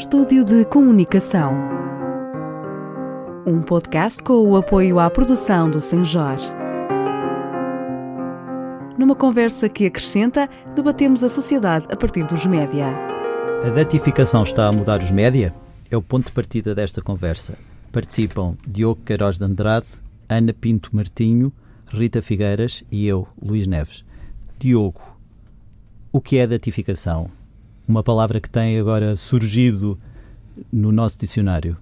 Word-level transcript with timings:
Estúdio 0.00 0.46
de 0.46 0.64
Comunicação. 0.64 1.52
Um 3.46 3.60
podcast 3.60 4.22
com 4.22 4.48
o 4.48 4.56
apoio 4.56 4.98
à 4.98 5.10
produção 5.10 5.70
do 5.70 5.78
Senjor. 5.78 6.38
Numa 8.96 9.14
conversa 9.14 9.68
que 9.68 9.84
acrescenta, 9.84 10.48
debatemos 10.74 11.22
a 11.22 11.28
sociedade 11.28 11.86
a 11.90 11.96
partir 11.96 12.26
dos 12.26 12.46
média. 12.46 12.86
A 13.62 13.68
datificação 13.68 14.42
está 14.42 14.68
a 14.68 14.72
mudar 14.72 15.00
os 15.00 15.10
média? 15.10 15.54
É 15.90 15.98
o 15.98 16.02
ponto 16.02 16.28
de 16.28 16.32
partida 16.32 16.74
desta 16.74 17.02
conversa. 17.02 17.58
Participam 17.92 18.56
Diogo 18.66 19.02
Queiroz 19.04 19.36
de 19.36 19.44
Andrade, 19.44 19.86
Ana 20.26 20.54
Pinto 20.54 20.96
Martinho, 20.96 21.52
Rita 21.92 22.22
Figueiras 22.22 22.82
e 22.90 23.06
eu, 23.06 23.28
Luís 23.40 23.66
Neves. 23.66 24.02
Diogo, 24.58 25.02
o 26.10 26.22
que 26.22 26.38
é 26.38 26.46
datificação? 26.46 27.30
Uma 27.90 28.04
palavra 28.04 28.40
que 28.40 28.48
tem 28.48 28.78
agora 28.78 29.16
surgido 29.16 29.98
no 30.72 30.92
nosso 30.92 31.18
dicionário. 31.18 31.76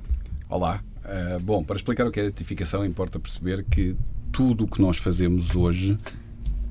Olá. 0.49 0.83
Uh, 1.05 1.39
bom, 1.41 1.63
para 1.63 1.77
explicar 1.77 2.07
o 2.07 2.11
que 2.11 2.19
é 2.19 2.25
datificação, 2.25 2.83
importa 2.83 3.21
perceber 3.21 3.63
que 3.63 3.95
tudo 4.33 4.65
o 4.65 4.67
que 4.67 4.81
nós 4.81 4.97
fazemos 4.97 5.55
hoje 5.55 5.99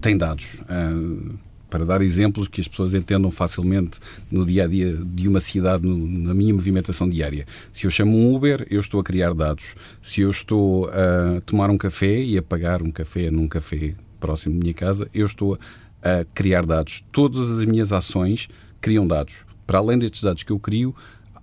tem 0.02 0.18
dados. 0.18 0.56
Uh, 0.62 1.38
para 1.70 1.86
dar 1.86 2.02
exemplos 2.02 2.48
que 2.48 2.62
as 2.62 2.68
pessoas 2.68 2.96
entendam 2.96 3.30
facilmente 3.30 4.00
no 4.32 4.44
dia 4.44 4.64
a 4.64 4.68
dia 4.68 4.98
de 5.06 5.28
uma 5.28 5.40
cidade, 5.40 5.86
no, 5.86 5.96
na 5.96 6.34
minha 6.34 6.52
movimentação 6.52 7.08
diária. 7.08 7.46
Se 7.72 7.86
eu 7.86 7.92
chamo 7.92 8.18
um 8.18 8.36
Uber, 8.36 8.66
eu 8.72 8.82
estou 8.82 9.00
a 9.00 9.04
criar 9.04 9.36
dados. 9.36 9.76
Se 10.02 10.22
eu 10.22 10.32
estou 10.32 10.90
a 10.90 11.42
tomar 11.46 11.70
um 11.70 11.78
café 11.78 12.24
e 12.24 12.40
a 12.40 12.42
pagar 12.42 12.82
um 12.82 12.90
café 12.90 13.30
num 13.30 13.48
café 13.48 13.94
próximo 14.20 14.56
da 14.56 14.62
minha 14.62 14.74
casa, 14.74 15.08
eu 15.14 15.28
estou 15.28 15.60
a 16.02 16.26
criar 16.34 16.66
dados. 16.66 17.04
Todas 17.12 17.52
as 17.52 17.64
minhas 17.66 17.92
ações 17.94 18.50
criam 18.82 19.08
dados. 19.08 19.46
Para 19.66 19.80
além 19.80 19.98
destes 19.98 20.22
dados 20.22 20.44
que 20.44 20.52
eu 20.52 20.60
crio, 20.60 20.96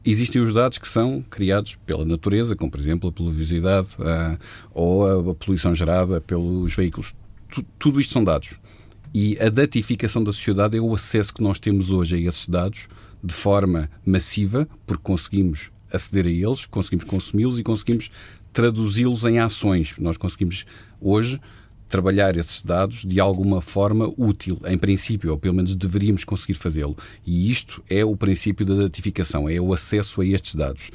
existem 0.05 0.41
os 0.43 0.53
dados 0.53 0.79
que 0.79 0.89
são 0.89 1.25
criados 1.31 1.77
pela 1.87 2.05
natureza, 2.05 2.55
como 2.55 2.71
por 2.71 2.81
exemplo 2.81 3.09
a 3.09 3.13
pluviosidade 3.13 3.89
uh, 3.99 4.39
ou 4.73 5.31
a, 5.31 5.35
poluição 5.35 5.75
gerada 5.75 6.21
pelos 6.21 6.75
veículos. 6.75 7.15
Tu, 7.51 7.65
tudo 7.79 8.01
isto 8.01 8.13
são 8.13 8.25
dados. 8.25 8.55
E 9.15 9.39
a 9.41 9.49
datificação 9.49 10.25
da 10.25 10.33
sociedade 10.33 10.77
é 10.77 10.81
o 10.81 10.95
acesso 10.95 11.33
que 11.33 11.43
nós 11.43 11.59
temos 11.59 11.91
hoje 11.91 12.17
a 12.17 12.19
esses 12.19 12.49
dados 12.49 12.89
de 13.23 13.33
forma 13.33 13.89
massiva, 14.05 14.69
porque 14.85 15.03
conseguimos 15.03 15.71
aceder 15.93 16.27
a 16.27 16.31
eles, 16.31 16.67
conseguimos 16.67 17.05
consumi-los 17.05 17.59
e 17.59 17.63
conseguimos 17.63 18.11
traduzi-los 18.53 19.25
em 19.25 19.39
ações. 19.39 19.95
Nós 19.99 20.17
conseguimos 20.17 20.67
hoje 21.01 21.41
trabalhar 21.95 22.37
esses 22.37 22.61
dados 22.61 23.05
de 23.05 23.21
alguma 23.21 23.61
forma 23.61 24.13
útil, 24.17 24.59
em 24.67 24.77
princípio, 24.77 25.31
ou 25.31 25.39
pelo 25.39 25.55
menos 25.55 25.77
deveríamos 25.77 26.25
conseguir 26.25 26.55
fazê-lo. 26.55 26.97
E 27.25 27.49
isto 27.49 27.85
é 27.89 28.05
o 28.05 28.17
princípio 28.17 28.67
da 28.67 28.75
datificação, 28.75 29.49
é 29.49 29.61
o 29.61 29.73
acesso 29.73 30.21
a 30.21 30.27
estes 30.27 30.57
dados. 30.57 30.91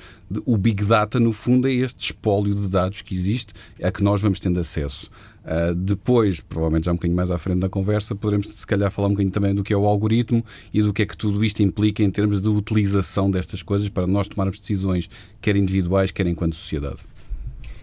O 0.46 0.58
Big 0.58 0.84
Data, 0.84 1.18
no 1.18 1.32
fundo, 1.32 1.70
é 1.70 1.72
este 1.72 2.08
espólio 2.08 2.54
de 2.54 2.68
dados 2.68 3.02
que 3.02 3.16
existe, 3.16 3.54
a 3.82 3.90
que 3.90 4.04
nós 4.04 4.22
vamos 4.22 4.42
tendo 4.42 4.60
acesso. 4.60 5.10
Uh, 5.46 5.74
depois, 5.74 6.42
provavelmente 6.42 6.84
já 6.84 6.92
um 6.92 6.96
bocadinho 6.96 7.16
mais 7.16 7.32
à 7.32 7.38
frente 7.38 7.60
da 7.60 7.70
conversa, 7.70 8.14
poderemos 8.14 8.48
se 8.54 8.68
calhar 8.68 8.92
falar 8.92 9.08
um 9.08 9.12
bocadinho 9.12 9.32
também 9.32 9.56
do 9.56 9.64
que 9.64 9.72
é 9.72 9.78
o 9.78 9.86
algoritmo 9.86 10.44
e 10.74 10.82
do 10.82 10.92
que 10.92 11.04
é 11.04 11.06
que 11.06 11.16
tudo 11.16 11.46
isto 11.46 11.64
implica 11.64 12.04
em 12.04 12.12
termos 12.12 12.42
de 12.42 12.50
utilização 12.50 13.32
destas 13.32 13.64
coisas 13.64 13.88
para 13.88 14.06
nós 14.06 14.28
tomarmos 14.28 14.60
decisões, 14.60 15.10
quer 15.40 15.56
individuais, 15.56 16.12
quer 16.12 16.28
enquanto 16.28 16.58
sociedade. 16.58 16.98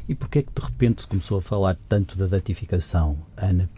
E 0.09 0.15
porquê 0.15 0.41
é 0.41 0.43
que 0.43 0.53
de 0.53 0.65
repente 0.65 1.03
se 1.03 1.09
começou 1.09 1.39
a 1.39 1.43
falar 1.43 1.77
tanto 1.89 2.17
da 2.17 2.27
datificação, 2.27 3.19
Ana? 3.37 3.69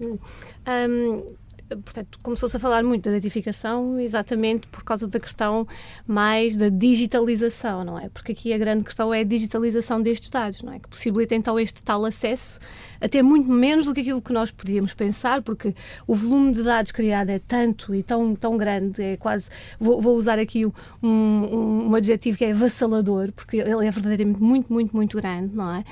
Um, 0.00 1.24
portanto, 1.68 2.18
começou-se 2.22 2.56
a 2.56 2.60
falar 2.60 2.82
muito 2.82 3.04
da 3.04 3.10
datificação 3.10 3.98
exatamente 4.00 4.66
por 4.68 4.82
causa 4.82 5.06
da 5.06 5.20
questão 5.20 5.66
mais 6.06 6.56
da 6.56 6.68
digitalização, 6.68 7.84
não 7.84 7.98
é? 7.98 8.08
Porque 8.08 8.32
aqui 8.32 8.52
a 8.52 8.58
grande 8.58 8.84
questão 8.84 9.12
é 9.12 9.20
a 9.20 9.24
digitalização 9.24 10.00
destes 10.00 10.30
dados, 10.30 10.62
não 10.62 10.72
é? 10.72 10.78
Que 10.78 10.88
possibilita 10.88 11.34
então 11.34 11.58
este 11.58 11.82
tal 11.82 12.04
acesso 12.04 12.58
a 13.00 13.08
ter 13.08 13.22
muito 13.22 13.50
menos 13.50 13.86
do 13.86 13.94
que 13.94 14.00
aquilo 14.00 14.20
que 14.20 14.32
nós 14.32 14.50
podíamos 14.50 14.94
pensar, 14.94 15.42
porque 15.42 15.74
o 16.06 16.14
volume 16.14 16.52
de 16.52 16.62
dados 16.62 16.92
criado 16.92 17.30
é 17.30 17.38
tanto 17.38 17.94
e 17.94 18.02
tão, 18.02 18.34
tão 18.34 18.56
grande, 18.56 19.02
é 19.02 19.16
quase. 19.16 19.48
Vou, 19.78 20.00
vou 20.00 20.16
usar 20.16 20.38
aqui 20.38 20.66
um, 20.66 20.72
um, 21.02 21.88
um, 21.90 21.94
adjetivo 21.94 22.38
que 22.38 22.44
é 22.44 22.52
avassalador, 22.52 23.32
porque 23.32 23.58
ele 23.58 23.86
é 23.86 23.90
verdadeiramente 23.90 24.42
muito, 24.42 24.72
muito, 24.72 24.94
muito 24.94 25.16
grande, 25.16 25.54
não 25.54 25.74
é? 25.76 25.84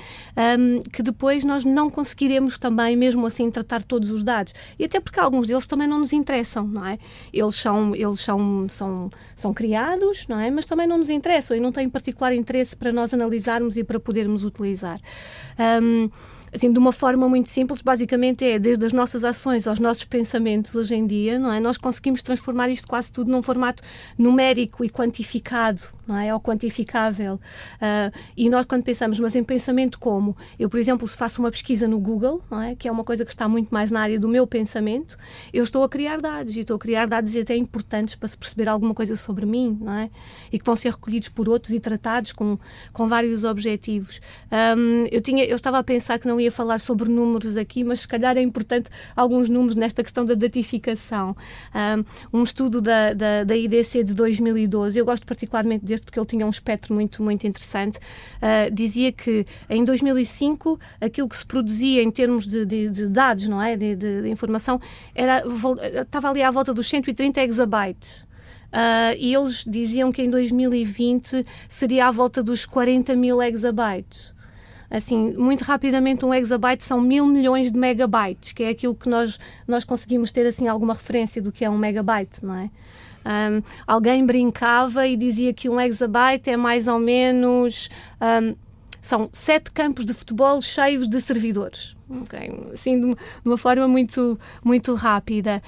Um, 0.57 0.81
que 0.81 1.01
depois 1.01 1.43
nós 1.43 1.63
não 1.65 1.89
conseguiremos 1.89 2.57
também, 2.57 2.95
mesmo 2.95 3.25
assim, 3.25 3.49
tratar 3.49 3.83
todos 3.83 4.11
os 4.11 4.23
dados. 4.23 4.53
E 4.77 4.85
até 4.85 4.99
porque 4.99 5.19
alguns 5.19 5.47
deles 5.47 5.65
também 5.67 5.87
não 5.87 5.99
nos 5.99 6.13
interessam, 6.13 6.67
não 6.67 6.85
é? 6.85 6.97
Eles 7.31 7.55
são, 7.55 7.95
eles 7.95 8.19
são, 8.19 8.67
são, 8.69 9.09
são 9.35 9.53
criados, 9.53 10.27
não 10.27 10.39
é? 10.39 10.51
Mas 10.51 10.65
também 10.65 10.87
não 10.87 10.97
nos 10.97 11.09
interessam 11.09 11.55
e 11.55 11.59
não 11.59 11.71
têm 11.71 11.87
particular 11.89 12.33
interesse 12.33 12.75
para 12.75 12.91
nós 12.91 13.13
analisarmos 13.13 13.77
e 13.77 13.83
para 13.83 13.99
podermos 13.99 14.43
utilizar. 14.43 14.99
Um, 15.81 16.09
assim, 16.53 16.71
de 16.71 16.79
uma 16.79 16.91
forma 16.91 17.27
muito 17.27 17.49
simples, 17.49 17.81
basicamente 17.81 18.45
é 18.45 18.57
desde 18.59 18.85
as 18.85 18.93
nossas 18.93 19.23
ações 19.23 19.67
aos 19.67 19.79
nossos 19.79 20.03
pensamentos 20.03 20.75
hoje 20.75 20.95
em 20.95 21.05
dia, 21.05 21.37
não 21.37 21.51
é? 21.51 21.59
Nós 21.59 21.77
conseguimos 21.77 22.21
transformar 22.21 22.69
isto 22.69 22.87
quase 22.87 23.11
tudo 23.11 23.31
num 23.31 23.41
formato 23.41 23.83
numérico 24.17 24.83
e 24.83 24.89
quantificado, 24.89 25.81
não 26.07 26.17
é? 26.17 26.33
Ou 26.33 26.39
quantificável. 26.39 27.35
Uh, 27.35 28.17
e 28.35 28.49
nós, 28.49 28.65
quando 28.65 28.83
pensamos, 28.83 29.19
mas 29.19 29.35
em 29.35 29.43
pensamento 29.43 29.99
como? 29.99 30.35
Eu, 30.57 30.69
por 30.69 30.79
exemplo, 30.79 31.07
se 31.07 31.17
faço 31.17 31.41
uma 31.41 31.51
pesquisa 31.51 31.87
no 31.87 31.99
Google, 31.99 32.43
não 32.49 32.61
é? 32.61 32.75
Que 32.75 32.87
é 32.87 32.91
uma 32.91 33.03
coisa 33.03 33.25
que 33.25 33.31
está 33.31 33.47
muito 33.47 33.69
mais 33.69 33.91
na 33.91 34.01
área 34.01 34.19
do 34.19 34.27
meu 34.27 34.45
pensamento, 34.47 35.17
eu 35.53 35.63
estou 35.63 35.83
a 35.83 35.89
criar 35.89 36.19
dados 36.19 36.55
e 36.55 36.61
estou 36.61 36.75
a 36.75 36.79
criar 36.79 37.07
dados 37.07 37.35
até 37.35 37.55
importantes 37.55 38.15
para 38.15 38.27
se 38.27 38.37
perceber 38.37 38.67
alguma 38.67 38.93
coisa 38.93 39.15
sobre 39.15 39.45
mim, 39.45 39.77
não 39.81 39.93
é? 39.93 40.09
E 40.51 40.57
que 40.57 40.65
vão 40.65 40.75
ser 40.75 40.91
recolhidos 40.91 41.29
por 41.29 41.47
outros 41.47 41.73
e 41.73 41.79
tratados 41.79 42.31
com, 42.31 42.57
com 42.93 43.07
vários 43.07 43.43
objetivos. 43.43 44.19
Um, 44.51 45.05
eu, 45.11 45.21
tinha, 45.21 45.45
eu 45.45 45.55
estava 45.55 45.77
a 45.77 45.83
pensar 45.83 46.19
que 46.19 46.27
não 46.27 46.39
ia 46.39 46.51
falar 46.51 46.79
sobre 46.79 47.09
números 47.09 47.57
aqui, 47.57 47.83
mas 47.83 48.01
se 48.01 48.07
calhar 48.07 48.37
é 48.37 48.41
importante 48.41 48.89
alguns 49.15 49.49
números 49.49 49.75
nesta 49.75 50.03
questão 50.03 50.25
da 50.25 50.33
datificação. 50.33 51.35
Um, 52.33 52.43
estudo 52.47 52.81
da, 52.81 53.13
da, 53.13 53.43
da, 53.43 53.55
IDC 53.55 54.03
de 54.03 54.13
2012, 54.13 54.97
eu 54.97 55.05
gosto 55.05 55.25
particularmente 55.25 55.85
deste 55.97 56.05
porque 56.05 56.19
ele 56.19 56.25
tinha 56.25 56.45
um 56.45 56.49
espectro 56.49 56.93
muito, 56.93 57.21
muito 57.23 57.45
interessante, 57.45 57.97
uh, 57.97 58.71
dizia 58.71 59.11
que 59.11 59.45
em 59.69 59.83
2005 59.83 60.79
aquilo 61.01 61.27
que 61.27 61.35
se 61.35 61.45
produzia 61.45 62.03
em 62.03 62.11
termos 62.11 62.47
de, 62.47 62.65
de, 62.65 62.89
de 62.89 63.07
dados, 63.07 63.47
não 63.47 63.61
é? 63.61 63.75
De, 63.75 63.95
de, 63.95 64.29
informação, 64.29 64.79
era, 65.13 65.43
estava 66.01 66.29
ali 66.29 66.41
à 66.41 66.51
volta 66.51 66.73
dos 66.73 66.87
130 66.87 67.41
exabytes. 67.43 68.27
Uh, 68.67 69.15
e 69.17 69.33
eles 69.33 69.63
diziam 69.65 70.11
que 70.11 70.21
em 70.21 70.29
2020 70.29 71.45
seria 71.69 72.07
à 72.07 72.11
volta 72.11 72.43
dos 72.43 72.65
40 72.65 73.15
mil 73.15 73.41
exabytes 73.41 74.35
assim, 74.89 75.35
muito 75.37 75.63
rapidamente 75.63 76.25
um 76.25 76.33
exabyte 76.33 76.83
são 76.83 77.01
mil 77.01 77.25
milhões 77.25 77.71
de 77.71 77.77
megabytes, 77.77 78.53
que 78.53 78.63
é 78.63 78.69
aquilo 78.69 78.95
que 78.95 79.09
nós, 79.09 79.37
nós 79.67 79.83
conseguimos 79.83 80.31
ter 80.31 80.45
assim 80.47 80.67
alguma 80.67 80.93
referência 80.93 81.41
do 81.41 81.51
que 81.51 81.65
é 81.65 81.69
um 81.69 81.77
megabyte, 81.77 82.43
não 82.43 82.55
é? 82.55 82.69
Um, 83.27 83.61
alguém 83.85 84.25
brincava 84.25 85.05
e 85.05 85.17
dizia 85.17 85.53
que 85.53 85.67
um 85.67 85.81
exabyte 85.81 86.49
é 86.49 86.55
mais 86.55 86.87
ou 86.87 86.97
menos 86.97 87.89
um, 88.21 88.55
são 89.01 89.29
sete 89.33 89.69
campos 89.69 90.05
de 90.05 90.13
futebol 90.13 90.61
cheios 90.61 91.09
de 91.09 91.19
servidores. 91.19 91.96
Okay? 92.09 92.49
Assim, 92.73 92.99
de 92.99 93.17
uma 93.43 93.57
forma 93.57 93.87
muito, 93.87 94.39
muito 94.63 94.95
rápida. 94.95 95.61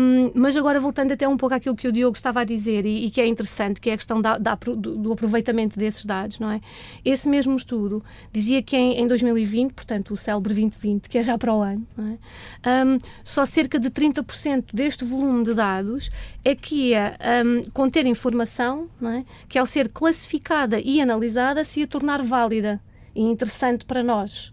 Um, 0.00 0.32
mas 0.34 0.56
agora, 0.56 0.80
voltando 0.80 1.12
até 1.12 1.28
um 1.28 1.36
pouco 1.36 1.54
àquilo 1.54 1.76
que 1.76 1.86
o 1.86 1.92
Diogo 1.92 2.16
estava 2.16 2.40
a 2.40 2.44
dizer 2.44 2.86
e, 2.86 3.06
e 3.06 3.10
que 3.10 3.20
é 3.20 3.26
interessante, 3.26 3.80
que 3.80 3.90
é 3.90 3.92
a 3.92 3.96
questão 3.96 4.20
da, 4.20 4.38
da, 4.38 4.54
do, 4.54 4.96
do, 4.96 5.12
aproveitamento 5.12 5.78
desses 5.78 6.04
dados, 6.04 6.38
não 6.38 6.50
é? 6.50 6.60
Esse 7.04 7.28
mesmo 7.28 7.54
estudo 7.56 8.02
dizia 8.32 8.62
que 8.62 8.76
em, 8.76 9.00
em 9.00 9.06
2020, 9.06 9.72
portanto, 9.72 10.14
o 10.14 10.16
célebre 10.16 10.54
2020, 10.54 11.08
que 11.08 11.18
é 11.18 11.22
já 11.22 11.36
para 11.36 11.52
o 11.52 11.60
ano, 11.60 11.86
é? 11.98 12.84
um, 12.84 12.98
só 13.22 13.44
cerca 13.44 13.78
de 13.78 13.90
30% 13.90 14.66
deste 14.72 15.04
volume 15.04 15.44
de 15.44 15.54
dados 15.54 16.10
é 16.44 16.54
que 16.54 16.90
ia 16.90 17.16
um, 17.44 17.70
conter 17.70 18.06
informação 18.06 18.88
é? 19.02 19.24
que, 19.48 19.58
ao 19.58 19.66
ser 19.66 19.88
classificada 19.88 20.80
e 20.80 21.00
analisada, 21.00 21.64
se 21.64 21.80
ia 21.80 21.86
tornar 21.86 22.22
válida 22.22 22.80
e 23.14 23.22
interessante 23.22 23.84
para 23.84 24.02
nós. 24.02 24.52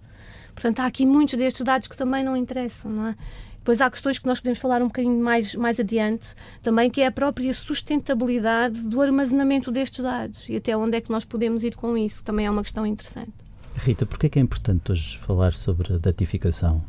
Portanto, 0.59 0.81
há 0.81 0.85
aqui 0.87 1.05
muitos 1.05 1.35
destes 1.35 1.61
dados 1.61 1.87
que 1.87 1.95
também 1.95 2.21
não 2.21 2.35
interessam, 2.35 2.91
não 2.91 3.07
é? 3.07 3.15
Depois 3.59 3.79
há 3.79 3.89
questões 3.89 4.19
que 4.19 4.27
nós 4.27 4.41
podemos 4.41 4.59
falar 4.59 4.81
um 4.81 4.87
bocadinho 4.87 5.17
mais, 5.23 5.55
mais 5.55 5.79
adiante 5.79 6.35
também, 6.61 6.89
que 6.89 6.99
é 6.99 7.07
a 7.07 7.11
própria 7.11 7.53
sustentabilidade 7.53 8.81
do 8.81 9.01
armazenamento 9.01 9.71
destes 9.71 10.03
dados 10.03 10.49
e 10.49 10.57
até 10.57 10.75
onde 10.75 10.97
é 10.97 11.01
que 11.01 11.09
nós 11.09 11.23
podemos 11.23 11.63
ir 11.63 11.75
com 11.75 11.97
isso, 11.97 12.25
também 12.25 12.45
é 12.45 12.51
uma 12.51 12.61
questão 12.61 12.85
interessante. 12.85 13.31
Rita, 13.77 14.05
porquê 14.05 14.25
é 14.25 14.29
que 14.29 14.39
é 14.39 14.41
importante 14.41 14.91
hoje 14.91 15.17
falar 15.19 15.53
sobre 15.53 15.93
a 15.93 15.97
datificação? 15.97 16.83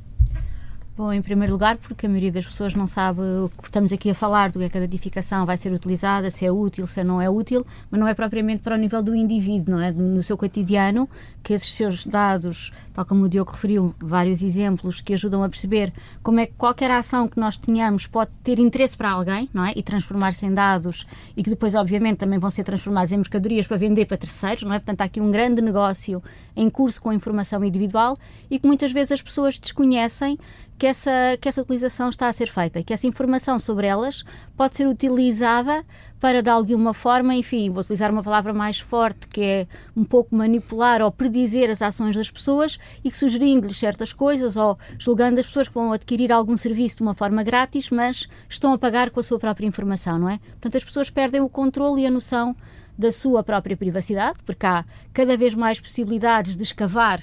Bom, 0.96 1.12
em 1.12 1.22
primeiro 1.22 1.52
lugar, 1.52 1.78
porque 1.78 2.04
a 2.04 2.08
maioria 2.08 2.32
das 2.32 2.44
pessoas 2.44 2.74
não 2.74 2.86
sabe 2.86 3.20
o 3.20 3.48
que 3.48 3.68
estamos 3.68 3.92
aqui 3.92 4.10
a 4.10 4.14
falar, 4.14 4.50
do 4.50 4.58
que 4.58 4.64
é 4.66 4.68
que 4.68 4.76
a 4.76 4.82
edificação 4.82 5.46
vai 5.46 5.56
ser 5.56 5.72
utilizada, 5.72 6.30
se 6.30 6.44
é 6.44 6.52
útil, 6.52 6.86
se 6.86 7.02
não 7.04 7.22
é 7.22 7.30
útil, 7.30 7.64
mas 7.90 7.98
não 7.98 8.06
é 8.06 8.12
propriamente 8.12 8.62
para 8.62 8.74
o 8.74 8.78
nível 8.78 9.02
do 9.02 9.14
indivíduo, 9.14 9.76
não 9.76 9.82
é? 9.82 9.92
No 9.92 10.22
seu 10.22 10.36
cotidiano, 10.36 11.08
que 11.42 11.54
esses 11.54 11.72
seus 11.74 12.04
dados, 12.04 12.70
tal 12.92 13.06
como 13.06 13.24
o 13.24 13.28
Diogo 13.28 13.52
referiu, 13.52 13.94
vários 13.98 14.42
exemplos 14.42 15.00
que 15.00 15.14
ajudam 15.14 15.42
a 15.42 15.48
perceber 15.48 15.92
como 16.22 16.40
é 16.40 16.46
que 16.46 16.52
qualquer 16.58 16.90
ação 16.90 17.28
que 17.28 17.40
nós 17.40 17.56
tenhamos 17.56 18.06
pode 18.06 18.32
ter 18.42 18.58
interesse 18.58 18.96
para 18.96 19.10
alguém, 19.10 19.48
não 19.54 19.64
é? 19.64 19.72
E 19.76 19.82
transformar-se 19.82 20.44
em 20.44 20.52
dados 20.52 21.06
e 21.34 21.42
que 21.42 21.48
depois, 21.48 21.74
obviamente, 21.74 22.18
também 22.18 22.38
vão 22.38 22.50
ser 22.50 22.64
transformados 22.64 23.10
em 23.12 23.16
mercadorias 23.16 23.66
para 23.66 23.78
vender 23.78 24.04
para 24.06 24.18
terceiros, 24.18 24.64
não 24.64 24.74
é? 24.74 24.78
Portanto, 24.78 25.00
há 25.00 25.04
aqui 25.04 25.20
um 25.20 25.30
grande 25.30 25.62
negócio 25.62 26.22
em 26.54 26.68
curso 26.68 27.00
com 27.00 27.08
a 27.08 27.14
informação 27.14 27.64
individual 27.64 28.18
e 28.50 28.58
que 28.58 28.66
muitas 28.66 28.92
vezes 28.92 29.12
as 29.12 29.22
pessoas 29.22 29.58
desconhecem 29.58 30.36
que 30.80 30.86
essa, 30.86 31.36
que 31.38 31.46
essa 31.46 31.60
utilização 31.60 32.08
está 32.08 32.26
a 32.26 32.32
ser 32.32 32.48
feita, 32.48 32.82
que 32.82 32.94
essa 32.94 33.06
informação 33.06 33.58
sobre 33.58 33.86
elas 33.86 34.24
pode 34.56 34.78
ser 34.78 34.88
utilizada 34.88 35.84
para, 36.18 36.42
de 36.42 36.48
alguma 36.48 36.94
forma, 36.94 37.34
enfim, 37.34 37.68
vou 37.68 37.82
utilizar 37.82 38.10
uma 38.10 38.22
palavra 38.22 38.54
mais 38.54 38.80
forte, 38.80 39.28
que 39.28 39.42
é 39.42 39.66
um 39.94 40.04
pouco 40.04 40.34
manipular 40.34 41.02
ou 41.02 41.12
predizer 41.12 41.68
as 41.68 41.82
ações 41.82 42.16
das 42.16 42.30
pessoas 42.30 42.78
e 43.04 43.10
que 43.10 43.16
sugerindo-lhes 43.18 43.76
certas 43.76 44.14
coisas 44.14 44.56
ou 44.56 44.78
julgando 44.98 45.38
as 45.38 45.46
pessoas 45.46 45.68
que 45.68 45.74
vão 45.74 45.92
adquirir 45.92 46.32
algum 46.32 46.56
serviço 46.56 46.96
de 46.96 47.02
uma 47.02 47.12
forma 47.12 47.42
grátis, 47.42 47.90
mas 47.90 48.26
estão 48.48 48.72
a 48.72 48.78
pagar 48.78 49.10
com 49.10 49.20
a 49.20 49.22
sua 49.22 49.38
própria 49.38 49.66
informação, 49.66 50.18
não 50.18 50.30
é? 50.30 50.38
Portanto, 50.52 50.78
as 50.78 50.84
pessoas 50.84 51.10
perdem 51.10 51.42
o 51.42 51.48
controle 51.50 52.04
e 52.04 52.06
a 52.06 52.10
noção 52.10 52.56
da 52.98 53.10
sua 53.10 53.42
própria 53.42 53.76
privacidade, 53.76 54.38
porque 54.46 54.64
há 54.64 54.86
cada 55.12 55.36
vez 55.36 55.54
mais 55.54 55.78
possibilidades 55.78 56.56
de 56.56 56.62
escavar 56.62 57.20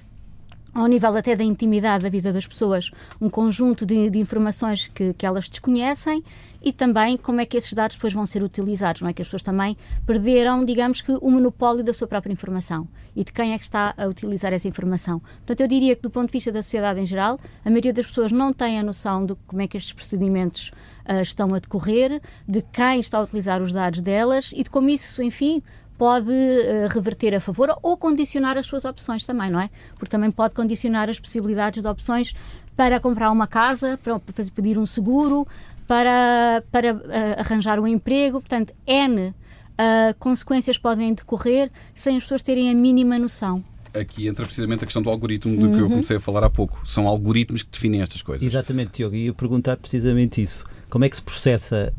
ao 0.73 0.87
nível 0.87 1.15
até 1.15 1.35
da 1.35 1.43
intimidade 1.43 2.03
da 2.03 2.09
vida 2.09 2.31
das 2.31 2.45
pessoas, 2.45 2.91
um 3.19 3.29
conjunto 3.29 3.85
de, 3.85 4.09
de, 4.09 4.19
informações 4.19 4.87
que, 4.87 5.13
que 5.13 5.25
elas 5.25 5.49
desconhecem 5.49 6.23
e 6.61 6.73
também 6.73 7.17
como 7.17 7.39
é 7.39 7.45
que 7.45 7.55
esses 7.57 7.71
dados 7.73 7.95
depois 7.95 8.13
vão 8.13 8.25
ser 8.25 8.43
utilizados, 8.43 9.01
não 9.01 9.09
é? 9.09 9.13
Que 9.13 9.21
as 9.21 9.27
pessoas 9.27 9.43
também 9.43 9.77
perderam, 10.05 10.65
digamos 10.65 11.01
que, 11.01 11.11
o 11.21 11.29
monopólio 11.29 11.83
da 11.83 11.93
sua 11.93 12.07
própria 12.07 12.33
informação 12.33 12.87
e 13.15 13.23
de 13.23 13.31
quem 13.31 13.53
é 13.53 13.57
que 13.57 13.63
está 13.63 13.93
a 13.97 14.05
utilizar 14.05 14.53
essa 14.53 14.67
informação. 14.67 15.19
Portanto, 15.19 15.61
eu 15.61 15.67
diria 15.67 15.95
que, 15.95 16.01
do 16.01 16.09
ponto 16.09 16.27
de 16.27 16.33
vista 16.33 16.51
da 16.51 16.61
sociedade 16.61 16.99
em 16.99 17.05
geral, 17.05 17.39
a 17.63 17.69
maioria 17.69 17.93
das 17.93 18.05
pessoas 18.05 18.31
não 18.31 18.51
tem 18.51 18.79
a 18.79 18.83
noção 18.83 19.25
de 19.25 19.35
como 19.47 19.61
é 19.61 19.67
que 19.67 19.77
estes 19.77 19.93
procedimentos 19.93 20.71
uh, 21.07 21.21
estão 21.21 21.53
a 21.53 21.59
decorrer, 21.59 22.21
de 22.47 22.61
quem 22.61 22.99
está 22.99 23.19
a 23.19 23.23
utilizar 23.23 23.61
os 23.61 23.71
dados 23.71 24.01
delas 24.01 24.51
e 24.55 24.63
de 24.63 24.69
como 24.69 24.89
isso, 24.89 25.21
enfim, 25.23 25.63
pode 25.97 26.31
uh, 26.31 26.87
reverter 26.89 27.33
a 27.33 27.39
favor 27.39 27.75
ou 27.81 27.97
condicionar 27.97 28.57
as 28.57 28.65
suas 28.65 28.85
opções 28.85 29.25
também, 29.25 29.49
não 29.49 29.59
é? 29.59 29.69
Porque 29.95 30.09
também 30.09 30.31
pode 30.31 30.53
condicionar 30.53 31.09
as 31.09 31.19
possibilidades 31.19 31.81
de 31.81 31.87
opções 31.87 32.33
para 32.75 32.99
comprar 32.99 33.31
uma 33.31 33.47
casa, 33.47 33.99
para 34.03 34.19
fazer, 34.33 34.51
pedir 34.51 34.77
um 34.77 34.85
seguro, 34.85 35.47
para, 35.87 36.63
para 36.71 36.93
uh, 36.93 36.99
arranjar 37.37 37.79
um 37.79 37.87
emprego. 37.87 38.39
Portanto, 38.39 38.73
N 38.85 39.29
uh, 39.29 39.33
consequências 40.19 40.77
podem 40.77 41.13
decorrer 41.13 41.71
sem 41.95 42.17
as 42.17 42.23
pessoas 42.23 42.43
terem 42.43 42.69
a 42.69 42.73
mínima 42.73 43.17
noção 43.17 43.63
aqui 43.93 44.27
entra 44.27 44.45
precisamente 44.45 44.83
a 44.83 44.85
questão 44.85 45.01
do 45.01 45.09
algoritmo 45.09 45.55
do 45.57 45.65
uhum. 45.65 45.71
que 45.71 45.79
eu 45.79 45.83
uhum. 45.85 45.89
comecei 45.89 46.17
a 46.17 46.19
falar 46.19 46.43
há 46.43 46.49
pouco. 46.49 46.87
São 46.87 47.07
algoritmos 47.07 47.63
que 47.63 47.71
definem 47.71 48.01
estas 48.01 48.21
coisas. 48.21 48.45
Exatamente, 48.45 48.97
Diogo. 48.97 49.15
E 49.15 49.25
eu 49.25 49.33
perguntar 49.33 49.75
precisamente 49.77 50.39
isso. 50.39 50.63
Como 50.89 51.03
é 51.03 51.09
que 51.09 51.15
se 51.15 51.21
processa 51.21 51.91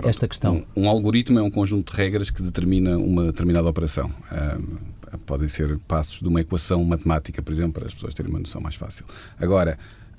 Pronto, 0.00 0.10
esta 0.10 0.28
questão? 0.28 0.64
Um, 0.76 0.84
um, 0.84 0.88
algoritmo 0.88 1.38
é 1.38 1.42
um 1.42 1.50
conjunto 1.50 1.92
de 1.92 1.98
regras 1.98 2.30
que 2.30 2.42
determina 2.42 2.96
uma 2.96 3.26
determinada 3.26 3.68
operação. 3.68 4.10
Um, 4.32 5.18
podem 5.26 5.48
ser 5.48 5.78
passos 5.88 6.20
de 6.20 6.28
uma 6.28 6.40
equação 6.40 6.82
matemática, 6.84 7.42
por 7.42 7.52
exemplo, 7.52 7.74
para 7.74 7.86
as 7.86 7.94
pessoas 7.94 8.14
terem 8.14 8.30
uma 8.30 8.38
noção 8.38 8.60
mais 8.60 8.74
fácil. 8.74 9.04
Agora, 9.38 9.78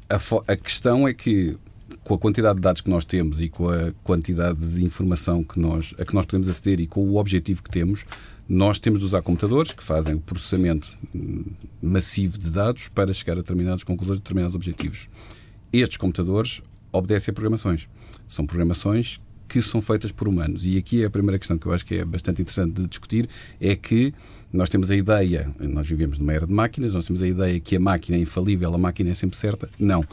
a, 0.09 0.15
a 0.51 0.55
questão 0.55 1.07
é 1.07 1.13
que 1.13 1.57
com 2.03 2.13
a 2.13 2.17
quantidade 2.17 2.55
de 2.55 2.61
dados 2.61 2.81
que 2.81 2.89
nós 2.89 3.05
temos 3.05 3.41
e 3.41 3.49
com 3.49 3.69
a 3.69 3.91
quantidade 4.03 4.59
de 4.59 4.83
informação 4.83 5.43
que 5.43 5.59
nós, 5.59 5.93
a 5.99 6.05
que 6.05 6.13
nós 6.13 6.25
podemos 6.25 6.47
aceder 6.47 6.79
e 6.79 6.87
com 6.87 7.01
o 7.01 7.17
objetivo 7.17 7.61
que 7.63 7.69
temos, 7.69 8.05
nós 8.47 8.79
temos 8.79 8.99
de 8.99 9.05
usar 9.05 9.21
computadores 9.21 9.71
que 9.71 9.83
fazem 9.83 10.15
o 10.15 10.19
processamento 10.19 10.89
hum, 11.15 11.45
massivo 11.81 12.37
de 12.37 12.49
dados 12.49 12.87
para 12.89 13.13
chegar 13.13 13.33
a 13.33 13.37
determinadas 13.37 13.83
conclusões, 13.83 14.19
a 14.19 14.21
determinados 14.21 14.55
objetivos. 14.55 15.07
Estes 15.71 15.97
computadores 15.97 16.61
obedecem 16.91 17.31
a 17.31 17.33
programações. 17.33 17.87
São 18.27 18.45
programações 18.45 19.19
que 19.51 19.61
são 19.61 19.81
feitas 19.81 20.13
por 20.13 20.29
humanos. 20.29 20.65
E 20.65 20.77
aqui 20.77 21.03
é 21.03 21.05
a 21.05 21.09
primeira 21.09 21.37
questão 21.37 21.57
que 21.57 21.65
eu 21.65 21.73
acho 21.73 21.85
que 21.85 21.95
é 21.95 22.05
bastante 22.05 22.41
interessante 22.41 22.73
de 22.73 22.87
discutir, 22.87 23.27
é 23.59 23.75
que 23.75 24.13
nós 24.53 24.69
temos 24.69 24.89
a 24.89 24.95
ideia, 24.95 25.53
nós 25.59 25.85
vivemos 25.85 26.17
numa 26.17 26.31
era 26.31 26.47
de 26.47 26.53
máquinas, 26.53 26.93
nós 26.93 27.05
temos 27.05 27.21
a 27.21 27.27
ideia 27.27 27.59
que 27.59 27.75
a 27.75 27.79
máquina 27.79 28.17
é 28.17 28.21
infalível, 28.21 28.73
a 28.73 28.77
máquina 28.77 29.09
é 29.09 29.13
sempre 29.13 29.37
certa. 29.37 29.69
Não. 29.77 30.05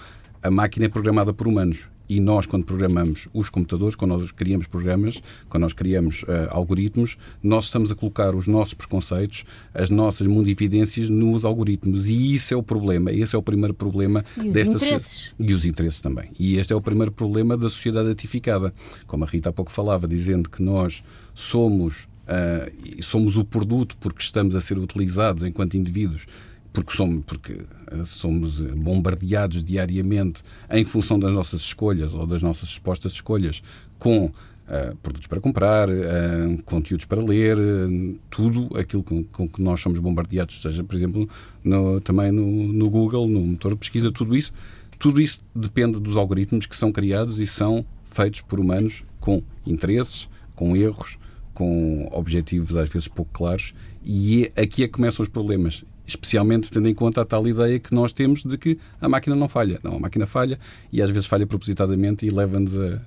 A 0.43 0.51
máquina 0.51 0.87
é 0.87 0.89
programada 0.89 1.33
por 1.33 1.47
humanos 1.47 1.87
e 2.09 2.21
nós, 2.21 2.47
quando 2.47 2.65
programamos 2.65 3.29
os 3.35 3.51
computadores, 3.51 3.95
quando 3.95 4.13
nós 4.13 4.33
criamos 4.33 4.67
programas, 4.67 5.23
quando 5.49 5.63
nós 5.63 5.73
criamos 5.73 6.23
uh, 6.23 6.49
algoritmos, 6.51 7.19
nós 7.43 7.67
estamos 7.67 7.91
a 7.91 7.95
colocar 7.95 8.35
os 8.35 8.49
nossos 8.49 8.75
preconceitos, 8.75 9.45
as 9.75 9.91
nossas 9.91 10.27
mundividências 10.27 11.11
nos 11.11 11.45
algoritmos. 11.45 12.09
E 12.09 12.35
isso 12.35 12.55
é 12.55 12.57
o 12.57 12.63
problema. 12.63 13.13
Esse 13.13 13.37
é 13.37 13.39
o 13.39 13.43
primeiro 13.43 13.75
problema 13.75 14.25
e 14.37 14.51
desta 14.51 14.77
interesses. 14.77 15.33
E 15.39 15.53
os 15.53 15.65
interesses 15.65 16.01
também. 16.01 16.31
E 16.39 16.57
este 16.57 16.73
é 16.73 16.77
o 16.77 16.81
primeiro 16.81 17.13
problema 17.13 17.57
da 17.57 17.69
sociedade 17.69 18.11
atificada. 18.11 18.73
Como 19.07 19.25
a 19.25 19.27
Rita 19.27 19.51
há 19.51 19.53
pouco 19.53 19.71
falava, 19.71 20.09
dizendo 20.09 20.49
que 20.49 20.63
nós 20.63 21.03
somos. 21.35 22.09
Uh, 22.29 23.03
somos 23.03 23.39
o 23.39 23.45
produto 23.45 23.97
porque 23.99 24.21
estamos 24.21 24.55
a 24.55 24.61
ser 24.61 24.79
utilizados 24.79 25.43
enquanto 25.43 25.79
indivíduos 25.79 26.27
porque 26.73 26.95
somos, 26.95 27.25
porque 27.27 27.53
eh, 27.53 28.05
somos 28.05 28.61
eh, 28.61 28.75
bombardeados 28.75 29.65
diariamente 29.65 30.43
em 30.71 30.85
função 30.85 31.19
das 31.19 31.33
nossas 31.33 31.63
escolhas 31.63 32.15
ou 32.15 32.27
das 32.27 32.43
nossas 32.43 32.69
supostas 32.69 33.13
escolhas 33.13 33.63
com 33.99 34.27
uh, 34.27 34.97
produtos 35.03 35.27
para 35.27 35.41
comprar, 35.41 35.89
uh, 35.89 36.63
conteúdos 36.65 37.05
para 37.05 37.21
ler, 37.21 37.57
uh, 37.59 38.19
tudo 38.31 38.69
aquilo 38.79 39.03
com, 39.03 39.25
com, 39.25 39.49
que 39.49 39.61
nós 39.63 39.81
somos 39.81 39.99
bombardeados, 39.99 40.63
seja, 40.63 40.85
por 40.85 40.95
exemplo, 40.95 41.29
no, 41.65 42.01
também 42.01 42.31
no, 42.31 42.47
no 42.73 42.89
Google, 42.91 43.27
no 43.27 43.41
motor 43.41 43.73
de 43.73 43.79
pesquisa, 43.79 44.13
tudo 44.13 44.37
isso. 44.37 44.53
Tudo 44.99 45.21
isso 45.21 45.41
depende 45.55 46.01
dos 46.01 46.17
algoritmos 46.17 46.67
que 46.67 46.75
são 46.75 46.91
criados 46.91 47.39
e 47.39 47.47
são 47.47 47.85
feitos 48.05 48.41
por 48.41 48.59
humanos 48.59 49.05
com 49.21 49.43
interesses, 49.65 50.29
com 50.57 50.77
erros, 50.77 51.19
com 51.55 52.09
objetivos 52.13 52.77
às 52.77 52.89
vezes 52.89 53.07
pouco 53.07 53.31
claros, 53.33 53.75
e 54.05 54.51
é, 54.57 54.63
aqui 54.63 54.83
é 54.83 54.87
que 54.87 54.93
começam 54.93 55.23
os 55.23 55.29
problemas 55.29 55.85
especialmente 56.09 56.71
tendo 56.71 56.89
em 56.89 56.95
conta 56.95 57.21
a 57.21 57.25
tal 57.25 57.47
ideia 57.47 57.79
que 57.79 57.95
nós 57.95 58.13
temos 58.13 58.43
de 58.43 58.57
que 58.57 58.79
a 59.01 59.09
máquina 59.09 59.37
não 59.37 59.47
falha. 59.47 59.79
Não, 59.85 59.97
a 59.97 59.99
máquina 60.01 60.27
falha 60.27 60.59
e 60.91 61.03
às 61.03 61.11
vezes 61.11 61.27
falha 61.27 61.47
propositadamente 61.47 62.27
e 62.27 62.31
leva-nos 62.31 62.75
a, 62.75 62.99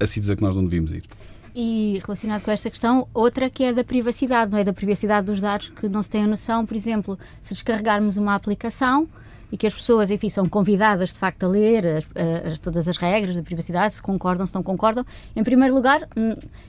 a 0.00 0.06
sítios 0.06 0.28
a 0.28 0.36
que 0.36 0.42
nós 0.42 0.56
não 0.56 0.64
devíamos 0.64 0.92
ir. 0.92 1.04
E 1.54 2.00
relacionado 2.04 2.42
com 2.42 2.50
esta 2.50 2.68
questão, 2.68 3.06
outra 3.14 3.48
que 3.48 3.62
é 3.62 3.72
da 3.72 3.84
privacidade, 3.84 4.50
não 4.50 4.58
é? 4.58 4.64
Da 4.64 4.72
privacidade 4.72 5.26
dos 5.26 5.40
dados 5.40 5.70
que 5.70 5.88
não 5.88 6.02
se 6.02 6.10
tem 6.10 6.24
a 6.24 6.26
noção, 6.26 6.66
por 6.66 6.76
exemplo, 6.76 7.18
se 7.40 7.54
descarregarmos 7.54 8.16
uma 8.16 8.34
aplicação, 8.34 9.08
e 9.50 9.56
que 9.56 9.66
as 9.66 9.74
pessoas, 9.74 10.10
enfim, 10.10 10.28
são 10.28 10.48
convidadas 10.48 11.12
de 11.12 11.18
facto 11.18 11.44
a 11.44 11.48
ler 11.48 11.86
as, 11.86 12.06
as, 12.52 12.58
todas 12.58 12.86
as 12.86 12.96
regras 12.96 13.34
da 13.34 13.42
privacidade, 13.42 13.94
se 13.94 14.02
concordam, 14.02 14.46
se 14.46 14.54
não 14.54 14.62
concordam. 14.62 15.04
Em 15.34 15.42
primeiro 15.42 15.74
lugar, 15.74 16.06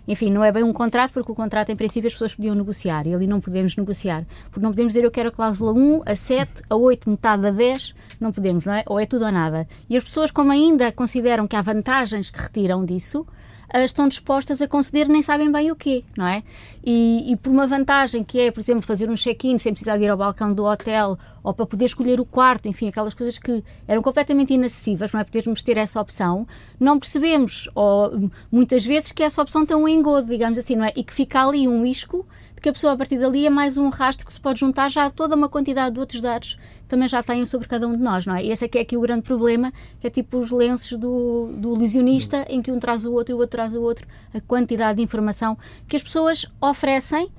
enfim, 0.07 0.31
não 0.31 0.43
é 0.43 0.51
bem 0.51 0.63
um 0.63 0.73
contrato, 0.73 1.11
porque 1.11 1.31
o 1.31 1.35
contrato, 1.35 1.71
em 1.71 1.75
princípio, 1.75 2.07
as 2.07 2.13
pessoas 2.13 2.35
podiam 2.35 2.55
negociar 2.55 3.05
e 3.07 3.13
ali 3.13 3.27
não 3.27 3.41
podemos 3.41 3.75
negociar. 3.75 4.25
Porque 4.49 4.61
não 4.61 4.71
podemos 4.71 4.93
dizer 4.93 5.05
eu 5.05 5.11
quero 5.11 5.29
a 5.29 5.31
cláusula 5.31 5.73
1, 5.73 6.03
a 6.05 6.15
7, 6.15 6.63
a 6.69 6.75
8, 6.75 7.09
metade 7.09 7.47
a 7.47 7.51
10, 7.51 7.95
não 8.19 8.31
podemos, 8.31 8.65
não 8.65 8.73
é? 8.73 8.83
Ou 8.87 8.99
é 8.99 9.05
tudo 9.05 9.25
ou 9.25 9.31
nada. 9.31 9.67
E 9.89 9.97
as 9.97 10.03
pessoas, 10.03 10.31
como 10.31 10.51
ainda 10.51 10.91
consideram 10.91 11.47
que 11.47 11.55
há 11.55 11.61
vantagens 11.61 12.29
que 12.29 12.39
retiram 12.39 12.85
disso, 12.85 13.25
estão 13.73 14.07
dispostas 14.07 14.61
a 14.61 14.67
conceder 14.67 15.07
nem 15.07 15.21
sabem 15.21 15.51
bem 15.51 15.71
o 15.71 15.75
quê, 15.75 16.03
não 16.17 16.27
é? 16.27 16.43
E, 16.83 17.31
e 17.31 17.35
por 17.35 17.51
uma 17.51 17.67
vantagem 17.67 18.23
que 18.23 18.39
é, 18.39 18.51
por 18.51 18.59
exemplo, 18.59 18.81
fazer 18.81 19.09
um 19.09 19.15
check-in 19.15 19.57
sem 19.57 19.73
precisar 19.73 19.97
de 19.97 20.03
ir 20.03 20.09
ao 20.09 20.17
balcão 20.17 20.53
do 20.53 20.65
hotel 20.65 21.17
ou 21.43 21.53
para 21.53 21.65
poder 21.65 21.85
escolher 21.85 22.19
o 22.19 22.25
quarto, 22.25 22.67
enfim, 22.67 22.87
aquelas 22.87 23.13
coisas 23.13 23.37
que 23.37 23.63
eram 23.87 24.01
completamente 24.01 24.53
inacessíveis, 24.53 25.11
não 25.11 25.19
é? 25.19 25.23
Podermos 25.23 25.61
ter 25.63 25.77
essa 25.77 26.01
opção, 26.01 26.47
não 26.79 26.99
percebemos, 26.99 27.69
ou 27.75 28.29
muitas 28.51 28.85
vezes, 28.85 29.11
que 29.11 29.23
essa 29.23 29.41
opção 29.41 29.65
tem 29.65 29.77
um 29.77 29.87
engodo, 29.87 30.27
digamos 30.27 30.57
assim, 30.57 30.75
não 30.75 30.85
é? 30.85 30.93
E 30.95 31.03
que 31.03 31.13
fica 31.13 31.41
ali 31.41 31.67
um 31.67 31.85
isco 31.85 32.25
de 32.59 32.61
que 32.61 32.67
a 32.67 32.73
pessoa 32.73 32.91
a 32.91 32.97
partir 32.97 33.17
dali 33.17 33.45
é 33.45 33.49
mais 33.49 33.77
um 33.77 33.87
rastro 33.87 34.27
que 34.27 34.33
se 34.33 34.39
pode 34.39 34.59
juntar 34.59 34.91
já 34.91 35.05
a 35.05 35.09
toda 35.09 35.33
uma 35.33 35.47
quantidade 35.47 35.93
de 35.93 35.99
outros 35.99 36.21
dados 36.21 36.59
também 36.89 37.07
já 37.07 37.23
têm 37.23 37.45
sobre 37.45 37.69
cada 37.69 37.87
um 37.87 37.93
de 37.93 38.01
nós, 38.01 38.25
não 38.25 38.35
é? 38.35 38.43
E 38.43 38.51
esse 38.51 38.65
é 38.65 38.67
que 38.67 38.77
é 38.77 38.81
aqui 38.81 38.97
o 38.97 39.01
grande 39.01 39.21
problema, 39.21 39.71
que 39.99 40.07
é 40.07 40.09
tipo 40.09 40.37
os 40.37 40.51
lenços 40.51 40.97
do, 40.97 41.53
do 41.55 41.75
ilusionista, 41.75 42.45
em 42.49 42.61
que 42.61 42.69
um 42.69 42.77
traz 42.77 43.05
o 43.05 43.13
outro 43.13 43.33
e 43.33 43.35
o 43.35 43.37
outro 43.37 43.51
traz 43.51 43.73
o 43.73 43.81
outro, 43.81 44.05
a 44.33 44.41
quantidade 44.41 44.97
de 44.97 45.03
informação 45.03 45.57
que 45.87 45.95
as 45.95 46.03
pessoas 46.03 46.47
oferecem, 46.59 47.31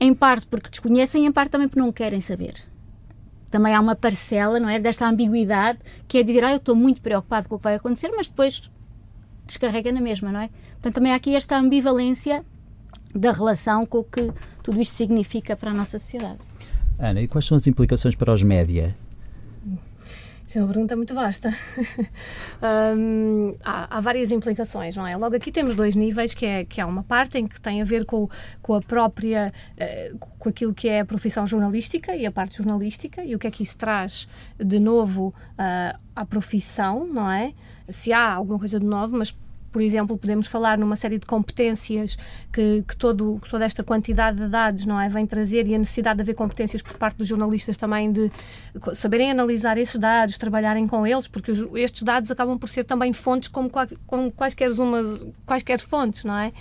em 0.00 0.14
parte 0.14 0.46
porque 0.46 0.70
desconhecem, 0.70 1.26
em 1.26 1.32
parte 1.32 1.50
também 1.50 1.68
porque 1.68 1.80
não 1.80 1.92
querem 1.92 2.22
saber. 2.22 2.54
Também 3.50 3.74
há 3.74 3.80
uma 3.80 3.94
parcela, 3.94 4.58
não 4.58 4.70
é, 4.70 4.80
desta 4.80 5.06
ambiguidade, 5.06 5.80
que 6.08 6.16
é 6.16 6.22
dizer, 6.22 6.44
ah, 6.44 6.52
eu 6.52 6.56
estou 6.56 6.74
muito 6.74 7.02
preocupado 7.02 7.46
com 7.46 7.56
o 7.56 7.58
que 7.58 7.64
vai 7.64 7.74
acontecer, 7.74 8.10
mas 8.16 8.28
depois 8.28 8.70
descarrega 9.46 9.92
na 9.92 10.00
mesma, 10.00 10.32
não 10.32 10.40
é? 10.40 10.48
Portanto, 10.74 10.94
também 10.94 11.12
há 11.12 11.16
aqui 11.16 11.34
esta 11.34 11.58
ambivalência 11.58 12.42
da 13.14 13.30
relação 13.32 13.84
com 13.84 13.98
o 13.98 14.04
que 14.04 14.32
tudo 14.62 14.80
isto 14.80 14.94
significa 14.94 15.56
para 15.56 15.70
a 15.70 15.74
nossa 15.74 15.98
sociedade. 15.98 16.40
Ana, 16.98 17.20
e 17.20 17.28
quais 17.28 17.44
são 17.44 17.56
as 17.56 17.66
implicações 17.66 18.14
para 18.14 18.32
os 18.32 18.42
média? 18.42 18.94
Isso 20.52 20.58
é 20.58 20.62
uma 20.62 20.68
pergunta 20.68 20.94
muito 20.94 21.14
vasta. 21.14 21.48
um, 22.94 23.54
há, 23.64 23.96
há, 23.96 24.00
várias 24.02 24.30
implicações, 24.30 24.94
não 24.94 25.06
é? 25.06 25.16
Logo 25.16 25.34
aqui 25.34 25.50
temos 25.50 25.74
dois 25.74 25.96
níveis, 25.96 26.34
que 26.34 26.44
é, 26.44 26.62
que 26.62 26.78
há 26.78 26.86
uma 26.86 27.02
parte 27.02 27.38
em 27.38 27.46
que 27.46 27.58
tem 27.58 27.80
a 27.80 27.84
ver 27.86 28.04
com, 28.04 28.28
com 28.60 28.74
a 28.74 28.80
própria, 28.82 29.50
uh, 29.80 30.18
com 30.18 30.50
aquilo 30.50 30.74
que 30.74 30.90
é 30.90 31.00
a 31.00 31.06
profissão 31.06 31.46
jornalística 31.46 32.14
e 32.14 32.26
a 32.26 32.30
parte 32.30 32.58
jornalística 32.58 33.24
e 33.24 33.34
o 33.34 33.38
que 33.38 33.46
é 33.46 33.50
que 33.50 33.62
isso 33.62 33.78
traz 33.78 34.28
de 34.58 34.78
novo 34.78 35.28
uh, 35.52 35.98
à 36.14 36.26
profissão, 36.26 37.06
não 37.06 37.30
é? 37.30 37.54
Se 37.88 38.12
há 38.12 38.34
alguma 38.34 38.58
coisa 38.58 38.78
de 38.78 38.84
novo, 38.84 39.16
mas 39.16 39.34
por 39.72 39.80
exemplo, 39.80 40.18
podemos 40.18 40.46
falar 40.46 40.76
numa 40.76 40.96
série 40.96 41.18
de 41.18 41.24
competências 41.24 42.18
que, 42.52 42.84
que 42.86 42.96
todo, 42.96 43.40
toda 43.50 43.64
esta 43.64 43.82
quantidade 43.82 44.36
de 44.36 44.48
dados 44.48 44.84
não 44.84 45.00
é, 45.00 45.08
vem 45.08 45.26
trazer 45.26 45.66
e 45.66 45.74
a 45.74 45.78
necessidade 45.78 46.18
de 46.18 46.22
haver 46.22 46.34
competências 46.34 46.82
por 46.82 46.96
parte 46.98 47.16
dos 47.16 47.26
jornalistas 47.26 47.76
também 47.76 48.12
de 48.12 48.30
saberem 48.94 49.30
analisar 49.30 49.78
esses 49.78 49.98
dados, 49.98 50.36
trabalharem 50.36 50.86
com 50.86 51.06
eles, 51.06 51.26
porque 51.26 51.50
os, 51.50 51.66
estes 51.74 52.02
dados 52.02 52.30
acabam 52.30 52.58
por 52.58 52.68
ser 52.68 52.84
também 52.84 53.12
fontes 53.12 53.48
como, 53.48 53.70
como 54.06 54.30
quaisquer, 54.30 54.70
umas, 54.72 55.24
quaisquer 55.46 55.80
fontes, 55.80 56.24
não 56.24 56.38
é? 56.38 56.52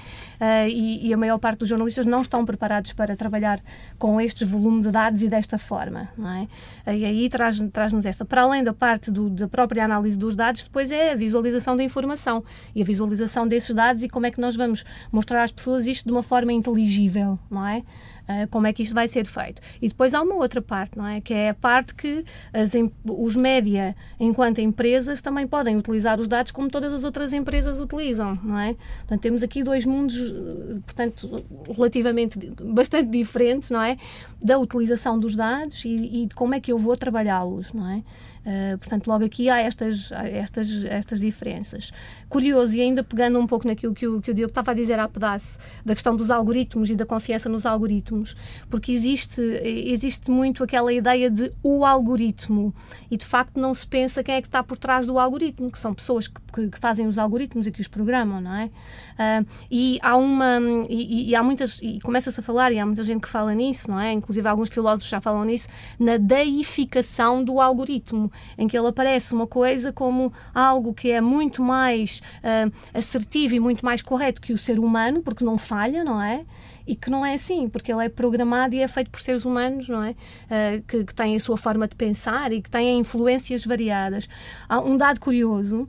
Uh, 0.41 0.67
e, 0.67 1.07
e, 1.07 1.13
a 1.13 1.17
maior 1.17 1.38
parte 1.38 1.60
dos 1.60 1.69
jornalistas 1.69 2.03
não 2.03 2.21
estão 2.21 2.43
preparados 2.43 2.93
para 2.93 3.15
trabalhar 3.15 3.62
com 4.00 4.19
estes 4.19 4.50
volumes 4.50 4.83
de 4.83 4.89
dados 4.89 5.21
e 5.21 5.29
desta 5.29 5.60
forma, 5.60 6.10
não 6.17 6.31
é? 6.31 6.48
E 6.95 7.05
aí 7.05 7.29
traz-nos 7.29 7.71
traz 7.71 7.93
esta. 8.07 8.25
Para 8.25 8.41
além 8.41 8.63
da 8.63 8.74
parte 8.74 9.12
do, 9.12 9.29
da 9.29 9.48
própria 9.48 9.86
análise 9.86 10.17
dos 10.17 10.36
dados, 10.36 10.63
depois 10.63 10.89
é 10.89 11.12
a 11.12 11.15
visualização 11.15 11.77
da 11.77 11.83
informação 11.83 12.43
e 12.74 12.81
a 12.81 12.86
visualização 12.86 13.48
desses 13.48 13.75
dados 13.75 14.01
e 14.01 14.10
como 14.10 14.25
é 14.25 14.31
que 14.31 14.41
nós 14.41 14.55
vamos 14.55 14.83
mostrar 15.12 15.43
às 15.43 15.51
pessoas 15.51 15.86
isto 15.86 16.05
de 16.05 16.12
uma 16.12 16.24
forma 16.24 16.51
inteligível, 16.51 17.38
não 17.48 17.67
é? 17.67 17.83
Uh, 18.31 18.47
como 18.50 18.67
é 18.67 18.73
que 18.73 18.83
isto 18.83 18.93
vai 18.93 19.07
ser 19.07 19.25
feito. 19.25 19.61
E 19.81 19.88
depois 19.88 20.13
há 20.13 20.21
uma 20.21 20.35
outra 20.35 20.61
parte, 20.61 20.97
não 20.97 21.05
é? 21.05 21.19
Que 21.19 21.33
é 21.33 21.50
a 21.50 21.53
parte 21.53 21.93
que 21.93 22.23
as, 22.53 22.71
os 23.05 23.35
média, 23.35 23.95
enquanto 24.19 24.59
empresas, 24.59 25.21
também 25.21 25.47
podem 25.47 25.77
utilizar 25.77 26.19
os 26.19 26.27
dados 26.27 26.51
como 26.51 26.69
todas 26.69 26.93
as 26.93 27.03
outras 27.03 27.33
empresas 27.33 27.79
utilizam, 27.79 28.39
não 28.43 28.57
é? 28.57 28.75
Portanto, 29.00 29.21
temos 29.21 29.43
aqui 29.43 29.63
dois 29.63 29.85
mundos, 29.85 30.15
eh, 30.15 30.79
portanto, 30.85 31.43
relativamente 31.75 32.39
bastante 32.61 33.09
diferentes, 33.09 33.69
não 33.69 33.81
é? 33.81 33.97
Da 34.41 34.57
utilização 34.57 35.19
dos 35.19 35.35
dados 35.35 35.83
e, 35.85 36.21
e 36.21 36.25
de 36.25 36.35
como 36.35 36.53
é 36.55 36.59
que 36.59 36.71
eu 36.71 36.77
vou 36.77 36.95
trabalhá-los, 36.95 37.73
não 37.73 37.88
é? 37.89 38.03
Uh, 38.41 38.75
portanto, 38.79 39.07
logo 39.07 39.24
aqui 39.24 39.50
há 39.50 39.60
estas, 39.60 40.12
estas, 40.12 40.83
estas 40.86 41.19
diferenças. 41.19 41.91
Curioso, 42.27 42.75
e 42.75 42.81
ainda 42.81 43.03
pegando 43.03 43.38
um 43.38 43.45
pouco 43.45 43.67
naquilo 43.67 43.93
que 43.93 44.07
o, 44.07 44.19
que 44.19 44.31
o 44.31 44.33
Diogo 44.33 44.50
estava 44.50 44.71
a 44.71 44.74
dizer 44.74 44.98
há 45.00 45.07
pedaço, 45.07 45.60
da 45.86 45.93
questão 45.93 46.15
dos 46.15 46.31
algoritmos 46.31 46.89
e 46.89 46.95
da 46.95 47.05
confiança 47.05 47.48
nos 47.48 47.67
algoritmos, 47.67 48.36
porque 48.67 48.91
existe, 48.91 49.41
existe 49.41 50.31
muito 50.31 50.63
aquela 50.63 50.91
ideia 50.91 51.29
de 51.29 51.53
o 51.62 51.86
algoritmo, 51.86 52.74
e 53.12 53.17
de 53.17 53.25
facto 53.25 53.60
não 53.60 53.74
se 53.75 53.86
pensa 53.86 54.24
quem 54.24 54.36
é 54.36 54.41
que 54.41 54.48
está 54.48 54.63
por 54.63 54.77
trás 54.77 55.05
do 55.05 55.19
algoritmo, 55.19 55.71
que 55.71 55.77
são 55.77 55.93
pessoas 55.93 56.27
que, 56.27 56.41
que, 56.51 56.69
que 56.69 56.79
fazem 56.79 57.05
os 57.05 57.19
algoritmos 57.19 57.67
e 57.67 57.71
que 57.71 57.81
os 57.81 57.88
programam, 57.88 58.41
não 58.41 58.55
é? 58.55 58.65
Uh, 58.65 59.48
e 59.69 60.00
há 60.01 60.15
uma, 60.15 60.60
e, 60.89 61.29
e 61.29 61.36
há 61.36 61.43
muitas, 61.43 61.79
e 61.81 62.00
começa-se 62.00 62.39
a 62.39 62.43
falar, 62.43 62.71
e 62.71 62.79
há 62.79 62.86
muita 62.86 63.03
gente 63.03 63.21
que 63.21 63.29
fala 63.29 63.53
nisso, 63.53 63.91
não 63.91 64.00
é? 64.00 64.12
Inclusive 64.12 64.48
alguns 64.48 64.69
filósofos 64.69 65.10
já 65.10 65.21
falam 65.21 65.45
nisso, 65.45 65.67
na 66.00 66.17
deificação 66.17 67.43
do 67.43 67.62
algoritmo 67.62 68.30
em 68.57 68.67
que 68.67 68.77
ele 68.77 68.88
aparece 68.88 69.33
uma 69.33 69.47
coisa 69.47 69.91
como 69.91 70.31
algo 70.53 70.93
que 70.93 71.11
é 71.11 71.21
muito 71.21 71.61
mais 71.61 72.21
uh, 72.38 72.71
assertivo 72.93 73.55
e 73.55 73.59
muito 73.59 73.85
mais 73.85 74.01
correto 74.01 74.41
que 74.41 74.53
o 74.53 74.57
ser 74.57 74.79
humano, 74.79 75.21
porque 75.21 75.43
não 75.43 75.57
falha, 75.57 76.03
não 76.03 76.21
é? 76.21 76.45
E 76.88 76.95
que 76.95 77.09
não 77.09 77.25
é 77.25 77.35
assim, 77.35 77.67
porque 77.67 77.91
ele 77.91 78.05
é 78.05 78.09
programado 78.09 78.75
e 78.75 78.81
é 78.81 78.88
feito 78.88 79.09
por 79.09 79.21
seres 79.21 79.45
humanos, 79.45 79.88
não 79.88 80.03
é? 80.03 80.11
Uh, 80.11 80.81
que, 80.88 81.03
que 81.03 81.13
têm 81.13 81.35
a 81.35 81.39
sua 81.39 81.57
forma 81.57 81.88
de 81.88 81.95
pensar 81.95 82.51
e 82.51 82.61
que 82.61 82.69
têm 82.69 83.00
influências 83.00 83.65
variadas. 83.65 84.27
Há 84.67 84.79
um 84.79 84.97
dado 84.97 85.19
curioso. 85.19 85.88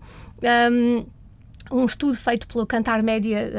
Um, 0.71 1.07
um 1.73 1.85
estudo 1.87 2.15
feito 2.15 2.47
pelo 2.47 2.67
Cantar 2.67 3.03
Média 3.03 3.51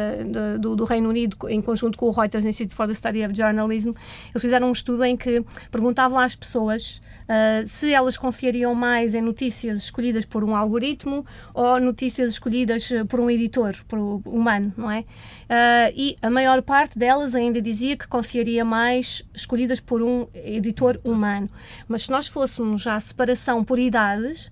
do, 0.60 0.75
do, 0.75 0.84
Reino 0.84 1.10
Unido, 1.10 1.38
em 1.50 1.62
conjunto 1.62 1.98
com 1.98 2.08
o 2.08 2.12
Reuters 2.12 2.46
Institute 2.46 2.75
for 2.75 2.88
the 2.88 2.94
Study 2.94 3.25
of 3.25 3.36
Journalism, 3.36 3.90
eles 3.90 4.42
fizeram 4.42 4.70
um 4.70 4.72
estudo 4.72 5.04
em 5.04 5.18
que 5.18 5.44
perguntavam 5.72 6.20
às 6.20 6.36
pessoas 6.36 7.02
uh, 7.24 7.68
se 7.68 7.94
elas 7.94 8.18
confiariam 8.18 8.74
mais 8.74 9.15
em 9.15 9.22
notícias 9.22 9.84
escolhidas 9.84 10.25
por 10.25 10.44
um 10.44 10.56
algoritmo 10.56 11.25
ou 11.53 11.80
notícias 11.80 12.32
escolhidas 12.32 12.92
eh, 12.92 13.03
por 13.03 13.20
um 13.20 13.30
editor, 13.30 13.75
por 13.88 14.00
um 14.00 14.22
humano, 14.25 14.74
não 14.77 14.89
é? 14.89 15.01
Uh, 15.01 15.94
e 15.96 16.15
a 16.22 16.30
maior 16.30 16.62
parte 16.62 16.98
delas 16.98 17.36
ainda 17.36 17.62
dizia 17.62 17.96
que 17.96 18.08
confiaria 18.08 18.63
mais 18.63 19.24
escolhidas 19.34 19.80
por 19.80 20.01
um 20.01 20.27
editor 20.34 21.00
humano. 21.03 21.50
Mas 21.88 22.03
se 22.03 22.12
nós 22.12 22.27
fôssemos 22.27 22.86
à 22.88 23.00
separação 23.00 23.63
por 23.63 23.80
idades, 23.80 24.51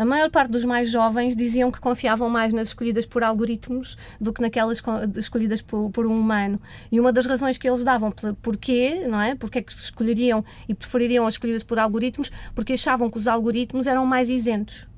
a 0.00 0.04
maior 0.06 0.30
parte 0.30 0.50
dos 0.50 0.64
mais 0.64 0.90
jovens 0.90 1.36
diziam 1.36 1.70
que 1.70 1.78
confiavam 1.78 2.30
mais 2.30 2.54
nas 2.54 2.68
escolhidas 2.68 3.04
por 3.04 3.22
algoritmos 3.22 3.98
do 4.18 4.32
que 4.32 4.40
naquelas 4.40 4.82
escolhidas 5.14 5.60
por, 5.60 5.90
por 5.90 6.06
um 6.06 6.18
humano. 6.18 6.58
E 6.90 6.98
uma 6.98 7.12
das 7.12 7.26
razões 7.26 7.58
que 7.58 7.68
eles 7.68 7.84
davam 7.84 8.10
porquê, 8.40 9.06
não 9.06 9.20
é? 9.20 9.34
Porque 9.34 9.58
é 9.58 9.62
que 9.62 9.70
escolheriam 9.70 10.42
e 10.66 10.72
prefeririam 10.74 11.26
as 11.26 11.34
escolhidas 11.34 11.62
por 11.62 11.78
algoritmos? 11.78 12.32
Porque 12.54 12.72
achavam 12.72 13.10
que 13.10 13.18
os 13.18 13.28
algoritmos 13.28 13.86
eram 13.86 14.06
mais 14.06 14.30
isentos. 14.30 14.88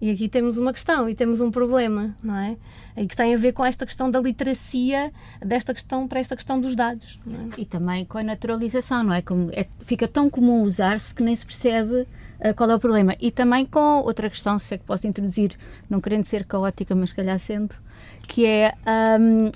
E 0.00 0.10
aqui 0.10 0.28
temos 0.28 0.58
uma 0.58 0.72
questão 0.72 1.08
e 1.08 1.14
temos 1.14 1.40
um 1.40 1.48
problema, 1.48 2.12
não 2.20 2.36
é? 2.36 2.56
E 2.96 3.06
que 3.06 3.14
tem 3.14 3.32
a 3.32 3.38
ver 3.38 3.52
com 3.52 3.64
esta 3.64 3.86
questão 3.86 4.10
da 4.10 4.18
literacia, 4.18 5.12
desta 5.40 5.72
questão 5.72 6.08
para 6.08 6.18
esta 6.18 6.34
questão 6.34 6.60
dos 6.60 6.74
dados. 6.74 7.20
É? 7.56 7.60
E 7.60 7.64
também 7.64 8.04
com 8.04 8.18
a 8.18 8.24
naturalização, 8.24 9.04
não 9.04 9.14
é? 9.14 9.22
Como 9.22 9.52
é 9.52 9.68
fica 9.86 10.08
tão 10.08 10.28
comum 10.28 10.64
usar-se 10.64 11.14
que 11.14 11.22
nem 11.22 11.36
se 11.36 11.46
percebe 11.46 12.08
uh, 12.44 12.54
qual 12.54 12.70
é 12.70 12.74
o 12.74 12.78
problema. 12.78 13.16
E 13.20 13.30
também 13.30 13.64
com 13.64 14.00
outra 14.02 14.28
questão, 14.28 14.58
se 14.58 14.74
é 14.74 14.78
que 14.78 14.84
posso 14.84 15.06
introduzir, 15.06 15.56
não 15.88 16.00
querendo 16.00 16.26
ser 16.26 16.44
caótica, 16.44 16.94
mas 16.94 17.12
calhar 17.12 17.38
sendo, 17.38 17.74
que 18.26 18.46
é 18.46 18.74
um, 19.20 19.50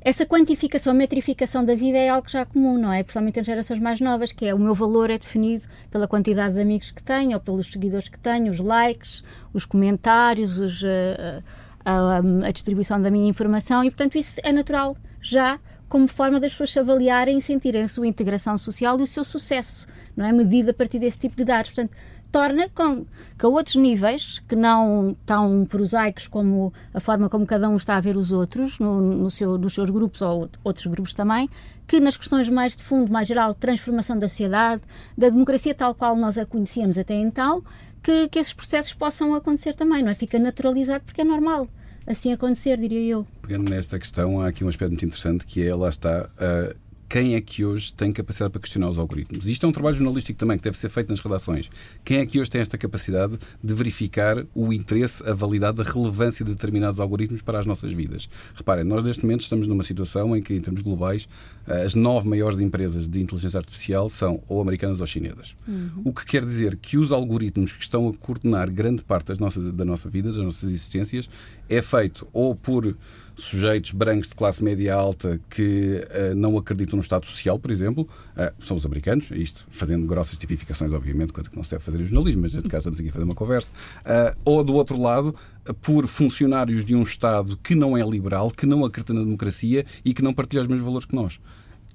essa 0.00 0.24
quantificação, 0.24 0.94
metrificação 0.94 1.64
da 1.64 1.74
vida 1.74 1.98
é 1.98 2.08
algo 2.08 2.28
já 2.28 2.44
comum, 2.44 2.78
não 2.78 2.92
é? 2.92 3.02
Principalmente 3.02 3.40
em 3.40 3.44
gerações 3.44 3.80
mais 3.80 4.00
novas, 4.00 4.32
que 4.32 4.46
é 4.46 4.54
o 4.54 4.58
meu 4.58 4.74
valor 4.74 5.10
é 5.10 5.18
definido 5.18 5.64
pela 5.90 6.06
quantidade 6.06 6.54
de 6.54 6.60
amigos 6.60 6.90
que 6.90 7.02
tenho, 7.02 7.34
ou 7.34 7.40
pelos 7.40 7.70
seguidores 7.70 8.08
que 8.08 8.18
tenho, 8.18 8.50
os 8.50 8.60
likes, 8.60 9.22
os 9.52 9.64
comentários, 9.64 10.58
os, 10.58 10.82
uh, 10.82 11.42
a, 11.84 12.18
a, 12.46 12.50
distribuição 12.50 13.00
da 13.00 13.10
minha 13.10 13.28
informação, 13.28 13.84
e 13.84 13.90
portanto 13.90 14.16
isso 14.16 14.40
é 14.42 14.52
natural 14.52 14.96
já 15.20 15.58
como 15.88 16.08
forma 16.08 16.40
das 16.40 16.52
pessoas 16.52 16.72
se 16.72 16.78
avaliarem 16.78 17.38
e 17.38 17.42
sentirem 17.42 17.82
a 17.82 17.88
sua 17.88 18.06
integração 18.06 18.56
social 18.58 18.98
e 18.98 19.02
o 19.02 19.06
seu 19.06 19.22
sucesso, 19.22 19.86
não 20.16 20.26
é? 20.26 20.32
Medido 20.32 20.70
a 20.70 20.74
partir 20.74 20.98
desse 20.98 21.18
tipo 21.18 21.36
de 21.36 21.44
dados. 21.44 21.70
Portanto, 21.70 21.94
torna 22.34 22.68
com 22.68 23.04
que 23.38 23.46
a 23.46 23.48
outros 23.48 23.76
níveis, 23.76 24.40
que 24.48 24.56
não 24.56 25.16
tão 25.24 25.64
prosaicos 25.64 26.26
como 26.26 26.72
a 26.92 26.98
forma 26.98 27.28
como 27.28 27.46
cada 27.46 27.68
um 27.68 27.76
está 27.76 27.96
a 27.96 28.00
ver 28.00 28.16
os 28.16 28.32
outros, 28.32 28.80
no, 28.80 29.00
no 29.00 29.30
seu, 29.30 29.56
nos 29.56 29.72
seus 29.72 29.88
grupos 29.88 30.20
ou 30.20 30.50
outros 30.64 30.86
grupos 30.86 31.14
também, 31.14 31.48
que 31.86 32.00
nas 32.00 32.16
questões 32.16 32.48
mais 32.48 32.76
de 32.76 32.82
fundo, 32.82 33.12
mais 33.12 33.28
geral, 33.28 33.54
de 33.54 33.60
transformação 33.60 34.18
da 34.18 34.28
sociedade, 34.28 34.82
da 35.16 35.28
democracia 35.28 35.72
tal 35.76 35.94
qual 35.94 36.16
nós 36.16 36.36
a 36.36 36.44
conhecíamos 36.44 36.98
até 36.98 37.14
então, 37.14 37.62
que, 38.02 38.28
que 38.28 38.40
esses 38.40 38.52
processos 38.52 38.92
possam 38.92 39.32
acontecer 39.32 39.76
também, 39.76 40.02
não 40.02 40.10
é? 40.10 40.14
Fica 40.16 40.36
naturalizado 40.36 41.04
porque 41.04 41.20
é 41.20 41.24
normal 41.24 41.68
assim 42.04 42.32
acontecer, 42.32 42.76
diria 42.76 43.00
eu. 43.00 43.26
Pegando 43.42 43.70
nesta 43.70 43.98
questão, 43.98 44.40
há 44.40 44.48
aqui 44.48 44.64
um 44.64 44.68
aspecto 44.68 44.90
muito 44.90 45.06
interessante 45.06 45.46
que 45.46 45.66
é, 45.66 45.74
lá 45.74 45.88
está, 45.88 46.28
uh, 46.34 46.76
quem 47.08 47.34
é 47.34 47.40
que 47.40 47.64
hoje 47.64 47.92
tem 47.92 48.12
capacidade 48.12 48.52
para 48.52 48.60
questionar 48.60 48.88
os 48.90 48.98
algoritmos? 48.98 49.46
Isto 49.46 49.66
é 49.66 49.68
um 49.68 49.72
trabalho 49.72 49.96
jornalístico 49.96 50.38
também 50.38 50.56
que 50.56 50.64
deve 50.64 50.76
ser 50.76 50.88
feito 50.88 51.10
nas 51.10 51.20
redações. 51.20 51.70
Quem 52.04 52.18
é 52.18 52.26
que 52.26 52.40
hoje 52.40 52.50
tem 52.50 52.60
esta 52.60 52.76
capacidade 52.76 53.38
de 53.62 53.74
verificar 53.74 54.44
o 54.54 54.72
interesse, 54.72 55.22
a 55.28 55.34
validade, 55.34 55.80
a 55.80 55.84
relevância 55.84 56.44
de 56.44 56.52
determinados 56.52 57.00
algoritmos 57.00 57.42
para 57.42 57.58
as 57.58 57.66
nossas 57.66 57.92
vidas? 57.92 58.28
Reparem, 58.54 58.84
nós 58.84 59.04
neste 59.04 59.24
momento 59.24 59.42
estamos 59.42 59.66
numa 59.66 59.82
situação 59.82 60.36
em 60.36 60.42
que, 60.42 60.54
em 60.54 60.60
termos 60.60 60.82
globais, 60.82 61.28
as 61.66 61.94
nove 61.94 62.28
maiores 62.28 62.60
empresas 62.60 63.08
de 63.08 63.20
inteligência 63.20 63.58
artificial 63.58 64.08
são 64.10 64.42
ou 64.48 64.60
americanas 64.60 65.00
ou 65.00 65.06
chinesas. 65.06 65.54
Uhum. 65.66 66.02
O 66.06 66.12
que 66.12 66.24
quer 66.24 66.44
dizer 66.44 66.76
que 66.76 66.98
os 66.98 67.12
algoritmos 67.12 67.72
que 67.72 67.82
estão 67.82 68.08
a 68.08 68.12
coordenar 68.14 68.70
grande 68.70 69.02
parte 69.02 69.28
das 69.28 69.38
nossas, 69.38 69.72
da 69.72 69.84
nossa 69.84 70.08
vida, 70.08 70.32
das 70.32 70.42
nossas 70.42 70.70
existências, 70.70 71.28
é 71.68 71.80
feito 71.80 72.28
ou 72.32 72.54
por 72.54 72.96
sujeitos 73.36 73.90
brancos 73.90 74.28
de 74.28 74.34
classe 74.34 74.62
média 74.62 74.94
alta 74.94 75.40
que 75.50 76.06
uh, 76.32 76.34
não 76.34 76.56
acreditam 76.56 76.96
no 76.96 77.02
Estado 77.02 77.26
Social, 77.26 77.58
por 77.58 77.70
exemplo, 77.70 78.08
uh, 78.36 78.64
são 78.64 78.76
os 78.76 78.86
americanos, 78.86 79.30
isto 79.32 79.66
fazendo 79.70 80.06
grossas 80.06 80.38
tipificações, 80.38 80.92
obviamente, 80.92 81.32
coisa 81.32 81.50
que 81.50 81.56
não 81.56 81.64
se 81.64 81.70
deve 81.70 81.82
fazer 81.82 82.00
em 82.00 82.06
jornalismo, 82.06 82.42
mas 82.42 82.54
neste 82.54 82.68
caso 82.68 82.82
estamos 82.82 83.00
aqui 83.00 83.08
a 83.08 83.12
fazer 83.12 83.24
uma 83.24 83.34
conversa, 83.34 83.70
uh, 84.00 84.36
ou 84.44 84.62
do 84.62 84.74
outro 84.74 85.00
lado, 85.00 85.34
por 85.82 86.06
funcionários 86.06 86.84
de 86.84 86.94
um 86.94 87.02
Estado 87.02 87.56
que 87.62 87.74
não 87.74 87.96
é 87.96 88.02
liberal, 88.02 88.50
que 88.50 88.66
não 88.66 88.84
acredita 88.84 89.14
na 89.14 89.20
democracia 89.20 89.84
e 90.04 90.12
que 90.12 90.22
não 90.22 90.34
partilha 90.34 90.62
os 90.62 90.68
mesmos 90.68 90.84
valores 90.84 91.06
que 91.06 91.14
nós. 91.14 91.40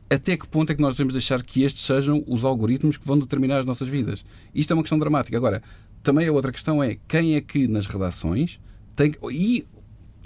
Até 0.09 0.35
que 0.35 0.47
ponto 0.47 0.71
é 0.71 0.75
que 0.75 0.81
nós 0.81 0.95
devemos 0.95 1.13
deixar 1.13 1.43
que 1.43 1.63
estes 1.63 1.85
sejam 1.85 2.23
os 2.27 2.43
algoritmos 2.43 2.97
que 2.97 3.05
vão 3.05 3.17
determinar 3.17 3.59
as 3.59 3.65
nossas 3.65 3.87
vidas? 3.87 4.25
Isto 4.55 4.71
é 4.71 4.73
uma 4.73 4.81
questão 4.81 4.97
dramática. 4.97 5.37
Agora, 5.37 5.61
também 6.01 6.27
a 6.27 6.31
outra 6.31 6.51
questão 6.51 6.81
é 6.83 6.97
quem 7.07 7.35
é 7.35 7.41
que 7.41 7.67
nas 7.67 7.85
redações 7.85 8.59
tem, 8.95 9.13
e 9.31 9.65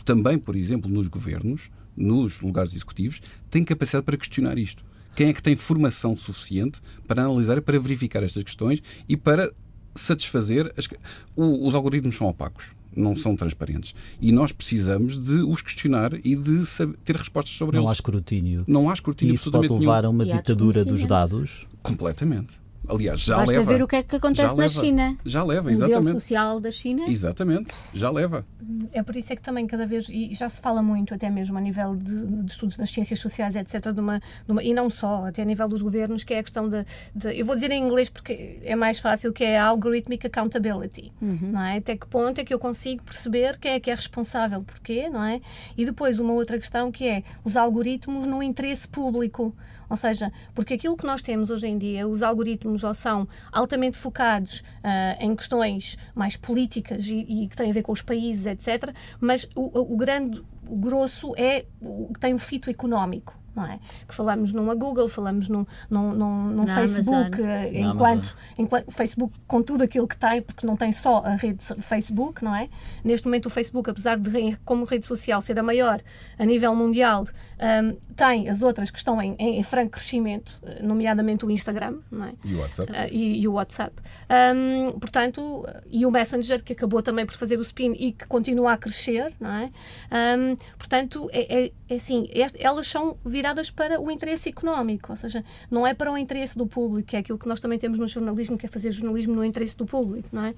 também, 0.04 0.38
por 0.38 0.56
exemplo, 0.56 0.90
nos 0.90 1.08
governos, 1.08 1.70
nos 1.96 2.42
lugares 2.42 2.74
executivos, 2.74 3.22
tem 3.50 3.64
capacidade 3.64 4.06
para 4.06 4.18
questionar 4.18 4.58
isto. 4.58 4.84
Quem 5.16 5.30
é 5.30 5.34
que 5.34 5.44
tem 5.44 5.56
formação 5.56 6.18
suficiente 6.18 6.82
para 7.08 7.24
analisar 7.24 7.58
e 7.58 7.62
para 7.62 7.80
verificar 7.80 8.24
estas 8.24 8.44
questões 8.44 8.82
e 9.08 9.16
para 9.16 9.52
satisfazer. 9.96 10.74
As, 10.78 10.88
o, 11.36 11.68
os 11.68 11.76
algoritmos 11.76 12.16
são 12.16 12.28
opacos 12.28 12.72
não 12.96 13.16
são 13.16 13.36
transparentes. 13.36 13.96
E 14.22 14.32
nós 14.32 14.52
precisamos 14.52 15.18
de 15.18 15.42
os 15.42 15.64
questionar 15.64 16.14
e 16.24 16.36
de 16.36 16.64
saber, 16.64 16.96
ter 17.04 17.16
respostas 17.16 17.56
sobre 17.56 17.76
não 17.76 17.82
eles. 17.82 17.86
Não 17.86 17.90
há 17.90 17.94
escrutínio. 17.94 18.64
Não 18.68 18.90
há 18.90 18.94
escrutínio 18.94 19.34
e 19.34 19.36
isso 19.36 19.50
pode 19.50 19.68
levar 19.68 20.04
nenhum. 20.04 20.08
a 20.08 20.10
uma 20.10 20.26
ditadura 20.26 20.86
dos 20.86 21.04
dados? 21.06 21.68
Completamente. 21.82 22.63
Aliás, 22.88 23.22
já 23.22 23.38
Basta 23.38 23.52
leva. 23.52 23.74
ver 23.74 23.82
o 23.84 23.88
que 23.88 23.96
é 23.96 24.04
que 24.04 24.16
acontece 24.18 24.42
já 24.42 24.48
na 24.50 24.54
leva, 24.64 24.70
China. 24.82 25.18
Já 25.26 25.44
leva, 25.44 25.68
o 25.68 25.72
exatamente. 25.72 26.00
modelo 26.00 26.20
social 26.20 26.60
da 26.60 26.72
China. 26.72 27.06
Exatamente, 27.08 27.74
já 27.94 28.10
leva. 28.10 28.46
É 28.92 29.02
por 29.02 29.16
isso 29.16 29.32
é 29.32 29.36
que 29.36 29.42
também 29.42 29.66
cada 29.68 29.86
vez, 29.86 30.08
e 30.10 30.34
já 30.34 30.50
se 30.50 30.62
fala 30.62 30.82
muito 30.84 31.14
até 31.14 31.30
mesmo 31.30 31.58
a 31.58 31.62
nível 31.62 31.96
de, 31.96 32.26
de 32.44 32.52
estudos 32.52 32.78
nas 32.78 32.90
ciências 32.92 33.20
sociais, 33.20 33.56
etc., 33.56 33.92
de 33.94 34.00
uma, 34.00 34.20
de 34.20 34.52
uma, 34.52 34.62
e 34.64 34.74
não 34.74 34.90
só, 34.90 35.26
até 35.26 35.42
a 35.42 35.46
nível 35.46 35.68
dos 35.68 35.82
governos, 35.82 36.24
que 36.24 36.34
é 36.34 36.40
a 36.40 36.44
questão 36.44 36.70
de, 36.70 36.86
de, 37.16 37.40
eu 37.40 37.46
vou 37.46 37.56
dizer 37.56 37.72
em 37.72 37.82
inglês 37.84 38.10
porque 38.10 38.60
é 38.64 38.76
mais 38.76 39.00
fácil, 39.00 39.32
que 39.32 39.44
é 39.44 39.58
a 39.58 39.66
algorithmic 39.66 40.28
accountability, 40.28 41.12
Uhum. 41.22 41.38
não 41.54 41.62
é? 41.62 41.78
Até 41.78 41.96
que 41.96 42.06
ponto 42.08 42.40
é 42.40 42.44
que 42.44 42.54
eu 42.54 42.60
consigo 42.60 43.04
perceber 43.04 43.58
quem 43.58 43.72
é 43.74 43.80
que 43.80 43.90
é 43.92 43.96
responsável, 43.96 44.62
porquê, 44.64 45.10
não 45.10 45.24
é? 45.24 45.42
E 45.78 45.86
depois 45.86 46.20
uma 46.20 46.34
outra 46.34 46.58
questão 46.58 46.92
que 46.92 47.08
é 47.08 47.24
os 47.44 47.56
algoritmos 47.56 48.26
no 48.28 48.42
interesse 48.44 48.88
público, 48.88 49.56
ou 49.94 49.98
seja, 49.98 50.34
porque 50.56 50.74
aquilo 50.74 50.98
que 50.98 51.06
nós 51.06 51.22
temos 51.22 51.52
hoje 51.52 51.68
em 51.68 51.78
dia, 51.78 52.08
os 52.08 52.24
algoritmos 52.24 52.84
ou 52.84 52.96
são 52.96 53.28
altamente 53.52 53.96
focados 53.96 54.64
ah, 54.84 55.16
em 55.20 55.36
questões 55.36 56.00
mais 56.16 56.36
políticas 56.36 57.06
e, 57.06 57.20
e 57.20 57.48
que 57.48 57.56
têm 57.56 57.70
a 57.70 57.74
ver 57.74 57.84
com 57.84 57.92
os 57.92 58.02
países, 58.02 58.48
etc. 58.48 58.92
Mas 59.20 59.48
o, 59.56 59.94
o 59.94 59.96
grande, 59.96 60.44
o 60.68 60.76
grosso 60.76 61.36
é 61.38 61.66
o 61.80 62.12
que 62.12 62.20
tem 62.20 62.34
um 62.34 62.40
fito 62.40 62.72
económico. 62.72 63.38
Não 63.56 63.66
é? 63.66 63.80
Que 64.08 64.16
falamos 64.16 64.52
numa 64.52 64.74
Google, 64.74 65.08
falamos 65.08 65.48
num, 65.48 65.66
num, 65.90 66.12
num, 66.14 66.44
num 66.48 66.68
Facebook, 66.68 67.40
Amazon. 67.42 67.46
eh, 67.46 67.72
Na 67.82 67.92
enquanto, 67.94 68.38
enquanto 68.58 68.88
o 68.88 68.92
Facebook, 68.92 69.36
com 69.48 69.62
tudo 69.62 69.84
aquilo 69.84 70.08
que 70.08 70.18
tem, 70.18 70.42
porque 70.42 70.66
não 70.66 70.76
tem 70.76 70.92
só 70.92 71.18
a 71.24 71.36
rede 71.36 71.64
Facebook, 71.82 72.44
não 72.44 72.56
é? 72.56 72.68
Neste 73.04 73.28
momento, 73.28 73.46
o 73.46 73.50
Facebook, 73.52 73.90
apesar 73.90 74.18
de, 74.18 74.56
como 74.66 74.86
rede 74.86 75.06
social, 75.06 75.40
ser 75.42 75.60
a 75.60 75.64
maior 75.64 76.02
a 76.40 76.46
nível 76.46 76.76
mundial, 76.76 77.26
ahm, 77.60 77.94
tem 78.16 78.50
as 78.50 78.62
outras 78.64 78.90
que 78.90 78.98
estão 78.98 79.22
em, 79.22 79.36
em, 79.38 79.60
em 79.60 79.64
franco 79.64 79.92
crescimento, 79.92 80.60
eh, 80.64 80.82
nomeadamente 80.82 81.46
o 81.46 81.52
Instagram, 81.52 81.98
não 82.12 82.26
é? 82.26 82.34
E 82.44 82.56
o 82.56 82.60
WhatsApp? 82.60 82.92
Ah, 82.96 83.08
e, 83.08 83.40
e 83.42 83.48
o 83.48 83.54
WhatsApp. 83.54 83.94
Ahm, 84.30 85.00
portanto, 85.00 85.66
e 85.92 86.06
o 86.06 86.12
Messenger, 86.12 86.64
que 86.64 86.74
acabou 86.74 87.04
também 87.04 87.26
por 87.26 87.36
fazer 87.36 87.58
o 87.60 87.62
spin 87.62 87.94
e 88.00 88.12
que 88.14 88.26
continua 88.26 88.74
a 88.74 88.78
crescer, 88.78 89.32
não 89.40 89.52
é? 89.52 89.72
Ahm, 90.10 90.56
portanto, 90.78 91.30
é, 91.32 91.66
é, 91.66 91.72
é 91.90 91.96
assim, 91.96 92.28
elas 92.60 92.88
são 92.88 93.16
viradas 93.44 93.70
para 93.70 94.00
o 94.00 94.10
interesse 94.10 94.48
económico, 94.48 95.12
ou 95.12 95.18
seja, 95.18 95.44
não 95.70 95.86
é 95.86 95.94
para 95.94 96.10
o 96.10 96.18
interesse 96.18 96.58
do 96.58 96.66
público, 96.66 97.10
que 97.10 97.18
é 97.18 97.20
aquilo 97.20 97.38
que 97.38 97.46
nós 97.46 97.60
também 97.60 97.78
temos 97.78 98.00
no 98.00 98.08
jornalismo, 98.08 98.58
que 98.58 98.66
é 98.66 98.70
fazer 98.70 98.90
jornalismo 98.94 99.36
no 99.36 99.44
interesse 99.44 99.76
do 99.78 99.86
público, 99.86 100.30
não 100.32 100.46
é? 100.46 100.56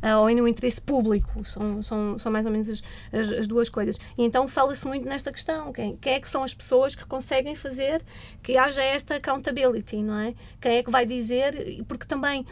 Ah, 0.00 0.20
ou 0.20 0.30
no 0.30 0.46
interesse 0.46 0.80
público, 0.80 1.44
são, 1.44 1.82
são, 1.82 2.16
são 2.16 2.30
mais 2.30 2.46
ou 2.46 2.52
menos 2.52 2.68
as, 2.68 2.82
as, 3.12 3.32
as 3.32 3.46
duas 3.48 3.68
coisas. 3.68 3.98
E 4.16 4.22
então 4.22 4.46
fala-se 4.46 4.86
muito 4.86 5.08
nesta 5.08 5.32
questão, 5.32 5.72
quem, 5.72 5.96
quem 5.96 6.14
é 6.14 6.20
que 6.20 6.28
são 6.28 6.44
as 6.44 6.54
pessoas 6.54 6.94
que 6.94 7.04
conseguem 7.06 7.56
fazer 7.56 8.00
que 8.40 8.56
haja 8.56 8.82
esta 8.82 9.16
accountability, 9.16 9.96
não 9.96 10.16
é? 10.20 10.34
Quem 10.60 10.76
é 10.76 10.82
que 10.84 10.92
vai 10.92 11.04
dizer, 11.04 11.82
porque 11.88 12.06
também 12.06 12.46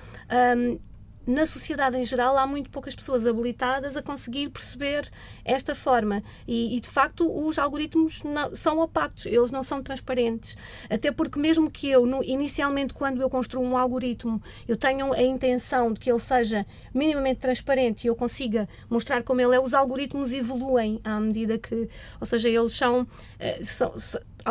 hum, 0.57 0.79
na 1.27 1.45
sociedade 1.45 1.99
em 1.99 2.05
geral 2.05 2.39
há 2.39 2.47
muito 2.47 2.71
poucas 2.71 2.95
pessoas 2.95 3.27
habilitadas 3.27 3.97
a 3.97 4.03
conseguir 4.03 4.49
perceber 4.49 5.11
esta 5.45 5.75
forma. 5.75 6.23
E, 6.47 6.77
e, 6.77 6.81
de 6.81 6.89
facto 6.89 7.27
os 7.47 7.59
algoritmos 7.59 8.23
não- 8.23 8.55
são 8.55 8.79
opacos, 8.79 9.27
eles 9.27 9.51
não 9.51 9.63
são 9.63 9.83
transparentes. 9.83 10.57
Até 10.89 11.11
porque 11.11 11.39
mesmo 11.39 11.71
que 11.71 11.89
eu 11.91 12.07
no- 12.07 12.23
inicialmente 12.23 12.95
quando 12.95 13.21
eu 13.21 13.29
construo 13.29 13.63
um 13.65 13.77
algoritmo 13.77 14.41
eu 14.69 14.77
tenha 14.77 15.05
a 15.13 15.23
intenção 15.23 15.93
de 15.93 16.01
que 16.01 16.11
ele 16.11 16.19
seja 16.21 16.65
minimamente 16.95 17.41
transparente 17.41 18.05
e 18.05 18.07
eu 18.09 18.15
consiga 18.15 18.69
mostrar 18.89 19.23
como 19.23 19.41
ele 19.41 19.55
é, 19.55 19.61
os 19.61 19.75
algoritmos 19.75 20.33
evoluem 20.33 21.01
à 21.03 21.19
medida 21.19 21.59
que, 21.59 21.89
ou 22.21 22.27
seja, 22.27 22.49
eles 22.49 22.73
são, 22.73 23.07
eh, 23.39 23.63
são- 23.65 23.95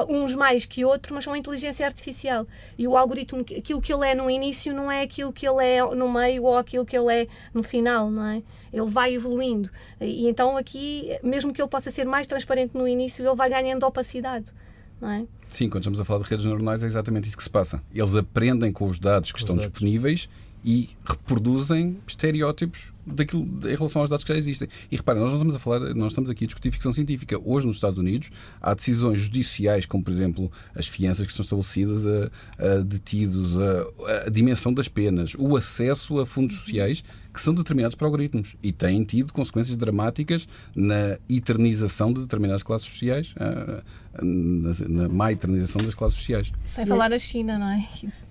uns 0.04 0.36
mais 0.36 0.66
que 0.66 0.84
outros, 0.84 1.12
mas 1.12 1.24
são 1.24 1.34
a 1.34 1.38
inteligência 1.38 1.86
artificial. 1.86 2.48
E 2.78 2.88
o 2.88 2.98
algoritmo, 2.98 3.42
aquilo 3.42 3.82
que 3.82 3.94
ele 3.94 4.08
é 4.08 4.16
no 4.16 4.30
início 4.30 4.74
não 4.74 4.92
é 4.92 5.02
aquilo 5.02 5.32
que 5.32 5.48
ele 5.48 5.64
é 5.66 5.84
no 5.96 6.12
meio 6.12 6.44
ou 6.44 6.58
aquilo 6.58 6.86
que 6.86 6.98
ele 6.98 7.14
é 7.14 7.28
no 7.54 7.64
final, 7.64 8.12
não 8.12 8.26
é? 8.26 8.44
Ele 8.74 8.90
vai 8.90 9.14
evoluindo. 9.14 9.70
E 10.02 10.28
então 10.28 10.58
aqui, 10.58 11.18
mesmo 11.24 11.54
que 11.54 11.62
ele 11.62 11.70
possa 11.70 11.92
ser 11.92 12.06
mais 12.06 12.28
transparente 12.28 12.76
no 12.76 12.88
início, 12.88 13.26
ele 13.26 13.36
vai 13.36 13.50
ganhando 13.50 13.84
opacidade, 13.84 14.52
não 15.00 15.10
é? 15.10 15.26
Sim, 15.48 15.70
quando 15.70 15.84
estamos 15.84 16.00
a 16.00 16.06
falar 16.06 16.24
de 16.24 16.30
redes 16.30 16.46
neuronais 16.46 16.84
é 16.84 16.88
exatamente 16.88 17.28
isso 17.28 17.38
que 17.38 17.44
se 17.44 17.50
passa. 17.50 17.82
Eles 17.94 18.16
aprendem 18.16 18.72
com 18.72 18.88
os 18.88 19.00
dados 19.00 19.32
que 19.32 19.38
os 19.38 19.44
estão 19.44 19.56
dados. 19.56 19.70
disponíveis 19.72 20.28
e 20.66 20.90
reproduzem 21.06 21.96
estereótipos 22.08 22.92
daquilo, 23.06 23.48
em 23.66 23.76
relação 23.76 24.02
aos 24.02 24.10
dados 24.10 24.26
que 24.26 24.34
já 24.34 24.38
existem. 24.38 24.68
E 24.92 24.96
reparem, 24.96 25.22
nós 25.22 25.30
não 25.30 25.38
estamos 25.38 25.56
a 25.56 25.60
falar, 25.60 25.94
nós 25.94 26.12
estamos 26.12 26.28
aqui 26.28 26.46
a 26.46 26.48
discutir 26.48 26.72
ficção 26.72 26.92
científica. 26.92 27.40
Hoje, 27.46 27.68
nos 27.68 27.78
Estados 27.78 28.00
Unidos, 28.00 28.32
há 28.60 28.74
decisões 28.74 29.20
judiciais, 29.20 29.86
como 29.86 30.04
por 30.04 30.12
exemplo 30.12 30.52
as 30.74 30.88
fianças 30.88 31.28
que 31.28 31.34
são 31.34 31.44
estabelecidas 31.44 32.04
a, 32.08 32.32
a 32.58 32.78
detidos, 32.82 33.60
a, 33.60 34.26
a 34.26 34.30
dimensão 34.32 34.74
das 34.74 34.88
penas, 34.88 35.36
o 35.38 35.56
acesso 35.56 36.20
a 36.20 36.26
fundos 36.26 36.56
sociais 36.56 37.04
que 37.32 37.42
são 37.42 37.54
determinados 37.54 37.96
por 37.96 38.06
algoritmos 38.06 38.56
e 38.64 38.72
têm 38.72 39.04
tido 39.04 39.34
consequências 39.34 39.76
dramáticas 39.76 40.48
na 40.74 41.20
eternização 41.30 42.12
de 42.12 42.22
determinadas 42.22 42.64
classes 42.64 42.88
sociais, 42.88 43.36
ah, 43.38 43.84
na, 44.24 45.04
na 45.04 45.10
má 45.10 45.32
eternização 45.34 45.82
das 45.86 45.94
classes 45.94 46.18
sociais. 46.18 46.52
Sem 46.64 46.86
falar 46.86 47.12
a 47.12 47.20
China, 47.20 47.60
não 47.60 47.68
é? 47.68 47.86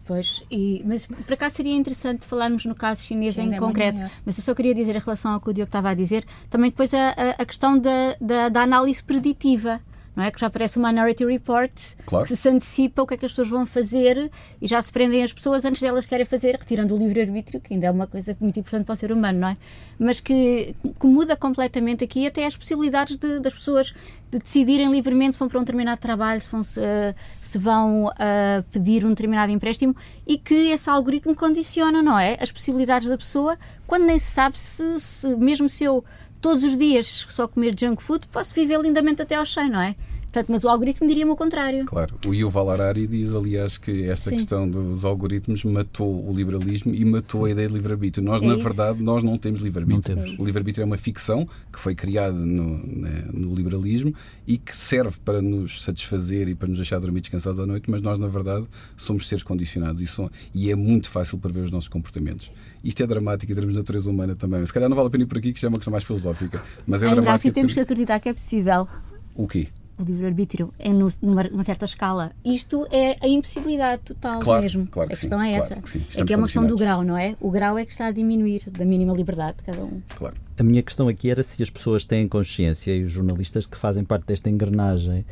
Pois, 0.07 0.43
e, 0.51 0.83
mas 0.85 1.07
por 1.07 1.33
acaso 1.33 1.57
seria 1.57 1.75
interessante 1.75 2.27
falarmos 2.27 2.65
no 2.67 2.75
caso 2.75 3.03
chinês 3.03 3.39
em 3.39 3.55
é 3.55 3.59
concreto. 3.59 3.99
maior. 3.99 4.13
Mas 4.25 4.37
eu 4.37 4.45
só 4.45 4.55
queria 4.55 4.75
dizer 4.75 4.95
em 4.95 4.99
relação 4.99 5.33
ao 5.33 5.41
que 5.41 5.49
o 5.49 5.53
Diogo 5.53 5.69
estava 5.69 5.91
a 5.91 5.95
dizer, 5.95 6.27
também 6.51 6.71
depois 6.71 6.93
a, 6.93 7.11
a, 7.11 7.31
a 7.43 7.47
questão 7.47 7.79
da, 7.79 8.15
da, 8.21 8.49
da 8.51 8.63
análise 8.63 9.03
preditiva. 9.03 9.81
Não 10.17 10.23
é? 10.23 10.31
Que 10.31 10.39
já 10.41 10.47
aparece 10.47 10.79
o 10.79 10.83
Minority 10.87 11.25
Report, 11.25 11.73
Claro. 12.07 12.25
que 12.27 12.37
se 12.37 12.49
antecipa 12.49 13.03
o 13.03 13.07
que 13.07 13.15
é 13.15 13.17
que 13.17 13.27
as 13.27 13.33
pessoas 13.33 13.49
vão 13.49 13.67
fazer 13.67 14.31
e 14.63 14.67
já 14.69 14.81
se 14.81 14.93
prendem 14.93 15.25
as 15.25 15.33
pessoas 15.33 15.65
antes 15.65 15.81
delas 15.83 16.07
querem 16.07 16.25
fazer, 16.25 16.55
retirando 16.57 16.95
o 16.95 16.99
livre-arbítrio, 16.99 17.61
que 17.61 17.75
ainda 17.75 17.87
é 17.87 17.91
uma 17.91 18.07
coisa 18.07 18.37
muito 18.41 18.59
importante 18.61 18.85
para 18.87 18.93
o 18.93 18.97
ser 18.97 19.11
humano, 19.11 19.41
não 19.41 19.49
é? 19.49 19.55
Mas 19.99 20.21
que, 20.21 20.75
que 21.01 21.07
muda 21.07 21.37
completamente 21.37 22.05
aqui 22.05 22.27
até 22.29 22.47
as 22.47 22.57
possibilidades 22.57 23.17
de- 23.17 23.41
das 23.41 23.53
pessoas 23.55 23.93
de 24.31 24.39
decidirem 24.39 24.91
livremente 24.91 25.33
se 25.35 25.39
vão 25.39 25.49
para 25.49 25.59
um 25.59 25.63
determinado 25.63 26.01
trabalho, 26.01 26.41
se 26.41 26.49
vão, 26.49 26.63
eh, 26.77 27.15
se 27.41 27.59
vão 27.59 28.11
eh, 28.19 28.63
pedir 28.73 29.05
um 29.05 29.11
determinado 29.11 29.51
empréstimo 29.53 29.97
e 30.27 30.39
que 30.39 30.55
esse 30.71 30.89
algoritmo 30.91 31.35
condiciona, 31.37 32.03
não 32.03 32.17
é? 32.19 32.37
As 32.41 32.51
possibilidades 32.53 33.09
da 33.09 33.17
pessoa 33.17 33.59
quando 33.87 34.05
nem 34.05 34.19
se 34.19 34.31
sabe 34.33 34.59
se, 34.59 34.99
se 35.01 35.29
mesmo 35.37 35.69
se 35.69 35.85
eu 35.85 36.05
todos 36.45 36.63
os 36.63 36.77
dias 36.77 37.25
só 37.27 37.49
comer 37.49 37.75
junk 37.75 38.03
food, 38.03 38.29
posso 38.29 38.55
viver 38.55 38.79
lindamente 38.79 39.23
até 39.23 39.35
aos 39.35 39.51
100, 39.51 39.71
não 39.71 39.81
é? 39.81 39.97
Portanto, 40.35 40.51
mas 40.51 40.65
o 40.65 40.69
algoritmo 40.69 41.07
diria-me 41.07 41.31
o 41.31 41.37
contrário. 41.37 41.85
Claro. 41.85 42.17
O 42.27 42.35
Yuval 42.35 42.69
Harari 42.69 43.07
diz, 43.07 43.33
aliás, 43.37 43.79
que 43.79 44.03
esta 44.09 44.31
Sim. 44.31 44.37
questão 44.37 44.69
dos 44.69 45.05
algoritmos 45.05 45.63
matou 45.63 46.29
o 46.29 46.35
liberalismo 46.37 46.93
e 46.93 47.05
matou 47.05 47.45
a 47.45 47.51
ideia 47.53 47.69
de 47.69 47.75
livre-arbítrio. 47.75 48.25
Nós, 48.27 48.43
É 48.43 48.47
na 48.47 48.55
isso. 48.57 48.65
verdade, 48.65 49.01
nós 49.01 49.23
não 49.23 49.39
temos 49.39 49.61
livre-arbítrio. 49.63 50.19
O 50.37 50.45
livre-arbítrio 50.45 50.83
é 50.83 50.87
uma 50.87 50.97
ficção 50.99 51.47
que 51.73 51.79
foi 51.79 51.95
criada 51.95 52.37
no, 52.37 52.79
né, 52.85 53.27
no 53.33 53.55
liberalismo 53.55 54.13
e 54.45 54.59
que 54.59 54.75
serve 54.77 55.19
para 55.25 55.41
nos 55.41 55.85
satisfazer 55.85 56.49
e 56.49 56.55
para 56.57 56.67
nos 56.67 56.79
deixar 56.79 56.99
dormir 56.99 57.21
descansados 57.21 57.61
à 57.61 57.65
noite, 57.67 57.89
mas 57.89 58.03
nós, 58.03 58.19
na 58.19 58.27
verdade, 58.27 58.67
somos 58.97 59.29
seres 59.29 59.45
condicionados 59.45 60.03
e, 60.03 60.07
são- 60.09 60.29
e 60.53 60.69
é 60.69 60.75
muito 60.75 61.09
fácil 61.11 61.39
prever 61.39 61.61
os 61.61 61.71
nossos 61.71 61.89
comportamentos. 61.89 62.51
Isto 62.83 63.05
é 63.05 63.07
dramático 63.07 63.53
em 63.53 63.55
termos 63.55 63.75
de 63.75 63.79
natureza 63.79 64.11
humana 64.11 64.35
também. 64.35 64.67
Se 64.67 64.73
calhar 64.73 64.89
não 64.89 64.97
vale 64.97 65.07
a 65.07 65.11
pena 65.13 65.23
ir 65.23 65.27
por 65.29 65.39
aqui, 65.39 65.53
que 65.53 65.59
isto 65.59 65.67
é 65.67 65.69
uma 65.69 65.79
questão 65.79 65.93
mais 65.93 66.03
filosófica. 66.03 66.61
Mas 66.85 67.03
é 67.03 67.07
Ainda 67.07 67.21
dramático. 67.23 67.35
assim 67.49 67.53
temos 67.53 67.73
que 67.73 67.79
acreditar 67.79 68.19
que 68.19 68.29
é 68.29 68.35
possível 68.35 68.89
O 69.37 69.47
quê? 69.47 69.69
O 69.99 70.03
livre-arbítrio 70.03 70.73
é 70.79 70.93
no- 70.93 71.09
numa, 71.23 71.45
numa 71.45 71.63
certa 71.63 71.85
escala. 71.85 72.33
Isto 72.45 72.87
é 72.91 73.17
a 73.21 73.29
impossibilidade 73.29 74.03
total 74.03 74.41
Claro, 74.41 74.63
mesmo. 74.63 74.87
claro 74.89 75.09
que 75.09 75.15
a 75.15 75.19
questão 75.19 75.39
sim, 75.41 75.47
é 75.53 75.59
claro 75.59 75.75
essa. 75.75 75.99
que 75.99 76.21
é 76.21 76.25
que 76.25 76.33
é 76.35 76.37
uma 76.37 76.47
questão 76.47 76.67
do 76.67 76.77
grau, 76.77 77.03
não 77.05 77.17
é? 77.17 77.37
O 77.41 77.51
grau 77.51 77.79
é 77.79 77.85
que 77.85 77.93
está 77.93 78.07
a 78.07 78.11
diminuir 78.11 78.69
da 78.71 78.85
mínima 78.85 79.13
liberdade 79.15 79.59
de 79.59 79.65
cada 79.65 79.83
um. 79.85 80.01
Claro. 80.17 80.37
A 80.59 80.63
minha 80.63 80.83
questão 80.83 81.09
aqui 81.09 81.31
era 81.31 81.43
se 81.43 81.63
as 81.63 81.71
pessoas 81.71 82.05
têm 82.05 82.27
consciência 82.29 82.97
e 82.97 83.03
os 83.05 83.11
jornalistas 83.11 83.67
que 83.67 83.77
fazem 83.77 84.05
parte 84.05 84.27
desta 84.27 84.51
engrenagem 84.51 85.25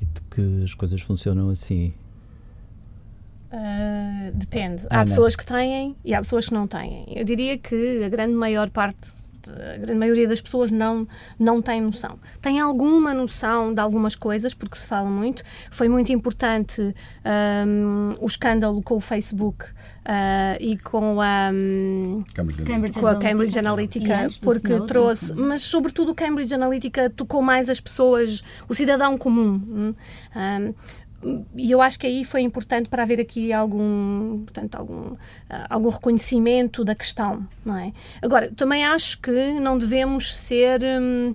e 0.00 0.04
de 0.04 0.20
que 0.30 0.62
as 0.64 0.74
coisas 0.74 1.00
funcionam 1.02 1.50
assim. 1.50 1.92
Ah, 3.50 4.30
depende. 4.34 4.86
Há 4.90 4.96
Ana. 5.00 5.04
pessoas 5.06 5.34
que 5.34 5.44
têm 5.46 5.96
e 6.04 6.12
há 6.14 6.18
pessoas 6.20 6.46
que 6.46 6.52
não 6.54 6.66
têm. 6.66 7.04
Eu 7.08 7.24
diria 7.24 7.56
que 7.56 8.04
a 8.04 8.08
grande 8.08 8.34
maior 8.34 8.68
parte, 8.68 9.08
a 9.74 9.76
grande 9.78 9.98
maioria 9.98 10.28
das 10.28 10.40
pessoas 10.40 10.70
não, 10.70 11.06
não 11.38 11.62
tem 11.62 11.80
noção. 11.80 12.18
Tem 12.40 12.60
alguma 12.60 13.14
noção 13.14 13.72
de 13.72 13.80
algumas 13.80 14.14
coisas, 14.14 14.54
porque 14.54 14.76
se 14.76 14.86
fala 14.86 15.08
muito. 15.08 15.42
Foi 15.70 15.88
muito 15.88 16.12
importante 16.12 16.94
ahm, 17.24 18.14
o 18.20 18.26
escândalo 18.26 18.82
com 18.82 18.96
o 18.96 19.00
Facebook 19.00 19.64
ah, 20.04 20.56
e 20.58 20.78
com 20.78 21.20
a. 21.20 21.50
hum, 21.52 22.24
Cambridge 22.32 22.62
Cambridge 22.62 22.98
com 22.98 23.06
a 23.06 23.16
Cambridge 23.16 23.58
Analytica, 23.58 24.28
do 24.28 24.40
porque 24.40 24.68
Snowden 24.72 24.86
trouxe, 24.86 25.28
também. 25.28 25.44
mas 25.44 25.62
sobretudo 25.62 26.12
o 26.12 26.14
Cambridge 26.14 26.54
Analytica 26.54 27.10
tocou 27.10 27.42
mais 27.42 27.68
as 27.68 27.78
pessoas, 27.78 28.42
o 28.66 28.74
cidadão 28.74 29.18
comum. 29.18 29.60
hum. 29.68 29.94
Um, 30.34 30.74
e 31.56 31.70
eu 31.70 31.82
acho 31.82 31.98
que 31.98 32.06
aí 32.06 32.24
foi 32.24 32.42
importante 32.42 32.88
para 32.88 33.02
haver 33.02 33.20
aqui 33.20 33.52
algum, 33.52 34.44
portanto, 34.44 34.76
algum, 34.76 35.12
algum 35.68 35.88
reconhecimento 35.88 36.84
da 36.84 36.94
questão, 36.94 37.46
não 37.64 37.76
é? 37.76 37.92
Agora, 38.22 38.52
também 38.54 38.84
acho 38.84 39.20
que 39.20 39.58
não 39.60 39.76
devemos 39.76 40.34
ser 40.36 40.80
hum, 40.80 41.34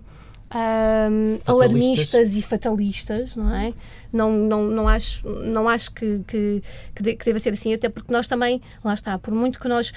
hum, 0.55 1.37
alarmistas 1.45 2.33
e 2.33 2.41
fatalistas, 2.41 3.35
não 3.35 3.53
é? 3.53 3.73
Não, 4.11 4.31
não, 4.31 4.63
não 4.63 4.87
acho, 4.87 5.27
não 5.27 5.67
acho 5.67 5.91
que, 5.93 6.21
que, 6.27 6.63
que, 6.95 7.25
deva 7.25 7.39
ser 7.39 7.49
assim, 7.49 7.73
até 7.73 7.89
porque 7.89 8.13
nós 8.13 8.25
também, 8.25 8.61
lá 8.83 8.93
está, 8.93 9.17
por 9.17 9.33
muito 9.33 9.59
que 9.59 9.67
nós 9.67 9.91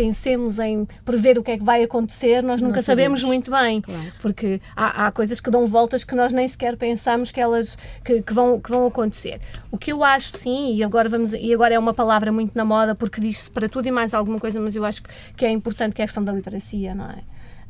pensemos 0.00 0.58
em 0.58 0.88
prever 1.04 1.38
o 1.38 1.42
que 1.42 1.50
é 1.50 1.58
que 1.58 1.64
vai 1.64 1.82
acontecer, 1.82 2.42
nós 2.42 2.62
nunca 2.62 2.80
sabemos. 2.80 3.20
sabemos. 3.20 3.22
muito 3.22 3.50
bem, 3.50 3.82
claro. 3.82 4.12
porque 4.22 4.58
há, 4.74 5.06
há, 5.06 5.12
coisas 5.12 5.40
que 5.40 5.50
dão 5.50 5.66
voltas 5.66 6.04
que 6.04 6.14
nós 6.14 6.32
nem 6.32 6.48
sequer 6.48 6.74
pensamos 6.76 7.30
que 7.30 7.38
elas 7.38 7.76
que, 8.02 8.22
que, 8.22 8.32
vão, 8.32 8.58
que 8.58 8.70
vão 8.70 8.86
acontecer. 8.86 9.38
O 9.70 9.76
que 9.76 9.92
eu 9.92 10.02
acho, 10.02 10.38
sim, 10.38 10.74
e 10.74 10.82
agora, 10.82 11.06
vamos, 11.06 11.34
e 11.34 11.52
agora 11.52 11.74
é 11.74 11.78
uma 11.78 11.92
palavra 11.92 12.32
muito 12.32 12.56
na 12.56 12.64
moda, 12.64 12.94
porque 12.94 13.20
diz-se 13.20 13.50
para 13.50 13.68
tudo 13.68 13.88
e 13.88 13.90
mais 13.90 14.14
alguma 14.14 14.40
coisa, 14.40 14.58
mas 14.58 14.74
eu 14.74 14.86
acho 14.86 15.02
que 15.36 15.44
é 15.44 15.50
importante 15.50 15.94
que 15.94 16.00
é 16.00 16.04
a 16.04 16.08
questão 16.08 16.24
da 16.24 16.32
literacia, 16.32 16.94
não 16.94 17.04
é? 17.04 17.18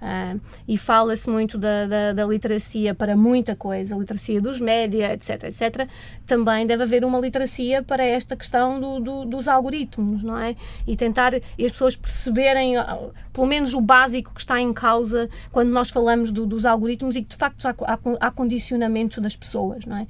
Uh, 0.01 0.41
e 0.67 0.79
fala-se 0.79 1.29
muito 1.29 1.59
da, 1.59 1.87
da, 1.87 2.13
da, 2.15 2.25
literacia 2.25 2.95
para 2.95 3.15
muita 3.15 3.55
coisa, 3.55 3.95
literacia 3.95 4.41
dos 4.41 4.59
média, 4.59 5.13
etc, 5.13 5.45
etc. 5.45 5.87
Também 6.27 6.67
deve 6.67 6.85
haver 6.85 7.05
uma 7.05 7.19
literacia 7.19 7.83
para 7.83 8.03
esta 8.03 8.35
questão 8.35 8.81
do, 8.81 8.99
do, 8.99 9.25
dos 9.27 9.47
algoritmos, 9.47 10.23
não 10.23 10.39
é? 10.39 10.57
E 10.87 10.97
tentar 10.97 11.35
as 11.35 11.43
pessoas 11.73 11.97
perceberem 11.97 12.79
uh, 12.79 13.13
pelo 13.31 13.47
menos 13.47 13.75
o 13.75 13.81
básico 13.81 14.33
que 14.33 14.41
está 14.41 14.59
em 14.59 14.73
causa 14.73 15.29
quando 15.53 15.69
nós 15.69 15.91
falamos 15.91 16.33
do, 16.33 16.47
dos 16.47 16.65
algoritmos 16.65 17.15
e 17.15 17.23
que 17.23 17.29
de 17.29 17.37
facto 17.37 17.67
há, 17.67 17.77
há 18.21 18.31
condicionamentos 18.31 19.19
das 19.19 19.37
pessoas, 19.37 19.85
não 19.85 19.99
é? 19.99 20.07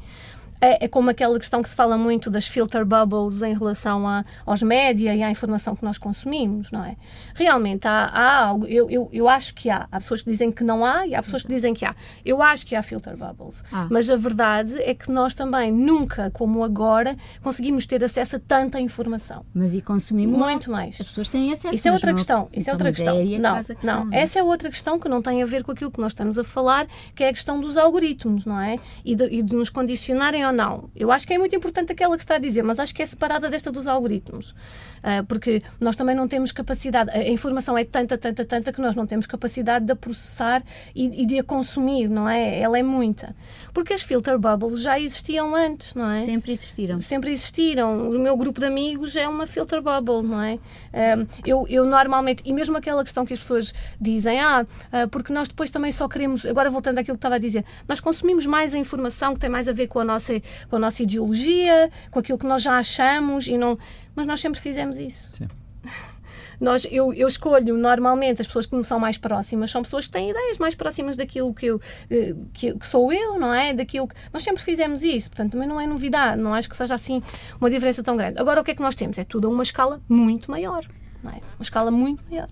É, 0.60 0.84
é, 0.84 0.88
como 0.88 1.10
aquela 1.10 1.38
questão 1.38 1.62
que 1.62 1.68
se 1.68 1.76
fala 1.76 1.96
muito 1.96 2.30
das 2.30 2.46
filter 2.46 2.84
bubbles 2.84 3.42
em 3.42 3.54
relação 3.54 4.06
a, 4.06 4.24
aos 4.44 4.62
média 4.62 5.14
e 5.14 5.22
à 5.22 5.30
informação 5.30 5.74
que 5.74 5.84
nós 5.84 5.98
consumimos, 5.98 6.70
não 6.70 6.84
é? 6.84 6.96
Realmente 7.34 7.88
há, 7.88 8.06
há 8.06 8.44
algo, 8.44 8.66
eu, 8.66 8.90
eu, 8.90 9.08
eu 9.12 9.28
acho 9.28 9.54
que 9.54 9.70
há. 9.70 9.88
Há 9.90 9.98
pessoas 10.00 10.22
que 10.22 10.30
dizem 10.30 10.52
que 10.52 10.62
não 10.62 10.84
há 10.84 11.06
e 11.06 11.14
há 11.14 11.22
pessoas 11.22 11.42
que 11.42 11.48
dizem 11.48 11.72
que 11.72 11.84
há. 11.84 11.94
Eu 12.24 12.42
acho 12.42 12.66
que 12.66 12.76
há 12.76 12.82
filter 12.82 13.16
bubbles. 13.16 13.64
Ah. 13.72 13.86
Mas 13.90 14.10
a 14.10 14.16
verdade 14.16 14.78
é 14.82 14.94
que 14.94 15.10
nós 15.10 15.34
também 15.34 15.72
nunca, 15.72 16.30
como 16.30 16.62
agora, 16.62 17.16
conseguimos 17.42 17.86
ter 17.86 18.02
acesso 18.04 18.36
a 18.36 18.38
tanta 18.38 18.78
informação. 18.80 19.44
Mas 19.54 19.74
e 19.74 19.80
consumimos 19.80 20.38
muito 20.38 20.70
mais. 20.70 21.00
As 21.00 21.08
pessoas 21.08 21.28
têm 21.28 21.52
acesso. 21.52 21.74
Isso 21.74 21.88
é 21.88 21.92
outra 21.92 22.12
questão. 22.12 22.48
Isso 22.52 22.58
é 22.58 22.62
então, 22.62 22.72
é 22.72 22.74
outra 22.74 22.92
questão. 22.92 23.16
É 23.18 23.38
não, 23.38 23.64
questão, 23.64 24.04
não. 24.04 24.12
Essa 24.12 24.38
é 24.38 24.42
outra 24.42 24.68
questão 24.68 24.98
que 24.98 25.08
não 25.08 25.22
tem 25.22 25.42
a 25.42 25.46
ver 25.46 25.64
com 25.64 25.72
aquilo 25.72 25.90
que 25.90 26.00
nós 26.00 26.12
estamos 26.12 26.38
a 26.38 26.44
falar, 26.44 26.86
que 27.14 27.24
é 27.24 27.28
a 27.28 27.32
questão 27.32 27.60
dos 27.60 27.76
algoritmos, 27.76 28.44
não 28.44 28.60
é? 28.60 28.78
E 29.04 29.14
de, 29.14 29.24
e 29.24 29.42
de 29.42 29.56
nos 29.56 29.70
condicionarem 29.70 30.44
ou 30.50 30.56
não. 30.56 30.90
Eu 30.94 31.10
acho 31.10 31.26
que 31.26 31.32
é 31.32 31.38
muito 31.38 31.54
importante 31.54 31.92
aquela 31.92 32.16
que 32.16 32.22
está 32.22 32.34
a 32.34 32.38
dizer, 32.38 32.62
mas 32.62 32.78
acho 32.78 32.94
que 32.94 33.02
é 33.02 33.06
separada 33.06 33.48
desta 33.48 33.72
dos 33.72 33.86
algoritmos. 33.86 34.54
Uh, 35.00 35.24
porque 35.26 35.62
nós 35.80 35.96
também 35.96 36.14
não 36.14 36.28
temos 36.28 36.52
capacidade, 36.52 37.10
a 37.10 37.28
informação 37.28 37.76
é 37.76 37.84
tanta, 37.84 38.18
tanta, 38.18 38.44
tanta 38.44 38.72
que 38.72 38.80
nós 38.80 38.94
não 38.94 39.06
temos 39.06 39.26
capacidade 39.26 39.84
de 39.84 39.92
a 39.92 39.96
processar 39.96 40.62
e, 40.94 41.22
e 41.22 41.26
de 41.26 41.38
a 41.38 41.42
consumir, 41.42 42.08
não 42.08 42.28
é? 42.28 42.60
Ela 42.60 42.78
é 42.78 42.82
muita. 42.82 43.34
Porque 43.72 43.92
as 43.92 44.02
filter 44.02 44.38
bubbles 44.38 44.80
já 44.80 44.98
existiam 44.98 45.54
antes, 45.54 45.94
não 45.94 46.10
é? 46.10 46.24
Sempre 46.24 46.52
existiram. 46.52 46.98
Sempre 46.98 47.32
existiram. 47.32 48.10
O 48.10 48.18
meu 48.18 48.36
grupo 48.36 48.60
de 48.60 48.66
amigos 48.66 49.16
é 49.16 49.26
uma 49.26 49.46
filter 49.46 49.80
bubble, 49.80 50.22
não 50.22 50.42
é? 50.42 50.58
Eu, 51.44 51.66
eu 51.68 51.84
normalmente, 51.84 52.42
e 52.44 52.52
mesmo 52.52 52.76
aquela 52.76 53.02
questão 53.02 53.24
que 53.24 53.32
as 53.32 53.38
pessoas 53.38 53.74
dizem, 54.00 54.40
ah, 54.40 54.64
uh, 54.64 55.08
porque 55.08 55.32
nós 55.32 55.48
depois 55.48 55.70
também 55.70 55.92
só 55.92 56.08
queremos, 56.08 56.46
agora 56.46 56.70
voltando 56.70 56.98
àquilo 56.98 57.16
que 57.16 57.18
estava 57.18 57.36
a 57.36 57.38
dizer, 57.38 57.64
nós 57.88 58.00
consumimos 58.00 58.46
mais 58.46 58.74
a 58.74 58.78
informação 58.78 59.34
que 59.34 59.40
tem 59.40 59.50
mais 59.50 59.68
a 59.68 59.72
ver 59.72 59.86
com 59.86 60.00
a 60.00 60.04
nossa, 60.04 60.40
com 60.68 60.76
a 60.76 60.78
nossa 60.78 61.02
ideologia, 61.02 61.90
com 62.10 62.18
aquilo 62.18 62.38
que 62.38 62.46
nós 62.46 62.62
já 62.62 62.76
achamos 62.78 63.46
e 63.46 63.56
não. 63.56 63.78
Mas 64.14 64.26
nós 64.26 64.40
sempre 64.40 64.60
fizemos 64.60 64.98
isso. 64.98 65.36
Sim. 65.36 65.48
Nós, 66.60 66.86
eu, 66.90 67.12
eu 67.14 67.26
escolho 67.26 67.74
normalmente 67.78 68.42
as 68.42 68.46
pessoas 68.46 68.66
que 68.66 68.76
me 68.76 68.84
são 68.84 68.98
mais 68.98 69.16
próximas, 69.16 69.70
são 69.70 69.82
pessoas 69.82 70.06
que 70.06 70.12
têm 70.12 70.28
ideias 70.28 70.58
mais 70.58 70.74
próximas 70.74 71.16
daquilo 71.16 71.54
que, 71.54 71.66
eu, 71.66 71.80
eh, 72.10 72.36
que, 72.52 72.78
que 72.78 72.86
sou 72.86 73.10
eu, 73.10 73.38
não 73.38 73.54
é? 73.54 73.72
Daquilo 73.72 74.06
que, 74.06 74.14
nós 74.30 74.42
sempre 74.42 74.62
fizemos 74.62 75.02
isso, 75.02 75.30
portanto 75.30 75.52
também 75.52 75.66
não 75.66 75.80
é 75.80 75.86
novidade, 75.86 76.40
não 76.40 76.52
acho 76.52 76.68
que 76.68 76.76
seja 76.76 76.94
assim 76.94 77.22
uma 77.58 77.70
diferença 77.70 78.02
tão 78.02 78.14
grande. 78.14 78.38
Agora 78.38 78.60
o 78.60 78.64
que 78.64 78.72
é 78.72 78.74
que 78.74 78.82
nós 78.82 78.94
temos? 78.94 79.18
É 79.18 79.24
tudo 79.24 79.48
a 79.48 79.50
uma 79.50 79.62
escala 79.62 80.02
muito 80.06 80.50
maior, 80.50 80.84
não 81.22 81.30
é? 81.30 81.40
Uma 81.58 81.62
escala 81.62 81.90
muito 81.90 82.22
maior. 82.28 82.50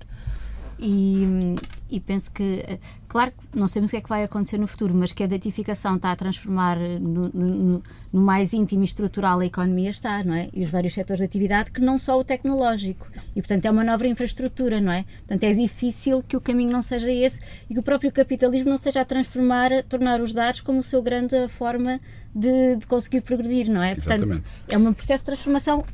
E, 0.79 1.57
e, 1.91 1.99
penso 1.99 2.31
que, 2.31 2.65
eh, 2.67 2.79
claro 3.09 3.33
que 3.33 3.59
não 3.59 3.67
sabemos 3.67 3.91
o 3.91 3.93
que 3.93 3.97
é 3.97 4.01
que 4.01 4.09
vai 4.09 4.23
acontecer 4.23 4.59
no 4.59 4.67
futuro, 4.67 4.95
mas 4.95 5.13
que 5.13 5.23
a 5.23 5.27
datificação 5.27 5.97
está 5.97 6.13
a 6.13 6.17
transformar 6.17 6.79
no, 6.79 7.31
no, 7.31 7.83
no, 8.13 8.23
mais 8.23 8.53
íntimo 8.53 8.83
e 8.83 8.85
estrutural 8.85 9.41
a 9.41 9.47
economia 9.47 9.91
está, 9.91 10.23
não 10.23 10.35
é? 10.35 10.51
E 10.53 10.63
os 10.63 10.71
vários 10.71 10.95
setores 10.95 11.19
de 11.19 11.25
atividade, 11.25 11.71
que 11.71 11.81
não 11.81 11.99
só 11.99 12.19
o 12.19 12.23
tecnológico. 12.23 13.09
E, 13.35 13.41
portanto, 13.41 13.65
é 13.65 13.71
uma 13.71 13.83
nova 13.83 14.07
infraestrutura, 14.07 14.81
não 14.81 14.93
é? 14.93 15.05
Portanto, 15.27 15.45
é 15.45 15.55
difícil 15.55 16.23
que 16.23 16.37
o 16.37 16.41
caminho 16.41 16.71
não 16.71 16.83
seja 16.83 17.11
esse 17.11 17.41
e 17.69 17.75
que 17.75 17.81
o 17.81 17.83
próprio 17.83 18.13
capitalismo 18.13 18.69
não 18.69 18.77
esteja 18.77 19.01
a 19.01 19.05
transformar, 19.05 19.73
a 19.73 19.83
tornar 19.83 20.21
os 20.21 20.35
dados 20.35 20.61
como 20.61 20.81
a 20.81 20.83
sua 20.83 21.01
grande 21.01 21.49
forma 21.49 22.01
de, 22.35 22.77
de 22.77 22.87
conseguir 22.87 23.23
progredir, 23.23 23.71
não 23.71 23.83
é? 23.83 23.95
Portanto, 23.95 24.43
é 24.69 24.77
um 24.77 24.93
processo 24.93 25.23
de 25.23 25.27
transformação 25.27 25.85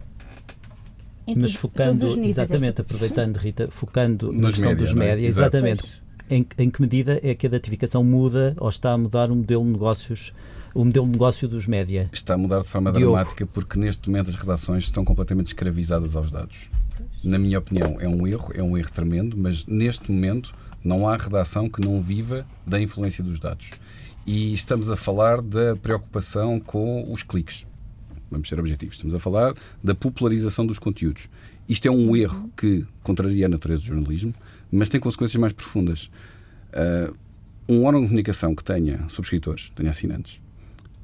mas 1.36 1.54
focando, 1.54 2.22
exatamente, 2.22 2.82
aproveitando, 2.82 3.36
Rita, 3.38 3.68
focando 3.70 4.30
Nos 4.30 4.42
na 4.42 4.48
questão 4.50 4.68
média, 4.68 4.84
dos 4.84 4.90
é? 4.90 4.94
médias, 4.94 5.38
exatamente, 5.38 6.03
em, 6.30 6.46
em 6.58 6.70
que 6.70 6.80
medida 6.80 7.20
é 7.22 7.34
que 7.34 7.46
a 7.46 7.50
datificação 7.50 8.02
muda 8.02 8.54
ou 8.58 8.68
está 8.68 8.92
a 8.92 8.98
mudar 8.98 9.30
o 9.30 9.36
modelo 9.36 9.64
de 9.64 9.70
negócios 9.70 10.32
o 10.74 10.84
modelo 10.84 11.06
de 11.06 11.12
negócio 11.12 11.48
dos 11.48 11.68
média? 11.68 12.10
Está 12.12 12.34
a 12.34 12.38
mudar 12.38 12.62
de 12.62 12.68
forma 12.68 12.90
Diogo. 12.90 13.12
dramática 13.12 13.46
porque 13.46 13.78
neste 13.78 14.10
momento 14.10 14.30
as 14.30 14.34
redações 14.34 14.84
estão 14.84 15.04
completamente 15.04 15.46
escravizadas 15.46 16.16
aos 16.16 16.32
dados. 16.32 16.68
Na 17.22 17.38
minha 17.38 17.60
opinião, 17.60 17.96
é 18.00 18.08
um 18.08 18.26
erro, 18.26 18.50
é 18.52 18.62
um 18.62 18.76
erro 18.76 18.90
tremendo, 18.90 19.36
mas 19.36 19.66
neste 19.66 20.10
momento 20.10 20.52
não 20.82 21.08
há 21.08 21.16
redação 21.16 21.68
que 21.68 21.80
não 21.80 22.02
viva 22.02 22.44
da 22.66 22.80
influência 22.80 23.22
dos 23.22 23.38
dados. 23.38 23.70
E 24.26 24.52
estamos 24.52 24.90
a 24.90 24.96
falar 24.96 25.40
da 25.40 25.76
preocupação 25.76 26.58
com 26.58 27.12
os 27.12 27.22
cliques 27.22 27.64
vamos 28.34 28.48
ser 28.48 28.58
objetivos. 28.58 28.96
Estamos 28.96 29.14
a 29.14 29.18
falar 29.18 29.54
da 29.82 29.94
popularização 29.94 30.66
dos 30.66 30.78
conteúdos. 30.78 31.28
Isto 31.68 31.88
é 31.88 31.90
um 31.90 32.14
erro 32.14 32.50
que 32.56 32.84
contraria 33.02 33.46
a 33.46 33.48
natureza 33.48 33.82
do 33.82 33.88
jornalismo, 33.88 34.34
mas 34.70 34.88
tem 34.88 35.00
consequências 35.00 35.40
mais 35.40 35.52
profundas. 35.52 36.10
Uh, 36.72 37.14
um 37.68 37.84
órgão 37.84 38.02
de 38.02 38.08
comunicação 38.08 38.54
que 38.54 38.62
tenha 38.62 39.08
subscritores, 39.08 39.72
tenha 39.74 39.90
assinantes, 39.90 40.40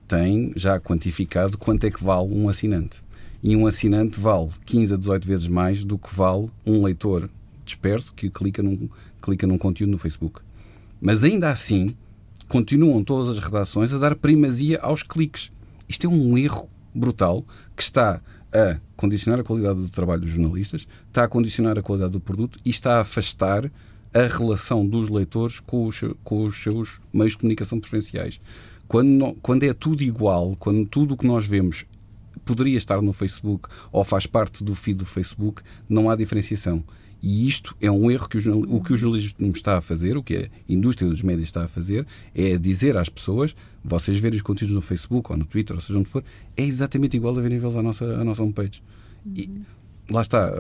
tem 0.07 0.53
já 0.57 0.79
quantificado 0.81 1.57
quanto 1.57 1.85
é 1.85 1.91
que 1.91 2.03
vale 2.03 2.35
um 2.35 2.49
assinante. 2.49 3.03
E 3.43 3.57
um 3.57 3.67
assinante 3.67 4.21
vale 4.21 4.51
15 4.67 4.95
a 4.95 4.97
18 4.97 5.27
vezes 5.27 5.49
mais 5.49 5.85
do 5.85 5.97
que 5.97 6.15
vale 6.15 6.51
um 6.67 6.85
leitor 6.85 7.31
disperso 7.65 8.13
que 8.13 8.29
clica 8.29 8.63
num, 8.63 8.89
clica 9.23 9.47
num 9.47 9.57
conteúdo 9.57 9.93
no 9.93 9.99
Facebook. 9.99 10.41
Mas 11.01 11.25
ainda 11.25 11.51
assim, 11.51 11.95
continuam 12.49 13.03
todas 13.03 13.39
as 13.39 13.43
redações 13.43 13.93
a 13.93 13.99
dar 13.99 14.15
primazia 14.17 14.79
aos 14.81 15.03
cliques. 15.03 15.51
Isto 15.89 16.07
é 16.07 16.11
um 16.11 16.37
erro 16.37 16.69
brutal 16.95 17.45
que 17.75 17.83
está 17.83 18.21
a 18.53 18.79
condicionar 19.01 19.41
a 19.41 19.43
qualidade 19.43 19.81
do 19.81 19.89
trabalho 19.89 20.21
dos 20.21 20.31
jornalistas, 20.31 20.87
está 21.09 21.25
a 21.25 21.29
condicionar 21.29 21.79
a 21.79 21.83
qualidade 21.83 22.13
do 22.13 22.21
produto 22.21 22.59
e 22.63 22.69
está 22.69 22.99
a 22.99 23.01
afastar 23.01 23.73
a 24.13 24.23
relação 24.27 24.87
dos 24.87 25.09
leitores 25.09 25.59
com 25.59 25.87
os, 25.87 26.03
com 26.23 26.45
os 26.45 26.63
seus 26.63 27.01
meios 27.11 27.33
de 27.33 27.39
comunicação 27.39 27.81
preferenciais. 27.81 28.39
Quando, 28.87 29.33
quando 29.41 29.63
é 29.63 29.73
tudo 29.73 30.03
igual, 30.03 30.55
quando 30.59 30.85
tudo 30.85 31.15
o 31.15 31.17
que 31.17 31.27
nós 31.27 31.47
vemos 31.47 31.87
poderia 32.45 32.77
estar 32.77 33.01
no 33.01 33.15
Facebook 33.15 33.71
ou 33.91 34.05
faz 34.05 34.27
parte 34.27 34.63
do 34.63 34.75
feed 34.75 34.99
do 34.99 35.07
Facebook, 35.07 35.63
não 35.89 36.11
há 36.11 36.15
diferenciação. 36.15 36.85
E 37.23 37.47
isto 37.47 37.77
é 37.81 37.91
um 37.91 38.11
erro 38.11 38.29
que 38.29 38.39
o, 38.39 38.77
o 38.77 38.83
que 38.83 38.93
o 38.93 38.97
jornalismo 38.97 39.51
está 39.51 39.79
a 39.79 39.81
fazer, 39.81 40.17
o 40.17 40.23
que 40.23 40.37
a 40.37 40.49
indústria 40.69 41.09
dos 41.09 41.23
médias 41.23 41.49
está 41.49 41.65
a 41.65 41.69
fazer, 41.69 42.07
é 42.35 42.57
dizer 42.57 42.97
às 42.97 43.09
pessoas, 43.09 43.55
vocês 43.85 44.19
verem 44.19 44.37
os 44.37 44.43
conteúdos 44.43 44.75
no 44.75 44.81
Facebook 44.81 45.31
ou 45.31 45.37
no 45.37 45.45
Twitter, 45.45 45.77
ou 45.77 45.83
seja 45.83 45.99
onde 45.99 46.09
for, 46.09 46.25
é 46.57 46.63
exatamente 46.63 47.17
igual 47.17 47.37
a 47.39 47.41
ver 47.41 47.51
nível 47.51 47.71
da 47.71 47.83
nossa, 47.83 48.05
a 48.05 48.25
nossa 48.25 48.43
homepage. 48.43 48.83
E 49.37 49.51
lá 50.11 50.23
está, 50.23 50.51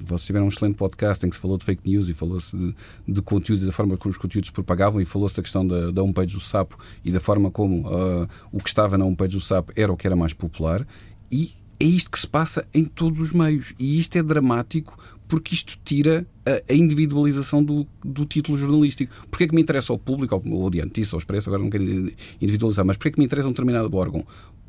vocês 0.00 0.26
tiveram 0.26 0.46
um 0.46 0.48
excelente 0.48 0.76
podcast 0.76 1.24
em 1.24 1.30
que 1.30 1.36
se 1.36 1.42
falou 1.42 1.56
de 1.56 1.64
fake 1.64 1.88
news 1.88 2.08
e 2.08 2.14
falou-se 2.14 2.56
de, 2.56 2.74
de 3.08 3.22
conteúdo 3.22 3.64
da 3.64 3.72
forma 3.72 3.96
como 3.96 4.10
os 4.10 4.18
conteúdos 4.18 4.48
se 4.48 4.52
propagavam 4.52 5.00
e 5.00 5.04
falou-se 5.04 5.36
da 5.36 5.42
questão 5.42 5.66
da, 5.66 5.90
da 5.90 6.02
homepage 6.02 6.34
do 6.34 6.40
Sapo 6.40 6.78
e 7.04 7.10
da 7.10 7.20
forma 7.20 7.50
como 7.50 7.88
uh, 7.88 8.28
o 8.50 8.58
que 8.58 8.68
estava 8.68 8.98
na 8.98 9.04
homepage 9.04 9.36
do 9.36 9.40
Sapo 9.40 9.72
era 9.76 9.92
o 9.92 9.96
que 9.96 10.06
era 10.06 10.16
mais 10.16 10.32
popular 10.32 10.86
e 11.30 11.52
é 11.82 11.84
isto 11.84 12.12
que 12.12 12.18
se 12.20 12.28
passa 12.28 12.64
em 12.72 12.84
todos 12.84 13.18
os 13.18 13.32
meios. 13.32 13.74
E 13.76 13.98
isto 13.98 14.16
é 14.16 14.22
dramático 14.22 14.96
porque 15.26 15.52
isto 15.52 15.76
tira 15.84 16.24
a, 16.46 16.72
individualização 16.72 17.60
do, 17.62 17.84
do, 18.04 18.24
título 18.24 18.56
jornalístico. 18.56 19.12
Porquê 19.28 19.44
é 19.44 19.48
que 19.48 19.54
me 19.54 19.60
interessa 19.60 19.92
ao 19.92 19.98
público, 19.98 20.40
ou 20.48 20.66
adiante 20.68 21.00
isso, 21.00 21.16
ao 21.16 21.18
expresso, 21.18 21.48
agora 21.48 21.60
não 21.60 21.70
quero 21.70 21.82
individualizar, 22.40 22.84
mas 22.84 22.96
porquê 22.96 23.08
é 23.08 23.12
que 23.12 23.18
me 23.18 23.24
interessa 23.24 23.48
um 23.48 23.50
determinado 23.50 23.96
órgão? 23.96 24.24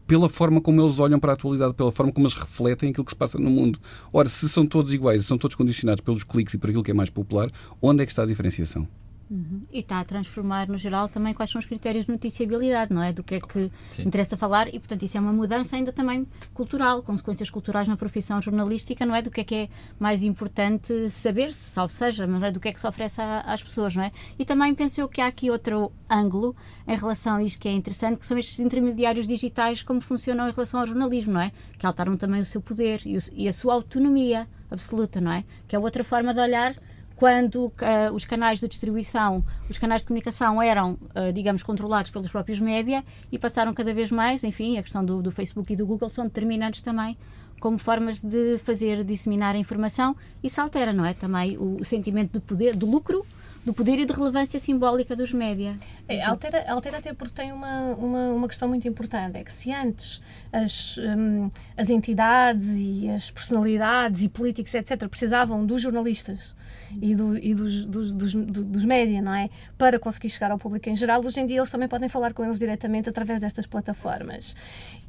Pela 0.07 0.27
forma 0.27 0.59
como 0.59 0.81
eles 0.81 0.97
olham 0.97 1.19
para 1.19 1.33
a 1.33 1.35
atualidade, 1.35 1.75
pela 1.75 1.91
forma 1.91 2.11
como 2.11 2.25
eles 2.25 2.35
refletem 2.35 2.89
aquilo 2.89 3.05
que 3.05 3.11
se 3.11 3.15
passa 3.15 3.37
no 3.37 3.49
mundo. 3.49 3.77
Ora, 4.11 4.27
se 4.27 4.49
são 4.49 4.65
todos 4.65 4.91
iguais 4.91 5.21
e 5.21 5.23
são 5.23 5.37
todos 5.37 5.55
condicionados 5.55 6.01
pelos 6.03 6.23
cliques 6.23 6.55
e 6.55 6.57
por 6.57 6.71
aquilo 6.71 6.83
que 6.83 6.91
é 6.91 6.95
mais 6.95 7.11
popular, 7.11 7.47
onde 7.79 8.01
é 8.01 8.05
que 8.07 8.11
está 8.11 8.23
a 8.23 8.25
diferenciação? 8.25 8.87
Uhum. 9.33 9.63
E 9.71 9.79
está 9.79 9.99
a 9.99 10.03
transformar, 10.03 10.67
no 10.67 10.77
geral, 10.77 11.09
também 11.09 11.33
quais 11.33 11.49
são 11.49 11.57
os 11.57 11.65
critérios 11.65 12.05
de 12.05 12.11
noticiabilidade, 12.11 12.93
não 12.93 13.01
é? 13.01 13.11
Do 13.11 13.23
que 13.23 13.33
é 13.33 13.39
que 13.39 13.71
Sim. 13.89 14.03
interessa 14.03 14.37
falar 14.37 14.67
e, 14.67 14.77
portanto, 14.77 15.01
isso 15.01 15.17
é 15.17 15.19
uma 15.19 15.33
mudança 15.33 15.75
ainda 15.75 15.91
também 15.91 16.27
cultural, 16.53 17.01
consequências 17.01 17.49
culturais 17.49 17.87
na 17.87 17.97
profissão 17.97 18.39
jornalística, 18.39 19.03
não 19.07 19.15
é? 19.15 19.23
Do 19.23 19.31
que 19.31 19.41
é 19.41 19.43
que 19.43 19.55
é 19.55 19.69
mais 19.99 20.21
importante 20.21 21.09
saber, 21.09 21.51
salvo 21.51 21.91
seja, 21.91 22.27
mas 22.27 22.43
é 22.43 22.51
do 22.51 22.59
que 22.59 22.67
é 22.67 22.73
que 22.73 22.79
se 22.79 22.85
oferece 22.85 23.19
às 23.21 23.63
pessoas, 23.63 23.95
não 23.95 24.03
é? 24.03 24.11
E 24.37 24.45
também 24.45 24.75
penso 24.75 25.01
eu 25.01 25.09
que 25.09 25.19
há 25.19 25.25
aqui 25.25 25.49
outro 25.49 25.91
ângulo 26.07 26.55
em 26.87 26.95
relação 26.95 27.37
a 27.37 27.43
isto 27.43 27.59
que 27.59 27.67
é 27.67 27.71
interessante, 27.71 28.19
que 28.19 28.27
são 28.27 28.37
estes 28.37 28.59
intermediários 28.59 29.27
digitais, 29.27 29.81
como 29.81 29.99
funcionam 29.99 30.47
em 30.47 30.51
relação 30.51 30.79
ao 30.79 30.85
jornalismo, 30.85 31.33
não 31.33 31.41
é? 31.41 31.51
Que 31.79 31.87
alteram 31.87 32.15
também 32.15 32.39
o 32.39 32.45
seu 32.45 32.61
poder 32.61 33.01
e, 33.03 33.17
o, 33.17 33.19
e 33.33 33.47
a 33.47 33.53
sua 33.53 33.73
autonomia 33.73 34.47
absoluta, 34.69 35.19
não 35.19 35.31
é? 35.31 35.43
Que 35.67 35.75
é 35.75 35.79
outra 35.79 36.03
forma 36.03 36.35
de 36.35 36.39
olhar 36.39 36.75
quando 37.15 37.65
uh, 37.65 38.13
os 38.13 38.25
canais 38.25 38.59
de 38.59 38.67
distribuição, 38.67 39.43
os 39.69 39.77
canais 39.77 40.01
de 40.01 40.07
comunicação 40.07 40.61
eram, 40.61 40.93
uh, 40.93 41.31
digamos, 41.33 41.63
controlados 41.63 42.11
pelos 42.11 42.29
próprios 42.29 42.59
média 42.59 43.03
e 43.31 43.37
passaram 43.37 43.73
cada 43.73 43.93
vez 43.93 44.11
mais, 44.11 44.43
enfim, 44.43 44.77
a 44.77 44.83
questão 44.83 45.03
do, 45.05 45.21
do, 45.21 45.31
Facebook 45.31 45.71
e 45.71 45.75
do 45.75 45.85
Google 45.85 46.09
são 46.09 46.25
determinantes 46.25 46.81
também 46.81 47.17
como 47.59 47.77
formas 47.77 48.21
de 48.21 48.57
fazer 48.57 49.05
disseminar 49.05 49.55
a 49.55 49.57
informação 49.57 50.13
e 50.43 50.49
se 50.49 50.59
altera, 50.59 50.91
não 50.91 51.05
é? 51.05 51.13
Também 51.13 51.57
o, 51.57 51.79
o 51.79 51.85
sentimento 51.85 52.33
de 52.33 52.41
poder, 52.41 52.75
de 52.75 52.85
lucro 52.85 53.25
do 53.65 53.73
poder 53.73 53.97
e 53.99 54.05
de 54.05 54.11
relevância 54.11 54.59
simbólica 54.59 55.15
dos 55.15 55.31
média. 55.31 55.77
É, 56.07 56.21
altera, 56.23 56.65
altera 56.69 56.97
até 56.97 57.13
porque 57.13 57.33
tem 57.33 57.53
uma, 57.53 57.95
uma, 57.95 58.27
uma 58.33 58.47
questão 58.47 58.67
muito 58.67 58.85
importante, 58.87 59.37
é 59.37 59.43
que 59.43 59.53
se 59.53 59.71
antes 59.71 60.21
as, 60.51 60.97
um, 60.97 61.49
as 61.77 61.89
entidades 61.89 62.67
e 62.75 63.09
as 63.09 63.31
personalidades 63.31 64.21
e 64.21 64.27
políticos, 64.27 64.73
etc., 64.73 65.07
precisavam 65.07 65.65
dos 65.65 65.81
jornalistas 65.81 66.53
e, 67.01 67.15
do, 67.15 67.37
e 67.37 67.53
dos, 67.53 67.85
dos, 67.85 68.11
dos, 68.11 68.33
dos 68.33 68.85
média, 68.85 69.21
não 69.21 69.33
é? 69.33 69.49
Para 69.77 69.99
conseguir 69.99 70.29
chegar 70.29 70.51
ao 70.51 70.57
público 70.57 70.89
em 70.89 70.95
geral, 70.95 71.23
hoje 71.23 71.39
em 71.39 71.45
dia 71.45 71.57
eles 71.57 71.69
também 71.69 71.87
podem 71.87 72.09
falar 72.09 72.33
com 72.33 72.43
eles 72.43 72.59
diretamente 72.59 73.09
através 73.09 73.39
destas 73.39 73.65
plataformas. 73.65 74.55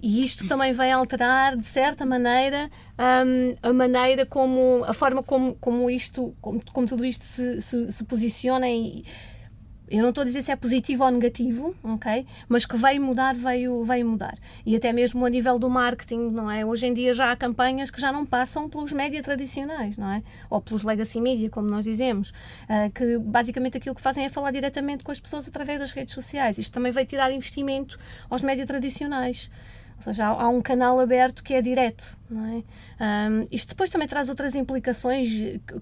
E 0.02 0.22
isto 0.22 0.46
também 0.46 0.72
vai 0.72 0.90
alterar, 0.90 1.56
de 1.56 1.66
certa 1.66 2.04
maneira, 2.04 2.70
um, 2.98 3.68
a 3.68 3.72
maneira 3.72 4.26
como, 4.26 4.84
a 4.86 4.92
forma 4.92 5.22
como, 5.22 5.54
como 5.56 5.90
isto, 5.90 6.34
como, 6.40 6.60
como 6.72 6.86
tudo 6.86 7.04
isto 7.04 7.24
se, 7.24 7.60
se, 7.60 7.92
se 7.92 8.04
posiciona 8.04 8.68
e, 8.68 9.04
eu 9.88 10.02
não 10.02 10.08
estou 10.08 10.22
a 10.22 10.24
dizer 10.24 10.42
se 10.42 10.50
é 10.50 10.56
positivo 10.56 11.04
ou 11.04 11.10
negativo, 11.10 11.74
ok? 11.82 12.26
Mas 12.48 12.64
que 12.64 12.76
veio 12.76 13.02
mudar, 13.02 13.34
veio, 13.34 13.84
veio 13.84 14.06
mudar. 14.06 14.36
E 14.64 14.74
até 14.74 14.92
mesmo 14.92 15.24
a 15.24 15.28
nível 15.28 15.58
do 15.58 15.68
marketing, 15.68 16.30
não 16.30 16.50
é? 16.50 16.64
Hoje 16.64 16.86
em 16.86 16.94
dia 16.94 17.12
já 17.12 17.30
há 17.30 17.36
campanhas 17.36 17.90
que 17.90 18.00
já 18.00 18.10
não 18.10 18.24
passam 18.24 18.68
pelos 18.68 18.92
média 18.92 19.22
tradicionais, 19.22 19.98
não 19.98 20.10
é? 20.10 20.22
Ou 20.48 20.60
pelos 20.60 20.82
legacy 20.82 21.20
media, 21.20 21.50
como 21.50 21.68
nós 21.68 21.84
dizemos, 21.84 22.30
uh, 22.30 22.90
que 22.94 23.18
basicamente 23.18 23.76
aquilo 23.76 23.94
que 23.94 24.00
fazem 24.00 24.24
é 24.24 24.30
falar 24.30 24.52
diretamente 24.52 25.04
com 25.04 25.12
as 25.12 25.20
pessoas 25.20 25.46
através 25.46 25.78
das 25.78 25.92
redes 25.92 26.14
sociais. 26.14 26.56
Isto 26.56 26.72
também 26.72 26.90
vai 26.90 27.04
tirar 27.04 27.30
investimento 27.30 27.98
aos 28.30 28.40
média 28.40 28.66
tradicionais. 28.66 29.50
Ou 29.96 30.02
seja, 30.02 30.26
há, 30.26 30.44
há 30.44 30.48
um 30.48 30.60
canal 30.60 30.98
aberto 30.98 31.42
que 31.44 31.54
é 31.54 31.60
direto. 31.60 32.18
É? 32.30 33.28
Um, 33.28 33.46
isto 33.52 33.68
depois 33.68 33.90
também 33.90 34.08
traz 34.08 34.30
outras 34.30 34.54
implicações, 34.54 35.28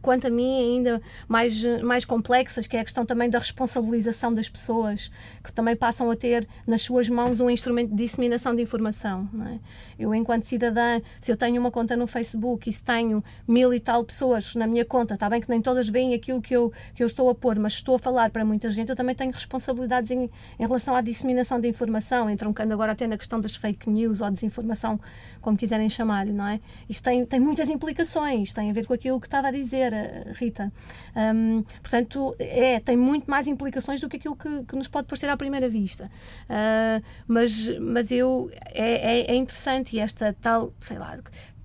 quanto 0.00 0.26
a 0.26 0.30
mim, 0.30 0.76
ainda 0.76 1.00
mais, 1.28 1.64
mais 1.82 2.04
complexas, 2.04 2.66
que 2.66 2.76
é 2.76 2.80
a 2.80 2.84
questão 2.84 3.06
também 3.06 3.30
da 3.30 3.38
responsabilização 3.38 4.34
das 4.34 4.48
pessoas, 4.48 5.10
que 5.42 5.52
também 5.52 5.76
passam 5.76 6.10
a 6.10 6.16
ter 6.16 6.46
nas 6.66 6.82
suas 6.82 7.08
mãos 7.08 7.40
um 7.40 7.48
instrumento 7.48 7.90
de 7.90 7.96
disseminação 7.96 8.56
de 8.56 8.62
informação. 8.62 9.28
É? 9.46 9.58
Eu, 9.98 10.12
enquanto 10.14 10.42
cidadã, 10.42 11.00
se 11.20 11.30
eu 11.30 11.36
tenho 11.36 11.60
uma 11.60 11.70
conta 11.70 11.96
no 11.96 12.08
Facebook 12.08 12.68
e 12.68 12.72
se 12.72 12.82
tenho 12.82 13.22
mil 13.46 13.72
e 13.72 13.78
tal 13.78 14.04
pessoas 14.04 14.56
na 14.56 14.66
minha 14.66 14.84
conta, 14.84 15.14
está 15.14 15.30
bem 15.30 15.40
que 15.40 15.48
nem 15.48 15.62
todas 15.62 15.88
veem 15.88 16.12
aquilo 16.12 16.42
que 16.42 16.54
eu, 16.54 16.72
que 16.92 17.04
eu 17.04 17.06
estou 17.06 17.30
a 17.30 17.34
pôr, 17.34 17.56
mas 17.58 17.74
estou 17.74 17.94
a 17.94 17.98
falar 18.00 18.30
para 18.30 18.44
muita 18.44 18.68
gente, 18.70 18.88
eu 18.88 18.96
também 18.96 19.14
tenho 19.14 19.30
responsabilidades 19.30 20.10
em, 20.10 20.28
em 20.58 20.66
relação 20.66 20.96
à 20.96 21.00
disseminação 21.00 21.60
de 21.60 21.68
informação, 21.68 22.28
entroncando 22.28 22.72
agora 22.72 22.92
até 22.92 23.06
na 23.06 23.16
questão 23.16 23.40
das 23.40 23.54
fake 23.54 23.88
news 23.88 24.20
ou 24.20 24.30
desinformação, 24.30 24.98
como 25.40 25.56
quiserem 25.56 25.88
chamar 25.88 26.31
não 26.32 26.48
é? 26.48 26.60
Isto 26.88 27.04
tem, 27.04 27.24
tem 27.24 27.40
muitas 27.40 27.68
implicações, 27.68 28.52
tem 28.52 28.70
a 28.70 28.72
ver 28.72 28.86
com 28.86 28.94
aquilo 28.94 29.20
que 29.20 29.26
estava 29.26 29.48
a 29.48 29.50
dizer, 29.50 29.92
eh, 29.92 30.32
Rita. 30.34 30.72
Um, 31.14 31.62
portanto, 31.62 32.34
é, 32.38 32.80
tem 32.80 32.96
muito 32.96 33.30
mais 33.30 33.46
implicações 33.46 34.00
do 34.00 34.08
que 34.08 34.16
aquilo 34.16 34.36
que, 34.36 34.64
que 34.64 34.76
nos 34.76 34.88
pode 34.88 35.06
parecer 35.06 35.28
à 35.28 35.36
primeira 35.36 35.68
vista. 35.68 36.10
Uh, 36.44 37.02
mas, 37.26 37.78
mas 37.78 38.10
eu, 38.10 38.50
é, 38.70 39.30
é, 39.30 39.32
é 39.32 39.34
interessante 39.34 39.96
e 39.96 39.98
esta 39.98 40.34
tal, 40.40 40.72
sei 40.80 40.98
lá, 40.98 41.18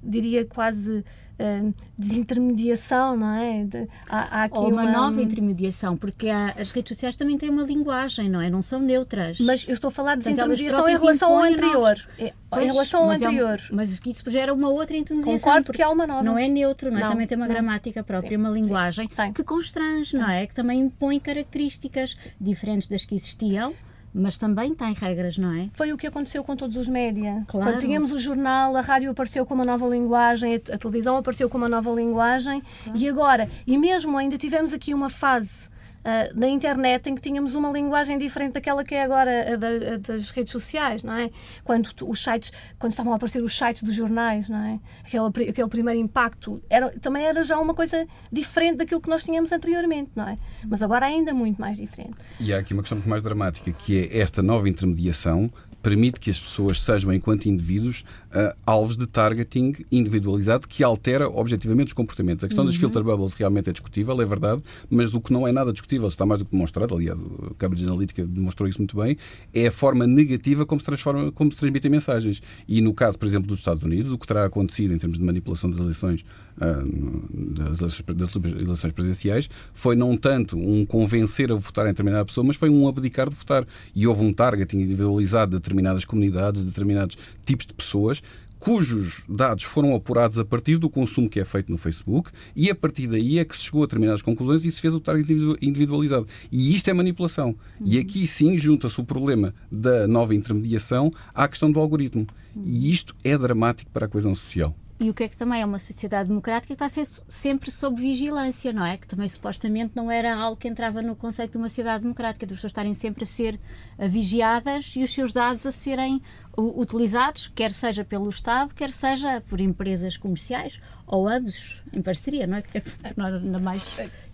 diria 0.03 0.45
quase 0.45 1.03
uh, 1.39 1.73
desintermediação, 1.97 3.15
não 3.15 3.33
é? 3.33 3.63
De, 3.63 3.87
há, 4.07 4.41
há 4.41 4.43
aqui 4.45 4.57
Ou 4.57 4.69
uma, 4.69 4.83
uma, 4.83 4.91
nova 4.91 5.21
intermediação, 5.21 5.95
porque 5.95 6.29
há, 6.29 6.53
as 6.57 6.71
redes 6.71 6.89
sociais 6.89 7.15
também 7.15 7.37
têm 7.37 7.49
uma 7.49 7.63
linguagem, 7.63 8.29
não 8.29 8.41
é? 8.41 8.49
Não 8.49 8.61
são 8.61 8.79
neutras. 8.79 9.39
Mas 9.39 9.65
eu 9.67 9.73
estou 9.73 9.89
a 9.89 9.91
falar 9.91 10.15
de 10.15 10.23
desintermediação 10.23 10.87
em 10.87 10.97
relação 10.97 11.35
ao 11.35 11.43
anterior. 11.43 11.97
É, 12.17 12.33
pois, 12.49 12.63
em 12.63 12.67
relação 12.67 13.03
ao 13.03 13.09
anterior. 13.11 13.59
É 13.59 13.73
um, 13.73 13.75
mas 13.75 13.91
isso 13.91 14.31
gera 14.31 14.53
uma 14.53 14.69
outra 14.69 14.97
intermediação. 14.97 15.39
Concordo 15.39 15.73
que 15.73 15.81
há 15.81 15.89
uma 15.89 16.07
nova. 16.07 16.23
Não 16.23 16.37
é 16.37 16.47
neutro, 16.47 16.91
não 16.91 16.97
é? 16.97 17.01
Não, 17.01 17.11
também 17.11 17.27
tem 17.27 17.37
uma 17.37 17.47
não. 17.47 17.53
gramática 17.53 18.03
própria, 18.03 18.29
Sim. 18.29 18.37
uma 18.37 18.49
linguagem 18.49 19.07
Sim. 19.07 19.33
que 19.33 19.43
constrange, 19.43 20.15
não 20.15 20.29
é? 20.29 20.47
Que 20.47 20.53
também 20.53 20.79
impõe 20.79 21.19
características 21.19 22.17
diferentes 22.39 22.87
das 22.87 23.05
que 23.05 23.15
existiam 23.15 23.73
mas 24.17 24.37
também 24.37 24.73
tem 24.73 24.93
regras, 24.93 25.37
não 25.37 25.53
é? 25.53 25.69
Foi 25.73 25.93
o 25.93 25.97
que 25.97 26.07
aconteceu 26.07 26.43
com 26.43 26.55
todos 26.55 26.75
os 26.75 26.87
média. 26.87 27.43
Claro. 27.47 27.71
Quando 27.71 27.81
tínhamos 27.81 28.11
o 28.11 28.19
jornal, 28.19 28.75
a 28.75 28.81
rádio 28.81 29.11
apareceu 29.11 29.45
com 29.45 29.53
uma 29.53 29.65
nova 29.65 29.87
linguagem, 29.87 30.55
a 30.55 30.77
televisão 30.77 31.17
apareceu 31.17 31.49
com 31.49 31.57
uma 31.57 31.69
nova 31.69 31.91
linguagem, 31.91 32.61
claro. 32.83 32.99
e 32.99 33.07
agora, 33.07 33.49
e 33.65 33.77
mesmo 33.77 34.17
ainda 34.17 34.37
tivemos 34.37 34.73
aqui 34.73 34.93
uma 34.93 35.09
fase 35.09 35.69
uh, 36.07 36.39
na 36.39 36.47
internet 36.47 37.09
em 37.09 37.15
que 37.15 37.21
tínhamos 37.21 37.55
uma 37.55 37.69
linguagem 37.69 38.17
diferente 38.17 38.53
daquela 38.53 38.83
que 38.83 38.95
é 38.95 39.03
agora 39.03 39.53
a, 39.53 39.55
da, 39.57 39.67
a 39.67 39.97
das 39.97 40.29
redes 40.31 40.51
sociais, 40.51 41.03
não 41.03 41.13
é? 41.13 41.29
Quando 41.63 41.89
os 42.03 42.23
sites, 42.23 42.51
quando 42.79 42.93
estavam 42.93 43.11
a 43.11 43.17
aparecer 43.17 43.43
os 43.43 43.55
sites 43.55 43.83
dos 43.83 43.93
jornais, 43.93 44.47
não 44.47 44.57
é? 44.57 44.79
Aquele, 45.05 45.49
aquele 45.49 45.69
primeiro 45.69 45.99
impacto 45.99 46.61
era, 46.69 46.89
também 46.99 47.25
era 47.25 47.43
já 47.43 47.59
uma 47.59 47.73
coisa 47.73 48.07
diferente 48.31 48.77
daquilo 48.77 49.01
que 49.01 49.09
nós 49.09 49.23
tínhamos 49.23 49.51
anteriormente, 49.51 50.11
não 50.15 50.27
é? 50.27 50.37
Mas 50.65 50.81
agora 50.81 51.05
ainda 51.05 51.33
muito 51.33 51.59
mais 51.59 51.77
diferente. 51.77 52.17
E 52.39 52.53
há 52.53 52.59
aqui 52.59 52.73
uma 52.73 52.81
questão 52.81 52.97
muito 52.97 53.09
mais 53.09 53.21
dramática, 53.21 53.71
que 53.71 53.99
é 53.99 54.19
esta 54.19 54.41
nova 54.41 54.69
intermediação 54.69 55.51
permite 55.87 56.19
que 56.19 56.29
as 56.29 56.37
pessoas 56.37 56.81
sejam, 56.81 57.13
enquanto 57.13 57.45
indivíduos, 57.45 58.03
uh, 58.35 58.53
alvos 58.65 58.97
de 58.97 59.07
targeting 59.07 59.73
individualizado 59.89 60.67
que 60.67 60.83
altera 60.83 61.29
objetivamente 61.29 61.87
os 61.87 61.93
comportamentos. 61.93 62.43
A 62.43 62.47
questão 62.47 62.65
uhum. 62.65 62.69
das 62.69 62.77
filter 62.77 63.01
bubbles 63.01 63.33
realmente 63.35 63.69
é 63.69 63.71
discutível, 63.71 64.21
é 64.21 64.25
verdade, 64.25 64.61
mas 64.89 65.13
o 65.13 65.21
que 65.21 65.31
não 65.31 65.47
é 65.47 65.51
nada 65.53 65.71
discutível, 65.71 66.09
está 66.09 66.25
mais 66.25 66.39
do 66.39 66.45
que 66.45 66.51
demonstrado, 66.51 66.93
aliás, 66.93 67.17
a 67.17 67.53
Cambridge 67.53 67.85
Analytica 67.85 68.25
demonstrou 68.25 68.67
isso 68.67 68.79
muito 68.79 68.97
bem, 68.97 69.15
é 69.53 69.67
a 69.67 69.71
forma 69.71 70.05
negativa 70.05 70.65
como 70.65 70.81
se, 70.81 70.85
transforma, 70.85 71.31
como 71.31 71.49
se 71.53 71.57
transmitem 71.57 71.89
mensagens. 71.89 72.41
E 72.67 72.81
no 72.81 72.93
caso, 72.93 73.17
por 73.17 73.25
exemplo, 73.25 73.47
dos 73.47 73.59
Estados 73.59 73.81
Unidos, 73.81 74.11
o 74.11 74.17
que 74.17 74.27
terá 74.27 74.43
acontecido 74.43 74.93
em 74.93 74.97
termos 74.97 75.17
de 75.17 75.23
manipulação 75.23 75.69
das 75.69 75.79
eleições, 75.79 76.25
uh, 76.57 77.73
das, 77.73 78.35
eleições 78.61 78.91
presidenciais, 78.91 79.49
foi 79.73 79.95
não 79.95 80.17
tanto 80.17 80.57
um 80.57 80.85
convencer 80.85 81.49
a 81.49 81.55
votar 81.55 81.85
em 81.85 81.91
determinada 81.91 82.25
pessoa, 82.25 82.45
mas 82.45 82.57
foi 82.57 82.69
um 82.69 82.89
abdicar 82.89 83.29
de 83.29 83.35
votar. 83.37 83.65
E 83.95 84.05
houve 84.05 84.25
um 84.25 84.33
targeting 84.33 84.79
individualizado 84.79 85.51
de 85.51 85.57
determinadas 85.77 86.05
comunidades, 86.05 86.61
de 86.61 86.67
determinados 86.67 87.17
tipos 87.45 87.65
de 87.65 87.73
pessoas 87.73 88.21
cujos 88.59 89.21
dados 89.29 89.63
foram 89.63 89.93
apurados 89.93 90.39
a 90.39 90.43
partir 90.43 90.77
do 90.77 90.89
consumo 90.89 91.29
que 91.29 91.39
é 91.39 91.45
feito 91.45 91.71
no 91.71 91.77
Facebook 91.77 92.31
e 92.55 92.71
a 92.71 92.75
partir 92.75 93.05
daí 93.05 93.37
é 93.37 93.45
que 93.45 93.55
se 93.55 93.65
chegou 93.65 93.83
a 93.83 93.85
determinadas 93.85 94.23
conclusões 94.23 94.65
e 94.65 94.71
se 94.71 94.81
fez 94.81 94.95
o 94.95 94.99
target 94.99 95.31
individualizado. 95.61 96.25
E 96.51 96.75
isto 96.75 96.89
é 96.89 96.93
manipulação. 96.93 97.49
Uhum. 97.79 97.85
E 97.85 97.99
aqui 97.99 98.25
sim 98.25 98.57
junta-se 98.57 98.99
o 98.99 99.03
problema 99.03 99.53
da 99.71 100.07
nova 100.07 100.33
intermediação 100.33 101.11
à 101.35 101.47
questão 101.47 101.71
do 101.71 101.79
algoritmo. 101.79 102.25
Uhum. 102.55 102.63
E 102.65 102.91
isto 102.91 103.15
é 103.23 103.37
dramático 103.37 103.91
para 103.91 104.07
a 104.07 104.09
coesão 104.09 104.33
social. 104.33 104.75
E 104.99 105.09
o 105.09 105.13
que 105.13 105.23
é 105.23 105.29
que 105.29 105.37
também 105.37 105.61
é 105.61 105.65
uma 105.65 105.77
sociedade 105.77 106.29
democrática 106.29 106.67
que 106.67 106.73
está 106.73 106.85
a 106.85 106.89
ser 106.89 107.07
sempre 107.29 107.71
sob 107.71 108.01
vigilância, 108.01 108.73
não 108.73 108.83
é? 108.83 108.97
Que 108.97 109.07
também 109.07 109.27
supostamente 109.27 109.91
não 109.95 110.09
era 110.09 110.35
algo 110.35 110.57
que 110.57 110.67
entrava 110.67 111.01
no 111.03 111.15
conceito 111.15 111.51
de 111.51 111.57
uma 111.57 111.69
sociedade 111.69 112.01
democrática, 112.01 112.47
de 112.47 112.53
pessoas 112.55 112.71
estarem 112.71 112.95
sempre 112.95 113.23
a 113.23 113.27
ser 113.27 113.59
vigiadas 113.99 114.95
e 114.95 115.03
os 115.03 115.13
seus 115.13 115.33
dados 115.33 115.67
a 115.67 115.71
serem 115.71 116.21
utilizados, 116.57 117.47
quer 117.53 117.71
seja 117.71 118.03
pelo 118.03 118.27
Estado, 118.27 118.73
quer 118.73 118.89
seja 118.89 119.41
por 119.41 119.61
empresas 119.61 120.17
comerciais 120.17 120.79
ou 121.05 121.27
ambos 121.27 121.83
em 121.93 122.01
parceria, 122.01 122.47
não 122.47 122.57
é? 122.57 122.61
Que 122.63 122.79
é 122.79 122.81
tornar 122.81 123.33
ainda 123.35 123.59
mais 123.59 123.83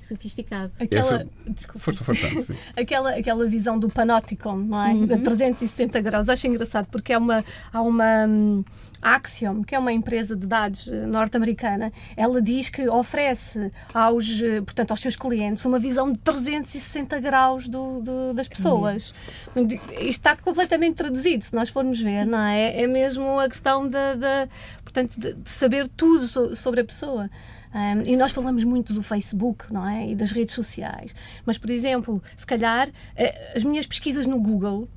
sofisticado. 0.02 0.71
Aquela, 0.80 1.28
desculpa, 1.49 1.80
força, 1.80 2.04
força, 2.04 2.56
aquela, 2.76 3.12
aquela 3.12 3.45
visão 3.45 3.78
do 3.78 3.89
panóptico, 3.89 4.54
não 4.54 4.84
é? 4.84 4.93
Uhum. 4.93 5.23
360 5.23 6.02
graus. 6.02 6.30
Acho 6.30 6.47
engraçado 6.47 6.88
porque 6.89 7.13
é 7.13 7.17
uma, 7.17 7.43
há 7.71 7.82
uma. 7.82 8.63
Axiom, 9.04 9.63
que 9.63 9.76
é 9.76 9.80
uma 9.80 9.92
empresa 9.92 10.36
de 10.36 10.48
dados 10.48 10.88
eh, 10.88 11.06
norte-americana, 11.06 11.92
ela 12.16 12.42
diz 12.42 12.70
que 12.70 12.88
oferece 12.88 13.72
aos, 13.94 14.42
eh, 14.42 14.62
portanto, 14.62 14.92
aos 14.92 15.00
seus 15.00 15.16
clientes 15.16 15.66
uma 15.66 15.78
visão 15.78 16.12
de 16.12 16.20
360 16.20 17.20
graus 17.20 17.68
do, 17.68 18.02
do 18.02 18.34
das 18.34 18.48
pessoas. 18.48 19.13
Isto 19.56 20.04
está 20.04 20.36
completamente 20.36 20.96
traduzido, 20.96 21.44
se 21.44 21.54
nós 21.54 21.70
formos 21.70 22.02
ver, 22.02 22.24
Sim. 22.24 22.32
não 22.32 22.39
é? 22.39 22.82
É 22.82 22.88
mesmo 22.88 23.39
a 23.39 23.50
questão 23.50 23.88
da, 23.88 24.48
portanto, 24.84 25.20
de, 25.20 25.34
de, 25.34 25.50
saber 25.50 25.88
tudo 25.88 26.28
sobre 26.56 26.82
a 26.82 26.86
pessoa. 26.86 27.30
Um, 27.74 28.04
e 28.08 28.16
nós 28.16 28.32
falamos 28.32 28.63
muito 28.63 28.94
do 28.94 29.02
Facebook, 29.02 29.74
não 29.74 29.88
é? 29.88 30.10
E 30.10 30.16
das 30.16 30.32
redes 30.32 30.54
sociais. 30.54 31.16
Mas, 31.44 31.58
por 31.58 31.72
exemplo, 31.72 32.22
se 32.38 32.46
calhar 32.46 32.88
uh, 32.88 33.56
as 33.56 33.63
minhas 33.63 33.88
pesquisas 33.88 34.28
no 34.28 34.39
Google, 34.39 34.88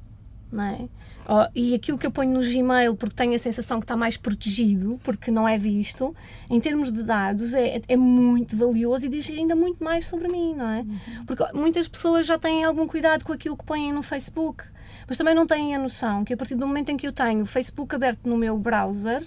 não 0.50 0.64
é? 0.64 0.88
Oh, 1.28 1.44
e 1.54 1.74
aquilo 1.74 1.98
que 1.98 2.06
eu 2.06 2.10
ponho 2.10 2.32
no 2.32 2.40
Gmail, 2.40 2.94
porque 2.94 3.16
tenho 3.16 3.34
a 3.34 3.38
sensação 3.38 3.80
que 3.80 3.84
está 3.84 3.96
mais 3.96 4.16
protegido, 4.16 5.00
porque 5.02 5.30
não 5.30 5.48
é 5.48 5.58
visto, 5.58 6.14
em 6.48 6.60
termos 6.60 6.92
de 6.92 7.02
dados, 7.02 7.52
é, 7.52 7.80
é 7.88 7.96
muito 7.96 8.56
valioso 8.56 9.06
e 9.06 9.08
diz 9.08 9.28
ainda 9.28 9.56
muito 9.56 9.82
mais 9.82 10.06
sobre 10.06 10.28
mim, 10.28 10.54
não 10.54 10.68
é? 10.68 10.80
Uhum. 10.80 11.24
Porque 11.26 11.44
muitas 11.52 11.88
pessoas 11.88 12.26
já 12.26 12.38
têm 12.38 12.62
algum 12.62 12.86
cuidado 12.86 13.24
com 13.24 13.32
aquilo 13.32 13.56
que 13.56 13.64
põem 13.64 13.92
no 13.92 14.02
Facebook, 14.02 14.64
mas 15.08 15.16
também 15.16 15.34
não 15.34 15.46
têm 15.46 15.74
a 15.74 15.78
noção 15.78 16.24
que 16.24 16.32
a 16.32 16.36
partir 16.36 16.54
do 16.54 16.66
momento 16.66 16.90
em 16.90 16.96
que 16.96 17.08
eu 17.08 17.12
tenho 17.12 17.42
o 17.42 17.46
Facebook 17.46 17.92
aberto 17.94 18.28
no 18.28 18.36
meu 18.36 18.56
browser, 18.56 19.22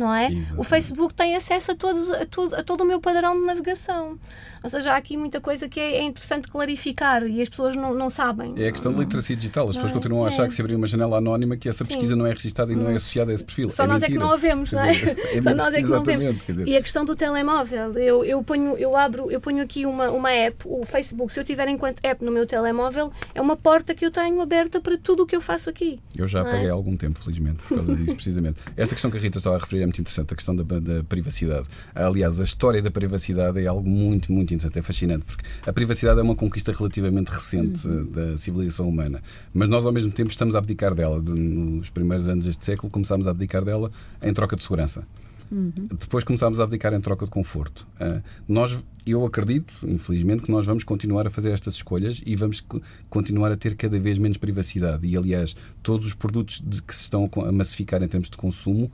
não 0.00 0.14
é? 0.14 0.26
Exatamente. 0.26 0.60
O 0.60 0.64
Facebook 0.64 1.14
tem 1.14 1.36
acesso 1.36 1.72
a, 1.72 1.74
todos, 1.74 2.10
a, 2.10 2.24
todo, 2.24 2.54
a 2.54 2.62
todo 2.62 2.80
o 2.80 2.84
meu 2.86 3.00
padrão 3.00 3.38
de 3.38 3.46
navegação. 3.46 4.18
Ou 4.62 4.68
seja, 4.68 4.92
há 4.92 4.96
aqui 4.96 5.16
muita 5.16 5.40
coisa 5.40 5.68
que 5.68 5.78
é, 5.78 5.96
é 5.96 6.02
interessante 6.02 6.48
clarificar 6.48 7.26
e 7.26 7.40
as 7.40 7.48
pessoas 7.48 7.76
não, 7.76 7.94
não 7.94 8.10
sabem. 8.10 8.54
É 8.56 8.68
a 8.68 8.72
questão 8.72 8.92
da 8.92 9.00
literacia 9.00 9.36
digital. 9.36 9.68
As 9.68 9.76
pessoas 9.76 9.92
é? 9.92 9.94
continuam 9.94 10.24
a 10.24 10.28
achar 10.28 10.44
é. 10.44 10.48
que 10.48 10.54
se 10.54 10.60
abrir 10.60 10.74
uma 10.74 10.86
janela 10.86 11.18
anónima 11.18 11.56
que 11.56 11.68
essa 11.68 11.84
pesquisa 11.84 12.12
Sim. 12.12 12.18
não 12.18 12.26
é 12.26 12.32
registada 12.32 12.72
e 12.72 12.76
não 12.76 12.90
é 12.90 12.96
associada 12.96 13.30
a 13.30 13.34
esse 13.34 13.44
perfil. 13.44 13.70
Só 13.70 13.84
é 13.84 13.86
nós 13.86 14.02
mentira. 14.02 14.12
é 14.20 14.20
que 14.20 14.26
não 14.26 14.32
a 14.34 14.36
vemos, 14.36 14.72
não 14.72 14.82
é? 14.82 14.92
Dizer, 14.92 15.18
é 15.18 15.42
Só 15.42 15.54
nós 15.54 15.74
é 15.74 15.82
que 15.82 15.88
não 15.88 16.02
vemos. 16.02 16.44
Dizer... 16.46 16.68
E 16.68 16.76
a 16.76 16.82
questão 16.82 17.04
do 17.04 17.16
telemóvel. 17.16 17.92
Eu, 17.92 18.24
eu, 18.24 18.42
ponho, 18.42 18.76
eu 18.76 18.96
abro, 18.96 19.30
eu 19.30 19.40
ponho 19.40 19.62
aqui 19.62 19.86
uma, 19.86 20.10
uma 20.10 20.30
app, 20.30 20.62
o 20.64 20.84
Facebook, 20.84 21.32
se 21.32 21.40
eu 21.40 21.44
tiver 21.44 21.68
enquanto 21.68 22.04
app 22.04 22.24
no 22.24 22.30
meu 22.30 22.46
telemóvel, 22.46 23.12
é 23.34 23.40
uma 23.40 23.56
porta 23.56 23.94
que 23.94 24.04
eu 24.04 24.10
tenho 24.10 24.40
aberta 24.40 24.80
para 24.80 24.98
tudo 24.98 25.22
o 25.22 25.26
que 25.26 25.34
eu 25.34 25.40
faço 25.40 25.70
aqui. 25.70 26.00
Eu 26.16 26.28
já 26.28 26.42
apaguei 26.42 26.68
há 26.68 26.72
algum 26.72 26.96
tempo, 26.96 27.18
felizmente, 27.18 27.62
por 27.62 27.76
causa 27.76 27.94
disso, 27.94 28.14
precisamente. 28.14 28.60
Esta 28.76 28.94
questão 28.94 29.10
que 29.10 29.16
a 29.16 29.20
Rita 29.20 29.38
estava 29.38 29.56
a 29.56 29.58
referir 29.58 29.82
é 29.82 29.86
muito 29.90 30.00
interessante, 30.00 30.32
a 30.32 30.36
questão 30.36 30.54
da, 30.54 30.62
da 30.62 31.04
privacidade. 31.04 31.66
Aliás, 31.94 32.40
a 32.40 32.44
história 32.44 32.80
da 32.80 32.90
privacidade 32.90 33.60
é 33.60 33.66
algo 33.66 33.88
muito, 33.88 34.32
muito 34.32 34.54
interessante, 34.54 34.78
é 34.78 34.82
fascinante 34.82 35.24
porque 35.24 35.44
a 35.66 35.72
privacidade 35.72 36.20
é 36.20 36.22
uma 36.22 36.36
conquista 36.36 36.72
relativamente 36.72 37.28
recente 37.28 37.86
uhum. 37.86 38.10
da 38.10 38.38
civilização 38.38 38.88
humana, 38.88 39.20
mas 39.52 39.68
nós 39.68 39.84
ao 39.84 39.92
mesmo 39.92 40.12
tempo 40.12 40.30
estamos 40.30 40.54
a 40.54 40.58
abdicar 40.58 40.94
dela. 40.94 41.20
De, 41.20 41.32
nos 41.32 41.90
primeiros 41.90 42.28
anos 42.28 42.46
deste 42.46 42.64
século 42.64 42.90
começámos 42.90 43.26
a 43.26 43.30
abdicar 43.30 43.64
dela 43.64 43.90
em 44.22 44.32
troca 44.32 44.56
de 44.56 44.62
segurança. 44.62 45.04
Uhum. 45.50 45.72
Depois 45.98 46.22
começámos 46.22 46.60
a 46.60 46.64
abdicar 46.64 46.94
em 46.94 47.00
troca 47.00 47.24
de 47.24 47.30
conforto. 47.30 47.86
Uh, 48.00 48.22
nós, 48.46 48.78
eu 49.04 49.24
acredito, 49.24 49.74
infelizmente, 49.82 50.44
que 50.44 50.50
nós 50.50 50.64
vamos 50.64 50.84
continuar 50.84 51.26
a 51.26 51.30
fazer 51.30 51.50
estas 51.50 51.74
escolhas 51.74 52.22
e 52.24 52.36
vamos 52.36 52.64
continuar 53.08 53.50
a 53.50 53.56
ter 53.56 53.74
cada 53.74 53.98
vez 53.98 54.16
menos 54.16 54.36
privacidade. 54.36 55.06
E, 55.06 55.16
aliás, 55.16 55.56
todos 55.82 56.06
os 56.06 56.14
produtos 56.14 56.62
de, 56.64 56.80
que 56.80 56.94
se 56.94 57.02
estão 57.02 57.28
a 57.44 57.50
massificar 57.50 58.00
em 58.00 58.06
termos 58.06 58.30
de 58.30 58.36
consumo 58.36 58.92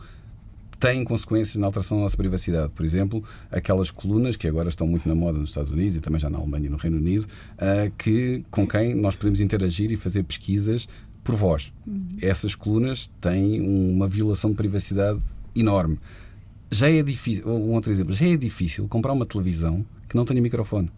têm 0.78 1.04
consequências 1.04 1.56
na 1.56 1.66
alteração 1.66 1.98
da 1.98 2.04
nossa 2.04 2.16
privacidade. 2.16 2.70
Por 2.74 2.84
exemplo, 2.84 3.24
aquelas 3.50 3.90
colunas 3.90 4.36
que 4.36 4.46
agora 4.46 4.68
estão 4.68 4.86
muito 4.86 5.08
na 5.08 5.14
moda 5.14 5.38
nos 5.38 5.50
Estados 5.50 5.70
Unidos 5.70 5.96
e 5.96 6.00
também 6.00 6.20
já 6.20 6.28
na 6.28 6.38
Alemanha 6.38 6.66
e 6.66 6.68
no 6.68 6.76
Reino 6.76 6.98
Unido, 6.98 7.22
uh, 7.22 7.90
que, 7.96 8.44
com 8.50 8.66
quem 8.66 8.94
nós 8.94 9.16
podemos 9.16 9.40
interagir 9.40 9.90
e 9.90 9.96
fazer 9.96 10.22
pesquisas 10.22 10.88
por 11.24 11.34
voz. 11.34 11.72
Uhum. 11.86 12.16
Essas 12.20 12.54
colunas 12.54 13.10
têm 13.20 13.60
uma 13.60 14.06
violação 14.06 14.50
de 14.50 14.56
privacidade 14.56 15.20
enorme. 15.54 15.98
Já 16.70 16.90
é 16.90 17.02
difícil, 17.02 17.48
um 17.48 17.72
outro 17.72 17.90
exemplo, 17.90 18.12
já 18.12 18.26
é 18.26 18.36
difícil 18.36 18.86
comprar 18.88 19.12
uma 19.12 19.26
televisão 19.26 19.84
que 20.08 20.16
não 20.16 20.24
tenha 20.24 20.40
microfone. 20.40 20.90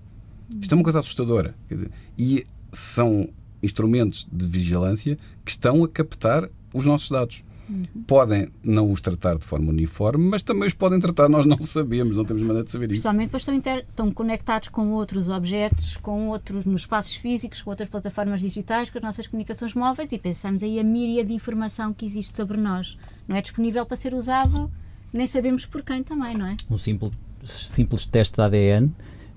Uhum. 0.52 0.60
Isto 0.60 0.72
é 0.72 0.76
uma 0.76 0.84
coisa 0.84 0.98
assustadora. 0.98 1.54
Dizer, 1.70 1.90
e 2.18 2.46
são 2.72 3.28
instrumentos 3.62 4.26
de 4.30 4.46
vigilância 4.46 5.18
que 5.44 5.50
estão 5.50 5.82
a 5.82 5.88
captar 5.88 6.48
os 6.72 6.84
nossos 6.84 7.10
dados. 7.10 7.42
Uhum. 7.68 7.84
Podem 8.06 8.50
não 8.62 8.90
os 8.90 9.00
tratar 9.00 9.36
de 9.38 9.44
forma 9.44 9.70
uniforme, 9.70 10.24
mas 10.24 10.42
também 10.42 10.68
os 10.68 10.74
podem 10.74 10.98
tratar, 10.98 11.28
nós 11.28 11.44
não 11.46 11.60
sabemos, 11.60 12.16
não 12.16 12.24
temos 12.24 12.42
maneira 12.42 12.64
de 12.64 12.70
saber 12.70 12.86
isso. 12.86 13.02
Principalmente 13.02 13.26
depois 13.26 13.42
estão, 13.42 13.54
inter... 13.54 13.84
estão 13.88 14.10
conectados 14.10 14.68
com 14.68 14.92
outros 14.92 15.28
objetos, 15.28 15.96
com 15.96 16.28
outros 16.28 16.64
nos 16.64 16.82
espaços 16.82 17.14
físicos, 17.14 17.62
com 17.62 17.70
outras 17.70 17.88
plataformas 17.88 18.40
digitais, 18.40 18.90
com 18.90 18.98
as 18.98 19.04
nossas 19.04 19.26
comunicações 19.26 19.74
móveis 19.74 20.10
e 20.12 20.18
pensamos 20.18 20.62
aí 20.62 20.78
a 20.80 20.84
míria 20.84 21.24
de 21.24 21.32
informação 21.32 21.92
que 21.92 22.06
existe 22.06 22.36
sobre 22.36 22.56
nós. 22.56 22.96
Não 23.26 23.36
é 23.36 23.42
disponível 23.42 23.84
para 23.84 23.96
ser 23.96 24.14
usado, 24.14 24.70
nem 25.12 25.26
sabemos 25.26 25.66
por 25.66 25.82
quem 25.82 26.02
também, 26.02 26.36
não 26.36 26.46
é? 26.46 26.56
Um 26.70 26.78
simples, 26.78 27.12
simples 27.44 28.06
teste 28.06 28.34
de 28.36 28.42
ADN, 28.42 28.86
uh, 28.86 28.92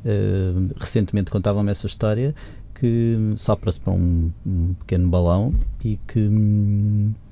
eh, 0.05 0.73
recentemente 0.77 1.29
contavam-me 1.31 1.71
essa 1.71 1.87
história, 1.87 2.33
que 2.81 3.33
sopra-se 3.37 3.79
para 3.79 3.93
um, 3.93 4.31
um, 4.45 4.73
pequeno 4.73 5.07
balão 5.07 5.53
e 5.83 5.99
que. 6.07 6.29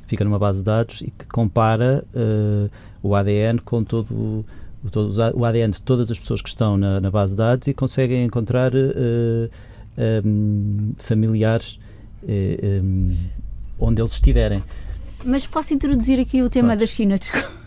Fica 0.10 0.24
numa 0.24 0.40
base 0.40 0.58
de 0.58 0.66
dados 0.66 1.02
e 1.02 1.12
que 1.12 1.28
compara 1.28 2.04
uh, 2.16 2.68
o 3.04 3.14
ADN 3.14 3.60
com 3.60 3.84
todo 3.84 4.12
o, 4.12 4.46
todo 4.92 5.14
o 5.36 5.46
ADN 5.46 5.70
de 5.70 5.84
todas 5.84 6.10
as 6.10 6.18
pessoas 6.18 6.42
que 6.42 6.50
estão 6.50 6.78
na, 6.78 7.00
na 7.00 7.12
base 7.12 7.34
de 7.34 7.38
dados 7.38 7.68
e 7.68 7.76
conseguem 7.76 8.26
encontrar 8.26 8.74
uh, 8.74 9.50
eh, 9.96 10.22
um, 10.26 10.94
familiares 10.98 11.80
eh, 12.28 12.82
um, 12.84 13.16
onde 13.78 14.02
eles 14.02 14.14
estiverem. 14.14 14.64
Mas 15.24 15.46
posso 15.46 15.76
introduzir 15.76 16.20
aqui 16.20 16.42
o 16.42 16.50
tema 16.50 16.70
Pode. 16.70 16.80
da 16.80 16.88
China, 16.88 17.20
desculpa 17.20 17.59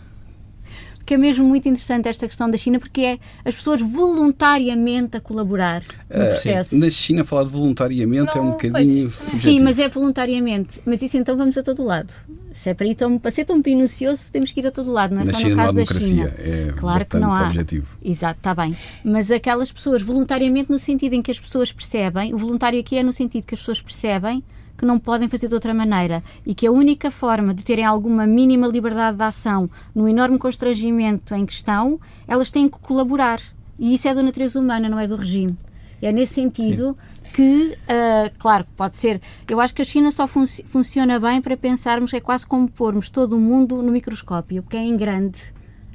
que 1.05 1.13
é 1.13 1.17
mesmo 1.17 1.45
muito 1.45 1.67
interessante 1.67 2.07
esta 2.07 2.27
questão 2.27 2.49
da 2.49 2.57
China, 2.57 2.79
porque 2.79 3.01
é 3.01 3.19
as 3.43 3.55
pessoas 3.55 3.81
voluntariamente 3.81 5.17
a 5.17 5.21
colaborar 5.21 5.81
no 6.09 6.23
uh, 6.23 6.27
processo. 6.27 6.71
Sim. 6.71 6.79
Na 6.79 6.89
China, 6.89 7.23
falar 7.23 7.43
de 7.43 7.49
voluntariamente 7.49 8.35
não, 8.35 8.41
é 8.41 8.45
um 8.45 8.51
bocadinho. 8.51 9.09
Sim, 9.09 9.59
mas 9.61 9.79
é 9.79 9.89
voluntariamente. 9.89 10.81
Mas 10.85 11.01
isso 11.01 11.17
então 11.17 11.35
vamos 11.35 11.57
a 11.57 11.63
todo 11.63 11.83
lado. 11.83 12.13
Se 12.53 12.69
é 12.69 12.73
para, 12.73 12.85
ir 12.85 12.95
tão, 12.95 13.17
para 13.17 13.31
ser 13.31 13.45
tão 13.45 13.59
minucioso, 13.65 14.31
temos 14.31 14.51
que 14.51 14.59
ir 14.59 14.67
a 14.67 14.71
todo 14.71 14.91
lado, 14.91 15.13
não 15.13 15.23
é 15.23 15.25
Na 15.25 15.33
só 15.33 15.39
China 15.39 15.49
no 15.49 15.55
caso 15.55 15.75
da 15.75 15.85
China. 15.85 16.33
É 16.37 16.73
claro 16.77 17.05
que 17.05 17.17
não 17.17 17.33
há. 17.33 17.47
Objetivo. 17.47 17.87
Exato, 18.03 18.39
está 18.39 18.53
bem. 18.53 18.77
Mas 19.03 19.31
aquelas 19.31 19.71
pessoas, 19.71 20.01
voluntariamente, 20.01 20.71
no 20.71 20.77
sentido 20.77 21.13
em 21.13 21.21
que 21.21 21.31
as 21.31 21.39
pessoas 21.39 21.71
percebem, 21.71 22.33
o 22.33 22.37
voluntário 22.37 22.79
aqui 22.79 22.95
é 22.95 23.03
no 23.03 23.11
sentido 23.11 23.45
que 23.45 23.55
as 23.55 23.59
pessoas 23.59 23.81
percebem 23.81 24.43
que 24.83 24.87
não 24.87 24.99
podem 24.99 25.29
fazer 25.29 25.47
de 25.47 25.53
outra 25.53 25.73
maneira 25.73 26.21
e 26.45 26.53
que 26.53 26.67
a 26.67 26.71
única 26.71 27.09
forma 27.09 27.53
de 27.53 27.63
terem 27.63 27.85
alguma 27.85 28.27
mínima 28.27 28.67
liberdade 28.67 29.15
de 29.15 29.23
ação 29.23 29.69
no 29.95 30.09
enorme 30.09 30.37
constrangimento 30.37 31.33
em 31.33 31.45
que 31.45 31.53
estão, 31.53 31.97
elas 32.27 32.51
têm 32.51 32.67
que 32.67 32.77
colaborar. 32.79 33.39
E 33.79 33.93
isso 33.93 34.09
é 34.09 34.13
da 34.13 34.21
natureza 34.21 34.59
humana, 34.59 34.89
não 34.89 34.99
é 34.99 35.07
do 35.07 35.15
regime. 35.15 35.57
É 36.01 36.11
nesse 36.11 36.33
sentido 36.33 36.97
Sim. 37.23 37.31
que, 37.33 37.77
uh, 37.77 38.37
claro, 38.37 38.65
pode 38.75 38.97
ser. 38.97 39.21
Eu 39.47 39.61
acho 39.61 39.73
que 39.73 39.81
a 39.81 39.85
China 39.85 40.11
só 40.11 40.27
fun 40.27 40.43
funciona 40.65 41.17
bem 41.17 41.41
para 41.41 41.55
pensarmos, 41.55 42.13
é 42.13 42.19
quase 42.19 42.45
como 42.45 42.69
pormos 42.69 43.09
todo 43.09 43.37
o 43.37 43.39
mundo 43.39 43.81
no 43.81 43.89
microscópio, 43.89 44.63
porque 44.63 44.75
é 44.75 44.83
em 44.83 44.97
grande. 44.97 45.39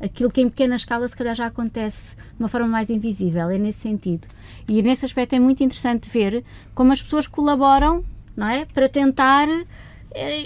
Aquilo 0.01 0.31
que 0.31 0.41
em 0.41 0.49
pequena 0.49 0.77
escala 0.77 1.07
se 1.09 1.17
calhar 1.17 1.35
já 1.35 1.47
acontece 1.47 2.17
de 2.17 2.41
uma 2.41 2.49
forma 2.49 2.69
mais 2.69 2.89
invisível, 2.89 3.51
é 3.51 3.59
nesse 3.59 3.81
sentido. 3.81 4.27
E 4.67 4.81
nesse 4.81 5.05
aspecto 5.05 5.35
é 5.35 5.39
muito 5.39 5.63
interessante 5.63 6.09
ver 6.09 6.43
como 6.75 6.91
as 6.91 7.03
pessoas 7.03 7.27
colaboram 7.27 8.03
não 8.39 8.49
é? 8.49 8.65
Para 8.65 8.89
tentar 8.89 9.49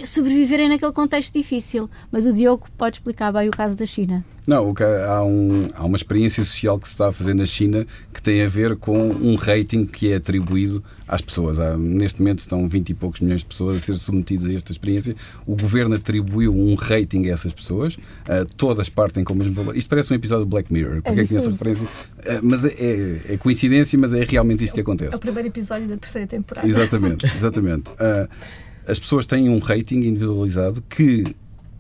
sobreviverem 0.05 0.69
naquele 0.69 0.93
contexto 0.93 1.33
difícil. 1.35 1.89
Mas 2.11 2.27
o 2.27 2.33
Diogo 2.33 2.67
pode 2.77 2.97
explicar 2.97 3.33
bem 3.33 3.49
o 3.49 3.53
caso 3.53 3.77
da 3.77 3.87
China. 3.87 4.25
Não, 4.47 4.75
há, 5.09 5.25
um, 5.25 5.69
há 5.73 5.85
uma 5.85 5.97
experiência 5.97 6.45
social 6.45 6.79
que 6.79 6.89
se 6.89 6.95
está 6.95 7.09
a 7.09 7.13
fazer 7.13 7.33
na 7.33 7.47
China 7.47 7.87
que 8.13 8.21
tem 8.21 8.43
a 8.43 8.49
ver 8.49 8.77
com 8.77 9.11
um 9.11 9.37
rating 9.37 9.87
que 9.87 10.11
é 10.11 10.17
atribuído 10.17 10.83
às 11.07 11.21
pessoas. 11.21 11.61
Há, 11.61 11.79
neste 11.79 12.21
momento 12.21 12.41
estão 12.41 12.67
20 12.67 12.91
e 12.91 12.95
poucos 12.95 13.21
milhões 13.21 13.43
de 13.43 13.47
pessoas 13.47 13.77
a 13.77 13.81
ser 13.81 13.97
submetidas 13.97 14.51
a 14.51 14.55
esta 14.55 14.73
experiência. 14.73 15.15
O 15.47 15.55
governo 15.55 15.95
atribuiu 15.95 16.53
um 16.53 16.75
rating 16.75 17.29
a 17.29 17.33
essas 17.35 17.53
pessoas. 17.53 17.95
Uh, 17.95 18.45
todas 18.57 18.89
partem 18.89 19.23
com 19.23 19.33
o 19.33 19.37
mesmo 19.37 19.55
valor. 19.55 19.77
Isto 19.77 19.89
parece 19.89 20.13
um 20.13 20.17
episódio 20.17 20.45
de 20.45 20.51
Black 20.51 20.73
Mirror. 20.73 21.03
Porque 21.03 21.21
é 21.21 21.25
que 21.25 21.37
essa 21.37 21.51
referência? 21.51 21.87
Uh, 21.87 22.41
mas 22.43 22.65
é, 22.65 22.69
é, 22.69 23.35
é, 23.35 23.37
coincidência, 23.37 23.97
mas 23.97 24.13
é 24.13 24.25
realmente 24.25 24.65
isto 24.65 24.75
que 24.75 24.81
acontece. 24.81 25.15
É 25.15 25.17
o 25.17 25.21
primeiro 25.21 25.49
episódio 25.49 25.87
da 25.87 25.97
terceira 25.97 26.27
temporada. 26.27 26.67
Exatamente, 26.67 27.27
exatamente. 27.27 27.91
Uh, 27.91 28.29
as 28.87 28.99
pessoas 28.99 29.27
têm 29.27 29.49
um 29.49 29.59
rating 29.59 30.01
individualizado 30.01 30.83
que 30.83 31.25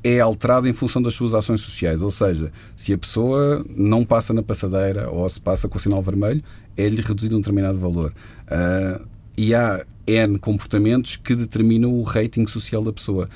é 0.04 0.20
alterado 0.20 0.68
em 0.68 0.72
função 0.72 1.00
das 1.00 1.14
suas 1.14 1.32
ações 1.32 1.60
sociais. 1.60 2.02
Ou 2.02 2.10
seja, 2.10 2.52
se 2.74 2.92
a 2.92 2.98
pessoa 2.98 3.64
não 3.70 4.04
passa 4.04 4.32
na 4.32 4.42
passadeira 4.42 5.08
ou 5.10 5.28
se 5.28 5.40
passa 5.40 5.68
com 5.68 5.78
o 5.78 5.80
sinal 5.80 6.02
vermelho, 6.02 6.42
é-lhe 6.76 7.00
reduzido 7.00 7.36
um 7.36 7.40
determinado 7.40 7.78
valor. 7.78 8.12
Uh, 8.46 9.06
e 9.36 9.54
há 9.54 9.84
N 10.06 10.38
comportamentos 10.38 11.16
que 11.16 11.34
determinam 11.34 11.94
o 11.94 12.02
rating 12.02 12.46
social 12.46 12.82
da 12.82 12.92
pessoa. 12.92 13.28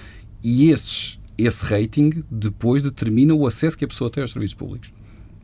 E 0.42 0.70
esses, 0.70 1.20
esse 1.38 1.64
rating 1.64 2.24
depois 2.30 2.82
determina 2.82 3.34
o 3.34 3.46
acesso 3.46 3.78
que 3.78 3.84
a 3.84 3.88
pessoa 3.88 4.10
tem 4.10 4.22
aos 4.22 4.32
serviços 4.32 4.54
públicos 4.54 4.92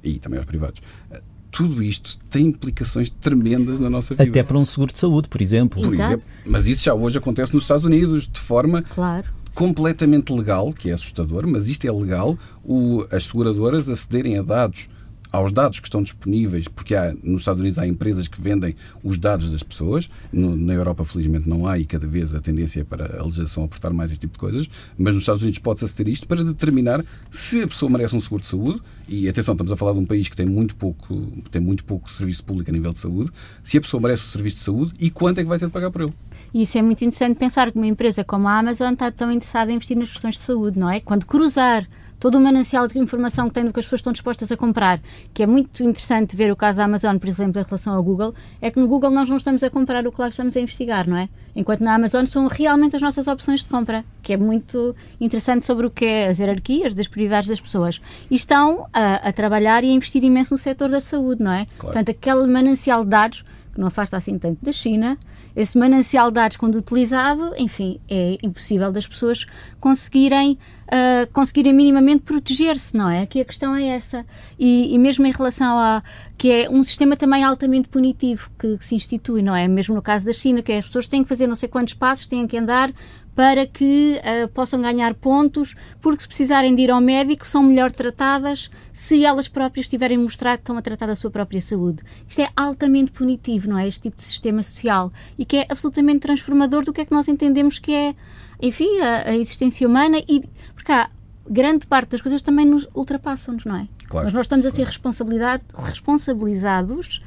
e 0.03 0.19
também 0.19 0.39
aos 0.39 0.47
privados. 0.47 0.81
Uh, 1.11 1.32
tudo 1.53 1.83
isto 1.83 2.19
tem 2.31 2.47
implicações 2.47 3.11
tremendas 3.11 3.79
na 3.79 3.91
nossa 3.91 4.15
vida. 4.15 4.29
Até 4.29 4.43
para 4.43 4.59
um 4.59 4.65
seguro 4.65 4.91
de 4.91 4.99
saúde, 4.99 5.29
por 5.29 5.43
exemplo. 5.43 5.83
Por 5.83 5.93
exemplo. 5.93 6.23
Mas 6.47 6.67
isso 6.67 6.85
já 6.85 6.95
hoje 6.95 7.19
acontece 7.19 7.53
nos 7.53 7.65
Estados 7.65 7.85
Unidos, 7.85 8.27
de 8.27 8.41
forma 8.41 8.81
claro. 8.83 9.27
completamente 9.55 10.33
legal, 10.33 10.73
que 10.73 10.89
é 10.89 10.95
assustador, 10.95 11.47
mas 11.47 11.69
isto 11.69 11.87
é 11.87 11.93
legal, 11.93 12.39
o, 12.65 13.07
as 13.13 13.25
seguradoras 13.25 13.87
acederem 13.91 14.39
a 14.39 14.43
dados 14.43 14.89
aos 15.33 15.51
dados 15.51 15.81
que 15.81 15.87
estão 15.87 16.03
disponíveis, 16.03 16.69
porque 16.69 16.95
há, 16.95 17.15
nos 17.23 17.41
Estados 17.41 17.61
Unidos 17.61 17.79
há 17.79 17.87
empresas 17.87 18.29
que 18.29 18.41
vendem 18.41 18.77
os 19.03 19.19
dados 19.19 19.51
das 19.51 19.63
pessoas, 19.63 20.09
no, 20.33 20.55
na 20.55 20.75
Europa 20.75 21.05
felizmente 21.05 21.49
não 21.49 21.67
há 21.67 21.79
e 21.79 21.87
cada 21.87 22.07
vez 22.07 22.35
a 22.35 22.41
tendência 22.41 22.83
é 22.83 22.85
para 22.85 23.19
a 23.19 23.25
legislação 23.25 23.65
apertar 23.65 23.93
mais 23.93 24.11
este 24.11 24.21
tipo 24.21 24.35
de 24.35 24.39
coisas, 24.39 24.69
mas 24.99 25.15
nos 25.15 25.23
Estados 25.23 25.43
Unidos 25.43 25.59
pode-se 25.59 25.87
aceder 25.87 26.13
isto 26.13 26.29
para 26.29 26.45
determinar 26.45 27.03
se 27.31 27.63
a 27.63 27.67
pessoa 27.67 27.91
merece 27.91 28.15
um 28.15 28.21
seguro 28.21 28.43
de 28.43 28.49
saúde, 28.49 28.83
e 29.09 29.29
atenção, 29.29 29.53
estamos 29.55 29.73
a 29.73 29.77
falar 29.77 29.93
de 29.93 29.99
um 29.99 30.07
país 30.07 30.29
que 30.29 30.37
tem 30.37 30.47
muito 30.47 30.77
pouco, 30.77 31.15
tem 31.51 31.61
muito 31.61 31.85
pouco 31.85 32.11
serviço 32.11 32.45
público 32.45 32.71
a 32.71 32.73
nível 32.73 32.93
de 32.93 32.99
saúde, 32.99 33.31
se 33.63 33.79
a 33.79 33.81
pessoa 33.81 34.01
merece 34.01 34.25
o 34.25 34.27
serviço 34.27 34.59
de 34.59 34.65
saúde 34.65 34.93
e 34.99 35.11
quanto 35.11 35.39
é 35.39 35.43
que 35.43 35.49
vai 35.49 35.59
ter 35.59 35.67
de 35.67 35.73
pagar 35.73 35.91
por 35.91 36.03
ele. 36.03 36.15
E 36.55 36.63
isso 36.63 36.79
é 36.79 36.83
muito 36.83 37.03
interessante 37.03 37.37
pensar 37.37 37.73
que 37.73 37.79
uma 37.79 37.87
empresa 37.87 38.23
como 38.23 38.47
a 38.49 38.59
Amazon 38.59 38.93
está 38.93 39.11
tão 39.11 39.31
interessada 39.31 39.73
em 39.73 39.77
investir 39.77 39.97
nas 39.97 40.11
questões 40.11 40.35
de 40.35 40.41
saúde, 40.41 40.79
não 40.79 40.89
é? 40.91 41.01
Quando 41.01 41.27
cruzar 41.27 41.89
todo 42.23 42.37
o 42.37 42.41
manancial 42.41 42.87
de 42.87 42.97
informação 43.01 43.49
que 43.49 43.55
tem 43.55 43.65
do 43.65 43.73
que 43.73 43.81
as 43.81 43.85
pessoas 43.85 43.99
estão 43.99 44.13
dispostas 44.13 44.53
a 44.53 44.57
comprar, 44.57 45.01
que 45.35 45.43
é 45.43 45.47
muito 45.47 45.83
interessante 45.83 46.37
ver 46.37 46.53
o 46.53 46.57
caso 46.57 46.79
da 46.79 46.85
Amazon, 46.85 47.19
por 47.19 47.29
exemplo, 47.29 47.61
em 47.61 47.65
relação 47.65 47.97
ao 47.97 48.01
Google, 48.01 48.33
é 48.61 48.71
que 48.71 48.79
no 48.79 48.87
Google 48.87 49.11
nós 49.11 49.29
não 49.29 49.37
estamos 49.37 49.61
a 49.65 49.69
comprar 49.69 50.07
o 50.07 50.13
que 50.13 50.21
lá 50.21 50.29
estamos 50.29 50.57
a 50.57 50.61
investigar, 50.61 51.09
não 51.09 51.17
é? 51.17 51.29
Enquanto 51.57 51.81
na 51.81 51.97
Amazon 51.97 52.25
são 52.27 52.47
realmente 52.47 52.95
as 52.95 53.03
nossas 53.03 53.27
opções 53.27 53.65
de 53.65 53.69
compra, 53.69 54.05
que 54.23 54.33
é 54.33 54.37
muito 54.37 54.95
interessante 55.21 55.67
sobre 55.67 55.85
o 55.85 55.91
que 55.91 56.05
é 56.05 56.29
as 56.29 56.39
hierarquias 56.39 56.95
das 56.95 57.09
prioridades 57.09 57.49
das 57.49 57.61
pessoas. 57.61 58.01
E 58.31 58.37
estão 58.37 58.87
a, 58.93 59.15
a 59.15 59.33
trabalhar 59.33 59.83
e 59.83 59.91
a 59.91 59.93
investir 59.93 60.23
imenso 60.23 60.55
no 60.55 60.59
setor 60.59 60.91
da 60.91 61.01
saúde, 61.01 61.43
não 61.43 61.51
é? 61.51 61.67
Claro. 61.77 61.81
Portanto, 61.81 62.11
aquele 62.13 62.47
manancial 62.47 63.03
de 63.03 63.11
dados, 63.11 63.45
que 63.75 63.81
não 63.81 63.89
afasta 63.89 64.17
assim 64.17 64.39
tanto 64.39 64.65
da 64.65 64.71
China, 64.71 65.19
esse 65.55 65.79
manancial 65.79 66.31
de 66.31 66.35
dados, 66.35 66.57
quando 66.57 66.77
utilizado, 66.77 67.53
enfim, 67.59 68.01
é 68.09 68.39
impossível 68.43 68.91
das 68.91 69.07
pessoas 69.07 69.45
conseguirem, 69.79 70.59
uh, 70.93 71.33
conseguirem 71.33 71.73
minimamente 71.73 72.23
proteger-se, 72.23 72.95
não 72.95 73.09
é? 73.09 73.23
Aqui 73.23 73.41
a 73.41 73.45
questão 73.45 73.75
é 73.75 73.87
essa. 73.87 74.27
E, 74.59 74.95
e, 74.95 74.99
mesmo 74.99 75.27
em 75.27 75.33
relação 75.33 75.79
a. 75.79 76.03
que 76.37 76.51
é 76.51 76.71
um 76.71 76.85
sistema 76.85 77.17
também 77.17 77.43
altamente 77.43 77.89
punitivo 77.89 78.51
que, 78.59 78.77
que, 78.77 78.85
se 78.85 78.95
institui, 78.95 79.43
não 79.43 79.57
é? 79.57 79.67
Mesmo 79.67 79.95
no 79.95 80.03
caso 80.03 80.27
da 80.27 80.33
China, 80.33 80.63
que 80.63 80.73
é, 80.73 80.79
as 80.79 80.87
pessoas 80.87 81.09
têm 81.09 81.23
que 81.23 81.29
fazer 81.29 81.47
não 81.47 81.57
sei 81.57 81.69
quantos 81.69 81.95
passos, 81.95 82.27
têm 82.27 82.47
que 82.47 82.57
andar 82.57 82.93
para 83.35 83.67
que 83.67 84.19
uh, 84.19 84.49
possam 84.49 84.81
ganhar 84.81 85.15
pontos, 85.15 85.75
porque 86.01 86.23
se 86.23 86.29
precisarem 86.29 86.75
de 86.75 86.83
ir 86.83 86.91
ao 86.91 87.01
médico 87.01 87.47
são 87.47 87.63
melhor 87.63 87.91
tratadas 87.91 88.71
se 88.93 89.25
elas 89.25 89.49
próprias 89.49 89.89
tiverem 89.89 90.19
mostrado 90.19 90.59
que 90.59 90.63
estão 90.65 90.77
a 90.77 90.83
tratar 90.83 91.07
da 91.07 91.17
sua 91.17 91.31
própria 91.31 91.61
saúde. 91.61 92.03
Isto 92.29 92.43
é 92.43 92.51
altamente 92.55 93.11
punitivo, 93.11 93.71
não 93.71 93.79
é? 93.79 93.89
Este 93.89 94.03
tipo 94.03 94.19
de 94.19 94.25
sistema 94.25 94.63
social 94.63 95.11
e 95.39 95.47
que 95.47 95.57
é 95.57 95.67
absolutamente 95.69 96.21
transformador 96.21 96.85
do 96.85 96.93
que 96.93 97.01
é 97.01 97.05
que 97.07 97.13
nós 97.13 97.27
entendemos 97.27 97.79
que 97.79 97.95
é, 97.95 98.15
enfim, 98.63 99.01
a, 99.01 99.31
a 99.31 99.37
existência 99.37 99.87
humana 99.87 100.19
e 100.29 100.43
porque 100.75 100.93
há 100.93 101.11
grande 101.49 101.87
parte 101.87 102.11
das 102.11 102.23
coisas 102.23 102.41
também 102.41 102.65
nos 102.65 102.89
ultrapassam-nos, 102.95 103.65
não 103.65 103.77
é? 103.77 103.89
Claro, 104.09 104.27
Mas 104.27 104.35
nós 104.35 104.47
estamos 104.47 104.65
a 104.65 104.71
ser 104.71 104.87
responsabilizados 104.87 107.21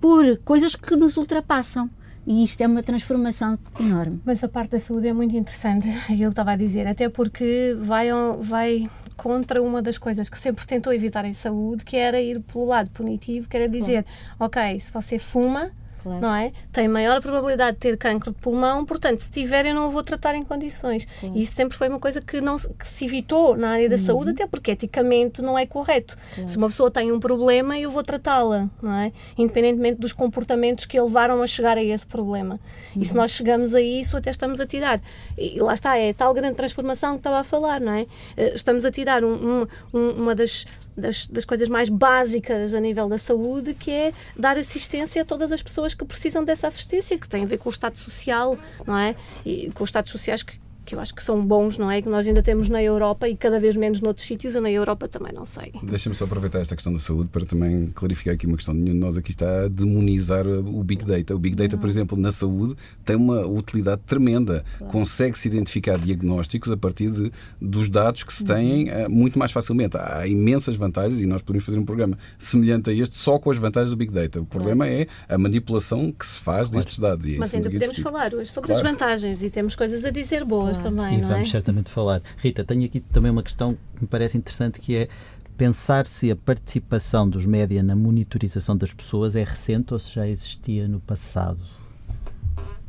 por 0.00 0.36
coisas 0.38 0.76
que 0.76 0.94
nos 0.94 1.16
ultrapassam. 1.16 1.90
E 2.26 2.42
isto 2.42 2.60
é 2.62 2.66
uma 2.66 2.82
transformação 2.82 3.58
enorme. 3.78 4.20
Mas 4.24 4.42
a 4.42 4.48
parte 4.48 4.70
da 4.70 4.78
saúde 4.78 5.08
é 5.08 5.12
muito 5.12 5.36
interessante, 5.36 5.88
que 6.06 6.22
estava 6.22 6.52
a 6.52 6.56
dizer, 6.56 6.86
até 6.86 7.08
porque 7.08 7.76
vai, 7.78 8.08
vai 8.40 8.88
contra 9.16 9.62
uma 9.62 9.82
das 9.82 9.98
coisas 9.98 10.28
que 10.28 10.38
sempre 10.38 10.66
tentou 10.66 10.92
evitar 10.92 11.24
em 11.24 11.34
saúde, 11.34 11.84
que 11.84 11.96
era 11.96 12.20
ir 12.20 12.40
pelo 12.40 12.64
lado 12.64 12.90
punitivo, 12.90 13.48
que 13.48 13.56
era 13.56 13.68
dizer, 13.68 14.06
ok, 14.40 14.80
se 14.80 14.90
você 14.90 15.18
fuma, 15.18 15.70
claro. 16.04 16.20
não 16.20 16.34
é? 16.34 16.52
Tem 16.70 16.86
maior 16.86 17.20
probabilidade 17.20 17.76
de 17.76 17.80
ter 17.80 17.96
cancro 17.96 18.30
de 18.30 18.38
pulmão, 18.38 18.84
portanto, 18.84 19.18
se 19.20 19.30
tiver, 19.30 19.66
eu 19.66 19.74
não 19.74 19.88
o 19.88 19.90
vou 19.90 20.04
tratar 20.04 20.36
em 20.36 20.42
condições. 20.42 21.06
Claro. 21.18 21.36
E 21.36 21.42
isso 21.42 21.56
sempre 21.56 21.76
foi 21.76 21.88
uma 21.88 21.98
coisa 21.98 22.20
que, 22.20 22.40
não, 22.40 22.56
que 22.56 22.86
se 22.86 23.06
evitou 23.06 23.56
na 23.56 23.70
área 23.70 23.88
da 23.88 23.96
uhum. 23.96 24.02
saúde, 24.02 24.30
até 24.30 24.46
porque 24.46 24.70
eticamente 24.70 25.42
não 25.42 25.58
é 25.58 25.66
correto. 25.66 26.16
Claro. 26.34 26.48
Se 26.48 26.56
uma 26.56 26.68
pessoa 26.68 26.90
tem 26.90 27.10
um 27.10 27.18
problema, 27.18 27.78
eu 27.78 27.90
vou 27.90 28.02
tratá-la, 28.02 28.68
não 28.80 28.92
é? 28.92 29.12
Independentemente 29.36 30.00
dos 30.00 30.12
comportamentos 30.12 30.84
que 30.84 30.98
a 30.98 31.02
levaram 31.02 31.42
a 31.42 31.46
chegar 31.46 31.78
a 31.78 31.82
esse 31.82 32.06
problema. 32.06 32.60
Uhum. 32.94 33.02
E 33.02 33.04
se 33.04 33.12
uhum. 33.12 33.22
nós 33.22 33.30
chegamos 33.30 33.74
a 33.74 33.80
isso, 33.80 34.16
até 34.16 34.30
estamos 34.30 34.60
a 34.60 34.66
tirar. 34.66 35.00
E 35.38 35.58
lá 35.58 35.74
está, 35.74 35.98
é 35.98 36.12
tal 36.12 36.34
grande 36.34 36.56
transformação 36.56 37.12
que 37.12 37.18
estava 37.18 37.40
a 37.40 37.44
falar, 37.44 37.80
não 37.80 37.92
é? 37.92 38.06
Eh, 38.36 38.52
estamos 38.54 38.84
a 38.84 38.90
tirar 38.90 39.24
um, 39.24 39.66
um, 39.92 40.08
uma 40.10 40.34
das 40.34 40.66
das, 40.96 41.26
das 41.26 41.44
coisas 41.44 41.68
mais 41.68 41.88
básicas 41.88 42.74
a 42.74 42.80
nível 42.80 43.08
da 43.08 43.18
saúde, 43.18 43.74
que 43.74 43.90
é 43.90 44.12
dar 44.36 44.56
assistência 44.58 45.22
a 45.22 45.24
todas 45.24 45.52
as 45.52 45.62
pessoas 45.62 45.94
que 45.94 46.04
precisam 46.04 46.44
dessa 46.44 46.66
assistência, 46.66 47.18
que 47.18 47.28
tem 47.28 47.42
a 47.42 47.46
ver 47.46 47.58
com 47.58 47.68
o 47.68 47.72
Estado 47.72 47.96
Social, 47.98 48.58
não 48.86 48.96
é? 48.96 49.14
E 49.44 49.70
com 49.72 49.84
os 49.84 49.88
Estados 49.88 50.10
Sociais 50.10 50.42
que, 50.42 50.58
que 50.84 50.94
eu 50.94 51.00
acho 51.00 51.14
que 51.14 51.22
são 51.22 51.44
bons, 51.44 51.78
não 51.78 51.90
é? 51.90 52.02
Que 52.02 52.08
nós 52.08 52.26
ainda 52.26 52.42
temos 52.42 52.68
na 52.68 52.82
Europa 52.82 53.28
e 53.28 53.36
cada 53.36 53.58
vez 53.58 53.76
menos 53.76 54.00
noutros 54.00 54.26
sítios, 54.26 54.54
e 54.54 54.60
na 54.60 54.70
Europa 54.70 55.08
também 55.08 55.32
não 55.32 55.44
sei. 55.44 55.72
Deixa-me 55.82 56.14
só 56.14 56.24
aproveitar 56.24 56.60
esta 56.60 56.74
questão 56.74 56.92
da 56.92 56.98
saúde 56.98 57.28
para 57.30 57.44
também 57.44 57.88
clarificar 57.94 58.34
aqui 58.34 58.46
uma 58.46 58.56
questão. 58.56 58.74
Nenhum 58.74 58.94
de 58.94 59.00
nós 59.00 59.16
aqui 59.16 59.30
está 59.30 59.64
a 59.64 59.68
demonizar 59.68 60.46
o 60.46 60.82
Big 60.84 61.04
Data. 61.04 61.34
O 61.34 61.38
Big 61.38 61.56
Data, 61.56 61.76
por 61.76 61.88
exemplo, 61.88 62.18
na 62.18 62.30
saúde, 62.30 62.76
tem 63.04 63.16
uma 63.16 63.46
utilidade 63.46 64.02
tremenda. 64.06 64.64
Claro. 64.78 64.92
Consegue-se 64.92 65.48
identificar 65.48 65.98
diagnósticos 65.98 66.70
a 66.70 66.76
partir 66.76 67.10
de, 67.10 67.32
dos 67.60 67.88
dados 67.88 68.22
que 68.22 68.32
se 68.32 68.44
têm 68.44 68.90
uhum. 68.90 69.08
muito 69.08 69.38
mais 69.38 69.52
facilmente. 69.52 69.96
Há 69.96 70.26
imensas 70.26 70.76
vantagens 70.76 71.20
e 71.20 71.26
nós 71.26 71.42
podemos 71.42 71.64
fazer 71.64 71.78
um 71.78 71.84
programa 71.84 72.18
semelhante 72.38 72.90
a 72.90 72.92
este 72.92 73.16
só 73.16 73.38
com 73.38 73.50
as 73.50 73.58
vantagens 73.58 73.90
do 73.90 73.96
Big 73.96 74.12
Data. 74.12 74.40
O 74.40 74.46
problema 74.46 74.86
claro. 74.86 75.02
é 75.28 75.34
a 75.34 75.38
manipulação 75.38 76.12
que 76.12 76.26
se 76.26 76.40
faz 76.40 76.68
claro. 76.68 76.84
destes 76.84 76.98
dados. 76.98 77.36
Mas 77.38 77.54
ainda 77.54 77.70
podemos 77.70 77.98
falar 77.98 78.34
hoje 78.34 78.50
sobre 78.50 78.72
as 78.72 78.82
vantagens 78.82 79.42
e 79.42 79.50
temos 79.50 79.74
coisas 79.74 80.04
a 80.04 80.10
dizer 80.10 80.44
boas 80.44 80.73
claro. 80.78 80.96
também. 80.96 81.18
E 81.18 81.22
vamos 81.22 81.48
é? 81.48 81.50
certamente 81.50 81.90
falar. 81.90 82.22
Rita, 82.36 82.64
tenho 82.64 82.84
aqui 82.84 83.00
também 83.00 83.30
uma 83.30 83.42
questão 83.42 83.76
que 83.96 84.02
me 84.02 84.06
parece 84.06 84.36
interessante 84.38 84.80
que 84.80 84.96
é 84.96 85.08
pensar 85.56 86.06
se 86.06 86.30
a 86.30 86.36
participação 86.36 87.28
dos 87.28 87.46
média 87.46 87.82
na 87.82 87.94
monitorização 87.94 88.76
das 88.76 88.92
pessoas 88.92 89.36
é 89.36 89.44
recente 89.44 89.92
ou 89.92 89.98
se 89.98 90.12
já 90.12 90.26
existia 90.26 90.88
no 90.88 91.00
passado. 91.00 91.58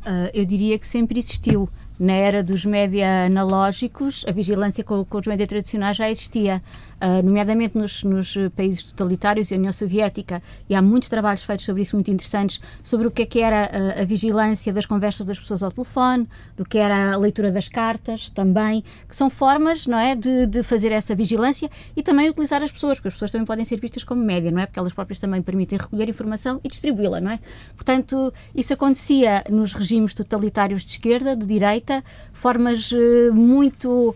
Uh, 0.06 0.30
eu 0.32 0.44
diria 0.44 0.78
que 0.78 0.86
sempre 0.86 1.18
existiu. 1.18 1.68
Na 1.98 2.12
era 2.12 2.42
dos 2.42 2.64
média 2.64 3.24
analógicos, 3.24 4.24
a 4.28 4.30
vigilância 4.30 4.84
com, 4.84 5.04
com 5.04 5.18
os 5.18 5.26
média 5.26 5.46
tradicionais 5.46 5.96
já 5.96 6.10
existia 6.10 6.62
uh, 7.00 7.22
nomeadamente 7.24 7.76
nos, 7.76 8.02
nos, 8.04 8.34
países 8.54 8.82
totalitários 8.82 9.50
e 9.50 9.54
a 9.54 9.58
União 9.58 9.72
Soviética, 9.72 10.42
e 10.68 10.74
há 10.74 10.82
muitos 10.82 11.08
trabalhos 11.08 11.42
feitos 11.42 11.64
sobre 11.64 11.82
isso 11.82 11.96
muito 11.96 12.10
interessantes, 12.10 12.60
sobre 12.82 13.06
o 13.06 13.10
que 13.10 13.22
é 13.22 13.26
que 13.26 13.40
era 13.40 13.70
a, 13.96 14.02
a 14.02 14.04
vigilância 14.04 14.72
das 14.72 14.86
conversas 14.86 15.26
das 15.26 15.38
pessoas 15.38 15.62
ao 15.62 15.70
telefone, 15.70 16.28
do 16.56 16.64
que 16.64 16.78
era 16.78 17.12
a 17.12 17.16
leitura 17.16 17.50
das 17.50 17.68
cartas 17.68 18.30
também, 18.30 18.82
que 19.08 19.14
são 19.14 19.30
formas, 19.30 19.86
não 19.86 19.98
é, 19.98 20.14
de, 20.14 20.46
de 20.46 20.62
fazer 20.62 20.92
essa 20.92 21.14
vigilância 21.14 21.70
e 21.96 22.02
também 22.02 22.28
utilizar 22.28 22.62
as 22.62 22.70
pessoas, 22.70 22.98
porque 22.98 23.08
as 23.08 23.14
pessoas 23.14 23.30
também 23.30 23.46
podem 23.46 23.64
ser 23.64 23.78
vistas 23.78 24.04
como 24.04 24.22
média, 24.22 24.50
não 24.50 24.60
é? 24.60 24.66
Porque 24.66 24.78
elas 24.78 24.92
próprias 24.92 25.18
também 25.18 25.42
permitem 25.42 25.78
recolher 25.78 26.08
informação 26.08 26.60
e 26.62 26.68
distribuí-la, 26.68 27.20
não 27.20 27.30
é? 27.30 27.40
Portanto, 27.74 28.32
isso 28.54 28.72
acontecia 28.72 29.44
nos 29.50 29.72
regimes 29.72 30.14
totalitários 30.14 30.84
de 30.84 30.92
esquerda, 30.92 31.36
de 31.36 31.46
direita, 31.46 32.02
formas 32.32 32.92
uh, 32.92 33.32
muito 33.32 34.14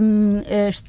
um, 0.00 0.40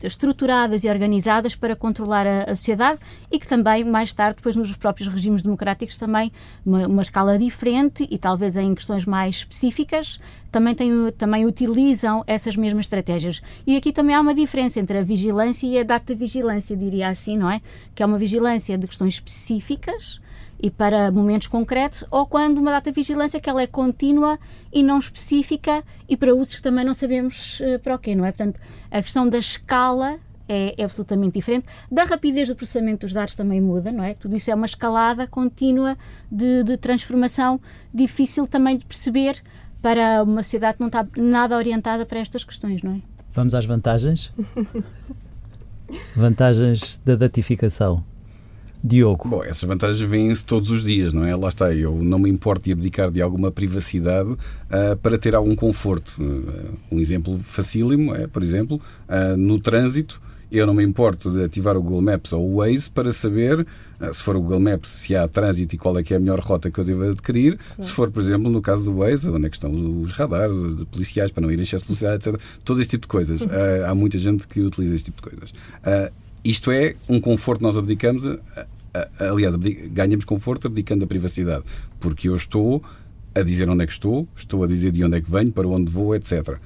estruturadas 0.03 0.83
e 0.83 0.89
organizadas 0.89 1.55
para 1.55 1.75
controlar 1.75 2.25
a, 2.25 2.43
a, 2.43 2.55
sociedade 2.55 2.99
e 3.31 3.37
que 3.37 3.47
também, 3.47 3.83
mais 3.83 4.13
tarde, 4.13 4.37
depois 4.37 4.55
nos 4.55 4.75
próprios 4.77 5.09
regimes 5.09 5.43
democráticos, 5.43 5.97
também 5.97 6.31
uma, 6.65 6.87
uma 6.87 7.01
escala 7.01 7.37
diferente 7.37 8.07
e 8.09 8.17
talvez 8.17 8.55
em 8.55 8.73
questões 8.73 9.05
mais 9.05 9.37
específicas, 9.37 10.19
também, 10.51 10.73
tem, 10.73 10.91
também 11.17 11.45
utilizam 11.45 12.23
essas 12.25 12.55
mesmas 12.55 12.85
estratégias. 12.85 13.41
E 13.65 13.75
aqui 13.75 13.91
também 13.91 14.15
há 14.15 14.21
uma 14.21 14.33
diferença 14.33 14.79
entre 14.79 14.97
a 14.97 15.03
vigilância 15.03 15.67
e 15.67 15.77
a 15.77 15.83
data 15.83 16.15
vigilância, 16.15 16.75
diria 16.75 17.09
assim, 17.09 17.37
não 17.37 17.49
é? 17.49 17.61
Que 17.93 18.03
é 18.03 18.05
uma 18.05 18.17
vigilância 18.17 18.77
de 18.77 18.87
questões 18.87 19.15
específicas 19.15 20.19
e 20.61 20.69
para 20.69 21.11
momentos 21.11 21.47
concretos, 21.47 22.05
ou 22.11 22.25
quando 22.27 22.59
uma 22.59 22.71
data 22.71 22.91
de 22.91 22.95
vigilância 22.95 23.39
que 23.39 23.49
ela 23.49 23.61
é 23.61 23.67
contínua 23.67 24.37
e 24.71 24.83
não 24.83 24.99
específica 24.99 25.83
e 26.07 26.15
para 26.15 26.35
usos 26.35 26.55
que 26.55 26.61
também 26.61 26.85
não 26.85 26.93
sabemos 26.93 27.59
uh, 27.61 27.79
para 27.79 27.95
o 27.95 27.99
quê, 27.99 28.13
não 28.13 28.23
é? 28.23 28.31
Portanto, 28.31 28.59
a 28.91 29.01
questão 29.01 29.27
da 29.27 29.39
escala 29.39 30.19
é, 30.47 30.75
é, 30.77 30.83
absolutamente 30.83 31.33
diferente. 31.33 31.65
Da 31.89 32.03
rapidez 32.03 32.47
do 32.49 32.55
processamento 32.55 33.07
dos 33.07 33.13
dados 33.13 33.35
também 33.35 33.59
muda, 33.59 33.91
não 33.91 34.03
é? 34.03 34.13
Tudo 34.13 34.35
isso 34.35 34.51
é 34.51 34.55
uma 34.55 34.65
escalada 34.65 35.25
contínua 35.25 35.97
de, 36.31 36.63
de 36.63 36.77
transformação, 36.77 37.59
difícil 37.93 38.45
também 38.45 38.77
de 38.77 38.85
perceber 38.85 39.41
para 39.81 40.21
uma 40.21 40.43
sociedade 40.43 40.75
que 40.75 40.81
não 40.81 40.87
está 40.87 41.07
nada 41.17 41.57
orientada 41.57 42.05
para 42.05 42.19
estas 42.19 42.43
questões, 42.43 42.83
não 42.83 42.93
é? 42.93 43.01
Vamos 43.33 43.55
às 43.55 43.65
vantagens? 43.65 44.31
vantagens 46.15 47.01
da 47.03 47.15
datificação. 47.15 48.03
Diogo. 48.83 49.29
Bom, 49.29 49.43
essas 49.43 49.63
vantagens 49.63 50.01
vêm-se 50.01 50.45
todos 50.45 50.71
os 50.71 50.83
dias, 50.83 51.13
não 51.13 51.23
é? 51.23 51.35
Lá 51.35 51.49
está, 51.49 51.73
eu 51.73 51.95
não 52.03 52.17
me 52.17 52.29
importo 52.29 52.65
de 52.65 52.71
abdicar 52.71 53.11
de 53.11 53.21
alguma 53.21 53.51
privacidade 53.51 54.31
uh, 54.31 54.97
para 55.01 55.17
ter 55.17 55.35
algum 55.35 55.55
conforto. 55.55 56.15
Uh, 56.19 56.73
um 56.91 56.99
exemplo 56.99 57.37
facílimo 57.37 58.15
é, 58.15 58.25
por 58.27 58.41
exemplo, 58.41 58.81
uh, 59.07 59.37
no 59.37 59.59
trânsito, 59.59 60.19
eu 60.51 60.65
não 60.65 60.73
me 60.73 60.83
importo 60.83 61.31
de 61.31 61.43
ativar 61.43 61.77
o 61.77 61.81
Google 61.81 62.01
Maps 62.01 62.33
ou 62.33 62.51
o 62.51 62.55
Waze 62.57 62.89
para 62.89 63.13
saber, 63.13 63.65
se 64.11 64.21
for 64.21 64.35
o 64.35 64.41
Google 64.41 64.59
Maps, 64.59 64.89
se 64.89 65.15
há 65.15 65.25
trânsito 65.25 65.75
e 65.75 65.77
qual 65.77 65.97
é 65.97 66.03
que 66.03 66.13
é 66.13 66.17
a 66.17 66.19
melhor 66.19 66.41
rota 66.41 66.69
que 66.69 66.77
eu 66.77 66.83
devo 66.83 67.09
adquirir. 67.09 67.57
Claro. 67.57 67.83
Se 67.83 67.93
for, 67.93 68.11
por 68.11 68.21
exemplo, 68.21 68.51
no 68.51 68.61
caso 68.61 68.83
do 68.83 68.97
Waze, 68.97 69.29
onde 69.29 69.45
é 69.45 69.49
que 69.49 69.55
estão 69.55 69.71
os 70.01 70.11
radares 70.11 70.75
de 70.75 70.85
policiais 70.85 71.31
para 71.31 71.41
não 71.41 71.49
ir 71.49 71.57
em 71.57 71.63
excesso 71.63 71.85
de 71.85 71.93
velocidade, 71.93 72.27
etc. 72.27 72.41
Todo 72.65 72.81
este 72.81 72.91
tipo 72.91 73.03
de 73.03 73.07
coisas. 73.07 73.39
Uhum. 73.39 73.47
há 73.87 73.95
muita 73.95 74.17
gente 74.17 74.45
que 74.45 74.59
utiliza 74.59 74.93
este 74.93 75.05
tipo 75.05 75.21
de 75.21 75.29
coisas. 75.29 75.53
Isto 76.43 76.71
é 76.71 76.95
um 77.07 77.19
conforto 77.19 77.61
nós 77.61 77.77
abdicamos 77.77 78.23
aliás, 79.19 79.55
ganhamos 79.91 80.25
conforto 80.25 80.67
abdicando 80.67 81.05
a 81.05 81.07
privacidade, 81.07 81.63
porque 81.99 82.27
eu 82.27 82.35
estou 82.35 82.83
a 83.33 83.41
dizer 83.41 83.69
onde 83.69 83.83
é 83.83 83.87
que 83.87 83.93
estou, 83.93 84.27
estou 84.35 84.63
a 84.63 84.67
dizer 84.67 84.91
de 84.91 85.03
onde 85.03 85.17
é 85.17 85.21
que 85.21 85.31
venho, 85.31 85.51
para 85.51 85.67
onde 85.67 85.91
vou, 85.91 86.13
etc. 86.13 86.57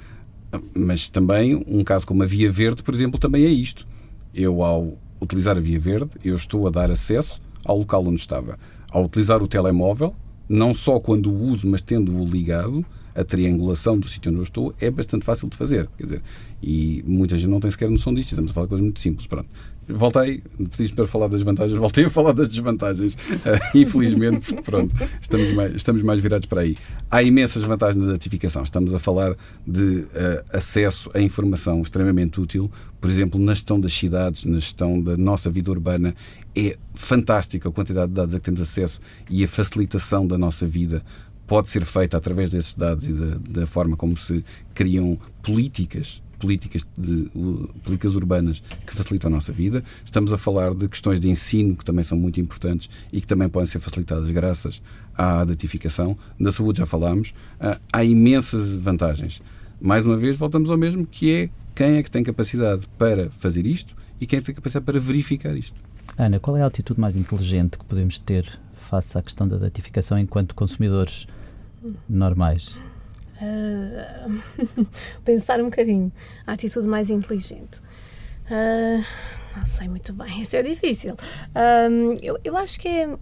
Mas 0.73 1.09
também, 1.09 1.63
um 1.67 1.83
caso 1.83 2.07
como 2.07 2.23
a 2.23 2.25
Via 2.25 2.51
Verde, 2.51 2.81
por 2.81 2.93
exemplo, 2.93 3.19
também 3.19 3.45
é 3.45 3.49
isto. 3.49 3.87
Eu, 4.33 4.63
ao 4.63 4.97
utilizar 5.21 5.57
a 5.57 5.59
Via 5.59 5.79
Verde, 5.79 6.09
eu 6.23 6.35
estou 6.35 6.67
a 6.67 6.71
dar 6.71 6.89
acesso 6.89 7.41
ao 7.63 7.77
local 7.77 8.05
onde 8.05 8.19
estava. 8.19 8.57
Ao 8.89 9.05
utilizar 9.05 9.43
o 9.43 9.47
telemóvel, 9.47 10.15
não 10.49 10.73
só 10.73 10.99
quando 10.99 11.31
o 11.31 11.43
uso, 11.43 11.67
mas 11.67 11.81
tendo-o 11.81 12.25
ligado, 12.25 12.85
a 13.15 13.23
triangulação 13.23 13.97
do 13.97 14.07
sítio 14.07 14.29
onde 14.29 14.39
eu 14.39 14.43
estou 14.43 14.75
é 14.79 14.91
bastante 14.91 15.25
fácil 15.25 15.49
de 15.49 15.55
fazer. 15.55 15.87
Quer 15.97 16.03
dizer, 16.03 16.21
e 16.61 17.03
muita 17.07 17.37
gente 17.37 17.49
não 17.49 17.59
tem 17.59 17.71
sequer 17.71 17.89
noção 17.89 18.13
disto. 18.13 18.31
Estamos 18.31 18.51
a 18.51 18.53
falar 18.53 18.65
de 18.65 18.69
coisas 18.69 18.83
muito 18.83 18.99
simples. 18.99 19.25
Pronto. 19.25 19.47
Voltei, 19.87 20.41
pediste 20.57 20.95
para 20.95 21.05
falar 21.05 21.27
das 21.27 21.43
vantagens, 21.43 21.77
voltei 21.77 22.05
a 22.05 22.09
falar 22.09 22.31
das 22.31 22.47
desvantagens, 22.47 23.13
uh, 23.13 23.17
infelizmente, 23.77 24.47
porque 24.47 24.63
pronto, 24.63 24.95
estamos 25.21 25.53
mais, 25.53 25.75
estamos 25.75 26.01
mais 26.01 26.19
virados 26.19 26.47
para 26.47 26.61
aí. 26.61 26.75
Há 27.09 27.21
imensas 27.21 27.61
vantagens 27.61 28.03
da 28.03 28.13
notificação. 28.13 28.63
Estamos 28.63 28.95
a 28.95 28.99
falar 28.99 29.35
de 29.65 29.99
uh, 29.99 30.07
acesso 30.51 31.11
a 31.13 31.21
informação 31.21 31.81
extremamente 31.81 32.41
útil, 32.41 32.69
por 32.99 33.11
exemplo, 33.11 33.39
na 33.39 33.53
gestão 33.53 33.79
das 33.79 33.93
cidades, 33.93 34.45
na 34.45 34.55
gestão 34.55 34.99
da 34.99 35.15
nossa 35.15 35.51
vida 35.51 35.69
urbana. 35.69 36.15
É 36.55 36.77
fantástica 36.95 37.69
a 37.69 37.71
quantidade 37.71 38.07
de 38.07 38.15
dados 38.15 38.33
a 38.33 38.39
que 38.39 38.45
temos 38.45 38.61
acesso 38.61 38.99
e 39.29 39.43
a 39.43 39.47
facilitação 39.47 40.25
da 40.25 40.37
nossa 40.37 40.65
vida 40.65 41.03
pode 41.47 41.69
ser 41.69 41.85
feita 41.85 42.17
através 42.17 42.49
desses 42.51 42.75
dados 42.75 43.05
e 43.05 43.13
da, 43.13 43.37
da 43.61 43.67
forma 43.67 43.95
como 43.95 44.17
se 44.17 44.43
criam 44.73 45.17
políticas 45.41 46.21
políticas, 46.39 46.85
de, 46.97 47.29
políticas 47.83 48.15
urbanas 48.15 48.61
que 48.85 48.93
facilitam 48.93 49.29
a 49.29 49.35
nossa 49.35 49.51
vida. 49.51 49.83
Estamos 50.03 50.31
a 50.31 50.37
falar 50.37 50.73
de 50.73 50.87
questões 50.87 51.19
de 51.19 51.29
ensino 51.29 51.75
que 51.75 51.83
também 51.83 52.03
são 52.03 52.17
muito 52.17 52.39
importantes 52.39 52.89
e 53.11 53.21
que 53.21 53.27
também 53.27 53.49
podem 53.49 53.67
ser 53.67 53.79
facilitadas 53.79 54.29
graças 54.29 54.81
à 55.15 55.43
datificação. 55.43 56.15
Da 56.39 56.51
saúde 56.51 56.79
já 56.79 56.85
falámos. 56.85 57.33
Ah, 57.59 57.79
há 57.91 58.03
imensas 58.03 58.77
vantagens. 58.77 59.41
Mais 59.79 60.05
uma 60.05 60.17
vez, 60.17 60.37
voltamos 60.37 60.69
ao 60.69 60.77
mesmo, 60.77 61.05
que 61.05 61.31
é 61.31 61.49
quem 61.73 61.97
é 61.97 62.03
que 62.03 62.11
tem 62.11 62.23
capacidade 62.23 62.87
para 62.97 63.29
fazer 63.31 63.65
isto 63.65 63.95
e 64.19 64.25
quem 64.25 64.37
é 64.37 64.41
que 64.41 64.45
tem 64.45 64.55
capacidade 64.55 64.85
para 64.85 64.99
verificar 64.99 65.55
isto. 65.55 65.75
Ana, 66.17 66.39
qual 66.39 66.55
é 66.55 66.61
a 66.61 66.67
atitude 66.67 66.99
mais 66.99 67.15
inteligente 67.15 67.77
que 67.77 67.85
podemos 67.85 68.17
ter 68.17 68.59
face 68.73 69.17
à 69.17 69.21
questão 69.21 69.47
da 69.47 69.57
datificação 69.57 70.17
enquanto 70.17 70.55
consumidores 70.55 71.27
normais? 72.07 72.77
Uh, 73.41 74.85
pensar 75.23 75.59
um 75.59 75.65
bocadinho. 75.65 76.11
A 76.45 76.53
atitude 76.53 76.87
mais 76.87 77.09
inteligente. 77.09 77.81
Uh, 78.49 79.03
não 79.55 79.65
sei 79.65 79.87
muito 79.87 80.13
bem, 80.13 80.41
isso 80.41 80.55
é 80.55 80.63
difícil. 80.63 81.13
Uh, 81.13 82.17
eu, 82.21 82.37
eu 82.43 82.57
acho 82.57 82.79
que 82.79 82.87
é, 82.87 83.17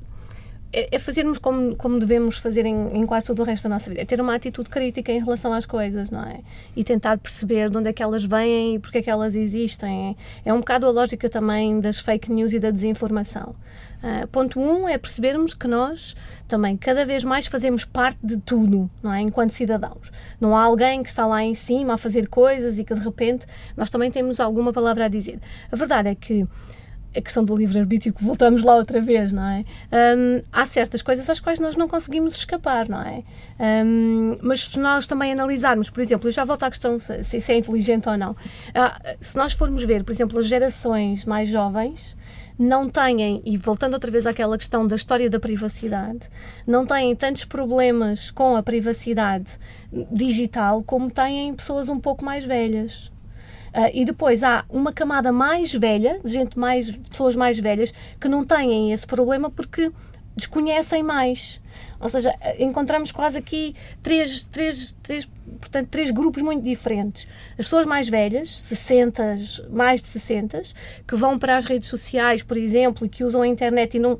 é, 0.73 0.95
é, 0.95 0.99
fazermos 0.99 1.37
como, 1.37 1.75
como 1.75 1.99
devemos 1.99 2.39
fazer 2.39 2.65
em, 2.65 2.97
em, 2.97 3.05
quase 3.05 3.27
todo 3.27 3.39
o 3.41 3.43
resto 3.43 3.63
da 3.63 3.69
nossa 3.69 3.89
vida. 3.89 4.01
É 4.01 4.05
ter 4.05 4.19
uma 4.19 4.33
atitude 4.33 4.69
crítica 4.71 5.11
em 5.11 5.19
relação 5.19 5.53
às 5.53 5.67
coisas, 5.67 6.09
não 6.09 6.23
é? 6.23 6.39
E 6.75 6.83
tentar 6.83 7.19
perceber 7.19 7.69
de 7.69 7.77
onde 7.77 7.89
é 7.89 7.93
que 7.93 8.01
elas 8.01 8.25
vêm 8.25 8.75
e 8.75 8.79
porque 8.79 8.97
é 8.97 9.01
que 9.03 9.09
elas 9.09 9.35
existem. 9.35 10.17
É, 10.43 10.49
é 10.49 10.53
um 10.53 10.59
bocado 10.59 10.87
a 10.87 10.89
lógica 10.89 11.29
também 11.29 11.79
das 11.79 11.99
fake 11.99 12.31
news 12.31 12.53
e 12.53 12.59
da 12.59 12.71
desinformação. 12.71 13.55
Uh, 14.03 14.27
ponto 14.27 14.59
1 14.59 14.63
um 14.63 14.89
é 14.89 14.97
percebermos 14.97 15.53
que 15.53 15.65
nós 15.65 16.13
também 16.45 16.75
cada 16.75 17.05
vez 17.05 17.23
mais 17.23 17.45
fazemos 17.45 17.85
parte 17.85 18.19
de 18.21 18.35
tudo, 18.35 18.89
não 19.01 19.13
é? 19.13 19.21
Enquanto 19.21 19.51
cidadãos. 19.51 20.11
Não 20.41 20.57
há 20.57 20.63
alguém 20.63 21.03
que 21.03 21.09
está 21.09 21.25
lá 21.25 21.41
em 21.43 21.53
cima 21.53 21.93
a 21.93 21.97
fazer 21.97 22.27
coisas 22.27 22.79
e 22.79 22.83
que 22.83 22.93
de 22.93 22.99
repente 22.99 23.45
nós 23.77 23.89
também 23.89 24.11
temos 24.11 24.39
alguma 24.39 24.73
palavra 24.73 25.05
a 25.05 25.07
dizer. 25.07 25.39
A 25.71 25.75
verdade 25.75 26.09
é 26.09 26.15
que 26.15 26.45
a 27.15 27.21
questão 27.21 27.43
do 27.43 27.55
livre-arbítrio, 27.55 28.13
que 28.13 28.23
voltamos 28.23 28.63
lá 28.63 28.75
outra 28.75 28.99
vez, 29.01 29.31
não 29.31 29.43
é? 29.43 29.65
Um, 29.91 30.41
há 30.51 30.65
certas 30.65 31.01
coisas 31.01 31.29
às 31.29 31.39
quais 31.39 31.59
nós 31.59 31.75
não 31.75 31.87
conseguimos 31.87 32.35
escapar, 32.35 32.89
não 32.89 33.01
é? 33.01 33.23
Um, 33.85 34.37
mas 34.41 34.65
se 34.65 34.79
nós 34.79 35.07
também 35.07 35.31
analisarmos, 35.31 35.89
por 35.89 36.01
exemplo, 36.01 36.27
eu 36.27 36.31
já 36.31 36.43
volto 36.43 36.63
à 36.63 36.69
questão 36.69 36.99
se, 36.99 37.23
se 37.23 37.51
é 37.51 37.57
inteligente 37.57 38.09
ou 38.09 38.17
não. 38.17 38.35
Ah, 38.73 38.99
se 39.21 39.35
nós 39.37 39.53
formos 39.53 39.83
ver, 39.83 40.03
por 40.03 40.11
exemplo, 40.11 40.39
as 40.39 40.47
gerações 40.47 41.25
mais 41.25 41.49
jovens, 41.49 42.17
não 42.57 42.87
têm, 42.87 43.41
e 43.45 43.57
voltando 43.57 43.93
outra 43.93 44.11
vez 44.11 44.27
àquela 44.27 44.57
questão 44.57 44.85
da 44.85 44.95
história 44.95 45.29
da 45.29 45.39
privacidade, 45.39 46.29
não 46.67 46.85
têm 46.85 47.15
tantos 47.15 47.45
problemas 47.45 48.31
com 48.31 48.55
a 48.55 48.63
privacidade 48.63 49.57
digital 50.11 50.83
como 50.83 51.09
têm 51.09 51.53
pessoas 51.53 51.89
um 51.89 51.99
pouco 51.99 52.23
mais 52.23 52.45
velhas. 52.45 53.12
Uh, 53.73 53.89
e 53.91 54.05
depois 54.05 54.43
há 54.43 54.63
uma 54.69 54.93
camada 54.93 55.31
mais 55.31 55.73
velha, 55.73 56.19
gente 56.23 56.59
mais, 56.59 56.91
pessoas 56.91 57.35
mais 57.35 57.57
velhas, 57.57 57.91
que 58.21 58.27
não 58.27 58.43
têm 58.43 58.93
esse 58.93 59.07
problema 59.07 59.49
porque 59.49 59.91
desconhecem 60.35 61.01
mais. 61.01 61.61
Ou 61.99 62.09
seja, 62.09 62.33
encontramos 62.59 63.11
quase 63.11 63.37
aqui 63.37 63.75
três, 64.01 64.43
três, 64.43 64.95
três, 65.01 65.27
portanto, 65.59 65.87
três 65.87 66.11
grupos 66.11 66.41
muito 66.41 66.63
diferentes. 66.63 67.27
As 67.51 67.65
pessoas 67.65 67.85
mais 67.85 68.09
velhas, 68.09 68.59
60, 68.61 69.35
mais 69.69 70.01
de 70.01 70.07
60, 70.07 70.61
que 71.07 71.15
vão 71.15 71.39
para 71.39 71.55
as 71.55 71.65
redes 71.65 71.89
sociais, 71.89 72.43
por 72.43 72.57
exemplo, 72.57 73.05
e 73.05 73.09
que 73.09 73.23
usam 73.23 73.41
a 73.41 73.47
internet 73.47 73.95
e 73.95 73.99
não 73.99 74.19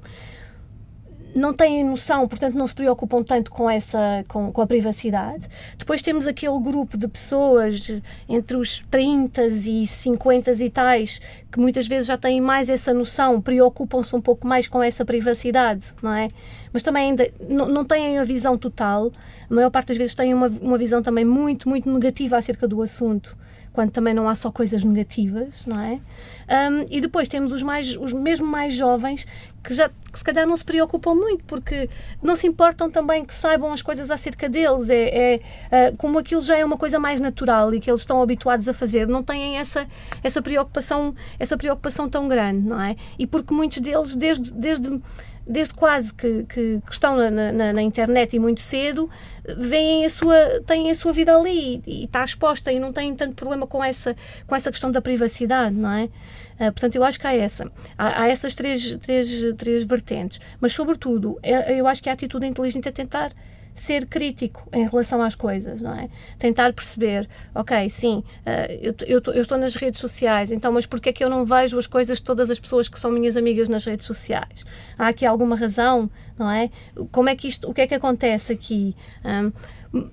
não 1.35 1.53
têm 1.53 1.83
noção, 1.83 2.27
portanto 2.27 2.55
não 2.55 2.67
se 2.67 2.75
preocupam 2.75 3.23
tanto 3.23 3.51
com 3.51 3.69
essa 3.69 4.23
com, 4.27 4.51
com, 4.51 4.61
a 4.61 4.67
privacidade. 4.67 5.47
Depois 5.77 6.01
temos 6.01 6.27
aquele 6.27 6.59
grupo 6.59 6.97
de 6.97 7.07
pessoas 7.07 7.91
entre 8.29 8.55
os 8.57 8.79
30 8.91 9.47
e 9.47 9.87
50 9.87 10.51
e 10.51 10.69
tais 10.69 11.19
que 11.51 11.59
muitas 11.59 11.87
vezes 11.87 12.07
já 12.07 12.17
têm 12.17 12.39
mais 12.39 12.69
essa 12.69 12.93
noção, 12.93 13.41
preocupam-se 13.41 14.15
um 14.15 14.21
pouco 14.21 14.47
mais 14.47 14.67
com 14.67 14.81
essa 14.81 15.03
privacidade, 15.03 15.87
não 16.01 16.13
é? 16.13 16.29
Mas 16.71 16.81
também 16.81 17.09
ainda 17.09 17.31
não, 17.47 17.85
têm 17.85 18.17
a 18.17 18.23
visão 18.23 18.57
total. 18.57 19.11
A 19.49 19.53
maior 19.53 19.69
parte 19.69 19.89
das 19.89 19.97
vezes 19.97 20.15
têm 20.15 20.33
uma, 20.33 20.47
uma 20.47 20.77
visão 20.77 21.03
também 21.03 21.25
muito, 21.25 21.69
muito 21.69 21.91
negativa 21.91 22.37
acerca 22.37 22.67
do 22.67 22.81
assunto 22.81 23.37
quando 23.73 23.89
também 23.89 24.13
não 24.13 24.29
há 24.29 24.35
só 24.35 24.51
coisas 24.51 24.83
negativas, 24.83 25.65
não 25.65 25.81
é? 25.81 25.99
Um, 26.69 26.85
e 26.91 27.01
depois 27.01 27.27
temos 27.27 27.51
os 27.51 27.63
mais, 27.63 27.97
os 27.97 28.13
mesmo 28.13 28.45
mais 28.45 28.73
jovens 28.73 29.25
que 29.63 29.73
já 29.73 29.89
que 29.89 30.19
se 30.19 30.23
calhar 30.23 30.45
não 30.45 30.55
se 30.55 30.63
preocupam 30.63 31.15
muito 31.15 31.43
porque 31.45 31.89
não 32.21 32.35
se 32.35 32.45
importam 32.45 32.91
também 32.91 33.25
que 33.25 33.33
saibam 33.33 33.71
as 33.71 33.81
coisas 33.81 34.11
acerca 34.11 34.47
deles 34.47 34.89
é, 34.89 35.39
é 35.71 35.89
uh, 35.89 35.97
como 35.97 36.19
aquilo 36.19 36.41
já 36.41 36.57
é 36.57 36.63
uma 36.63 36.77
coisa 36.77 36.99
mais 36.99 37.19
natural 37.19 37.73
e 37.73 37.79
que 37.79 37.89
eles 37.89 38.01
estão 38.01 38.21
habituados 38.21 38.67
a 38.67 38.73
fazer 38.73 39.07
não 39.07 39.23
têm 39.23 39.57
essa 39.57 39.87
essa 40.23 40.41
preocupação 40.41 41.15
essa 41.39 41.57
preocupação 41.57 42.07
tão 42.07 42.27
grande 42.27 42.67
não 42.67 42.79
é 42.79 42.95
e 43.17 43.25
porque 43.25 43.53
muitos 43.53 43.79
deles 43.79 44.15
desde 44.15 44.51
desde 44.51 44.99
desde 45.45 45.73
quase 45.73 46.13
que, 46.13 46.43
que, 46.43 46.81
que 46.85 46.91
estão 46.91 47.17
na, 47.17 47.29
na, 47.29 47.73
na, 47.73 47.81
internet 47.81 48.33
e 48.33 48.39
muito 48.39 48.61
cedo, 48.61 49.09
veem 49.57 50.05
a 50.05 50.09
sua, 50.09 50.61
têm 50.65 50.89
a 50.89 50.95
sua 50.95 51.11
vida 51.11 51.35
ali 51.35 51.81
e, 51.85 52.01
e, 52.01 52.03
está 52.05 52.23
exposta 52.23 52.71
e 52.71 52.79
não 52.79 52.93
têm 52.93 53.13
tanto 53.13 53.35
problema 53.35 53.67
com 53.67 53.83
essa, 53.83 54.15
com 54.47 54.55
essa 54.55 54.71
questão 54.71 54.89
da 54.89 55.01
privacidade, 55.01 55.75
não 55.75 55.91
é? 55.91 56.09
Uh, 56.55 56.71
portanto, 56.71 56.95
eu 56.95 57.03
acho 57.03 57.19
que 57.19 57.27
há 57.27 57.35
essa. 57.35 57.71
Há, 57.97 58.23
há, 58.23 58.27
essas 58.27 58.55
três, 58.55 58.95
três, 58.97 59.29
três 59.57 59.83
vertentes. 59.83 60.39
Mas, 60.59 60.73
sobretudo, 60.73 61.39
é, 61.41 61.79
eu 61.79 61.87
acho 61.87 62.01
que 62.01 62.09
a 62.09 62.13
atitude 62.13 62.45
inteligente 62.45 62.87
é 62.87 62.91
tentar 62.91 63.31
ser 63.73 64.05
crítico 64.05 64.67
em 64.73 64.87
relação 64.87 65.21
às 65.21 65.35
coisas, 65.35 65.81
não 65.81 65.93
é? 65.95 66.07
Tentar 66.37 66.73
perceber, 66.73 67.27
ok, 67.55 67.89
sim, 67.89 68.23
uh, 68.45 68.71
eu, 68.81 68.93
eu, 69.05 69.21
eu, 69.33 69.41
estou 69.41 69.57
nas 69.57 69.75
redes 69.75 69.99
sociais, 69.99 70.51
então, 70.51 70.71
mas 70.71 70.85
porquê 70.85 71.09
é 71.09 71.13
que 71.13 71.23
eu 71.23 71.29
não 71.29 71.43
vejo 71.43 71.77
as 71.77 71.87
coisas 71.87 72.19
de 72.19 72.23
todas 72.23 72.49
as 72.49 72.59
pessoas 72.59 72.87
que 72.87 72.99
são 72.99 73.11
minhas 73.11 73.35
amigas 73.35 73.67
nas 73.67 73.85
redes 73.85 74.05
sociais? 74.05 74.63
Há 74.97 75.07
aqui 75.07 75.25
alguma 75.25 75.55
razão, 75.55 76.09
não 76.37 76.49
é? 76.49 76.69
Como 77.11 77.29
é 77.29 77.35
que 77.35 77.47
isto, 77.47 77.69
o 77.69 77.73
que 77.73 77.81
é 77.81 77.87
que 77.87 77.95
acontece 77.95 78.53
aqui? 78.53 78.95
Um, 79.25 80.03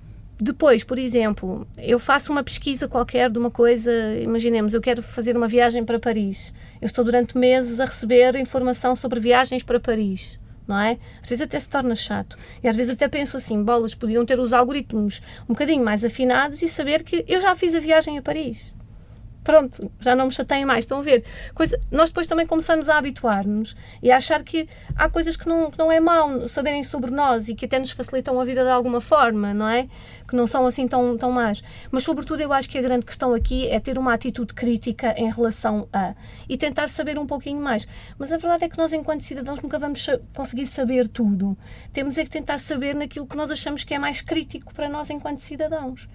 depois, 0.43 0.83
por 0.83 0.97
exemplo, 0.97 1.67
eu 1.77 1.99
faço 1.99 2.31
uma 2.31 2.43
pesquisa 2.43 2.87
qualquer 2.87 3.29
de 3.29 3.37
uma 3.37 3.51
coisa, 3.51 3.91
imaginemos, 4.21 4.73
eu 4.73 4.81
quero 4.81 5.03
fazer 5.03 5.37
uma 5.37 5.47
viagem 5.47 5.83
para 5.83 5.99
Paris. 5.99 6.53
Eu 6.81 6.85
estou 6.85 7.03
durante 7.03 7.37
meses 7.37 7.79
a 7.79 7.85
receber 7.85 8.35
informação 8.35 8.95
sobre 8.95 9.19
viagens 9.19 9.63
para 9.63 9.79
Paris 9.79 10.39
não 10.67 10.79
é? 10.79 10.97
Às 11.21 11.27
vezes 11.27 11.41
até 11.41 11.59
se 11.59 11.67
torna 11.67 11.93
chato. 11.95 12.37
E 12.63 12.67
às 12.67 12.75
vezes 12.75 12.93
até 12.93 13.05
penso 13.07 13.35
assim, 13.35 13.61
bolas, 13.61 13.93
podiam 13.93 14.25
ter 14.25 14.39
os 14.39 14.53
algoritmos 14.53 15.21
um 15.43 15.53
bocadinho 15.53 15.83
mais 15.83 16.05
afinados 16.05 16.61
e 16.61 16.67
saber 16.69 17.03
que 17.03 17.25
eu 17.27 17.41
já 17.41 17.53
fiz 17.55 17.75
a 17.75 17.79
viagem 17.79 18.17
a 18.17 18.21
Paris 18.21 18.73
pronto, 19.43 19.91
já 19.99 20.15
não 20.15 20.25
me 20.27 20.31
chateiem 20.31 20.65
mais. 20.65 20.85
Estão 20.85 20.99
a 20.99 21.01
ver? 21.01 21.23
Coisa, 21.53 21.79
nós 21.91 22.09
depois 22.09 22.27
também 22.27 22.45
começamos 22.45 22.89
a 22.89 22.97
habituar-nos 22.97 23.75
e 24.01 24.11
a 24.11 24.17
achar 24.17 24.43
que 24.43 24.67
há 24.95 25.09
coisas 25.09 25.35
que 25.35 25.47
não, 25.47 25.71
que 25.71 25.77
não 25.77 25.91
é 25.91 25.99
mau 25.99 26.47
saberem 26.47 26.83
sobre 26.83 27.11
nós 27.11 27.49
e 27.49 27.55
que 27.55 27.65
até 27.65 27.79
nos 27.79 27.91
facilitam 27.91 28.39
a 28.39 28.45
vida 28.45 28.63
de 28.63 28.69
alguma 28.69 29.01
forma, 29.01 29.53
não 29.53 29.67
é? 29.67 29.87
Que 30.27 30.35
não 30.35 30.47
são 30.47 30.65
assim 30.65 30.87
tão, 30.87 31.17
tão 31.17 31.31
más. 31.31 31.63
Mas, 31.89 32.03
sobretudo, 32.03 32.41
eu 32.41 32.53
acho 32.53 32.69
que 32.69 32.77
a 32.77 32.81
grande 32.81 33.05
questão 33.05 33.33
aqui 33.33 33.67
é 33.69 33.79
ter 33.79 33.97
uma 33.97 34.13
atitude 34.13 34.53
crítica 34.53 35.13
em 35.17 35.31
relação 35.31 35.87
a 35.91 36.13
e 36.47 36.57
tentar 36.57 36.87
saber 36.87 37.17
um 37.17 37.25
pouquinho 37.25 37.61
mais. 37.61 37.87
Mas 38.17 38.31
a 38.31 38.37
verdade 38.37 38.65
é 38.65 38.69
que 38.69 38.77
nós, 38.77 38.93
enquanto 38.93 39.21
cidadãos, 39.21 39.61
nunca 39.61 39.77
vamos 39.77 40.07
conseguir 40.35 40.65
saber 40.65 41.07
tudo. 41.07 41.57
Temos 41.91 42.17
é 42.17 42.23
que 42.23 42.29
tentar 42.29 42.57
saber 42.57 42.95
naquilo 42.95 43.27
que 43.27 43.35
nós 43.35 43.51
achamos 43.51 43.83
que 43.83 43.93
é 43.93 43.99
mais 43.99 44.21
crítico 44.21 44.73
para 44.73 44.89
nós 44.89 45.09
enquanto 45.09 45.39
cidadãos. 45.39 46.07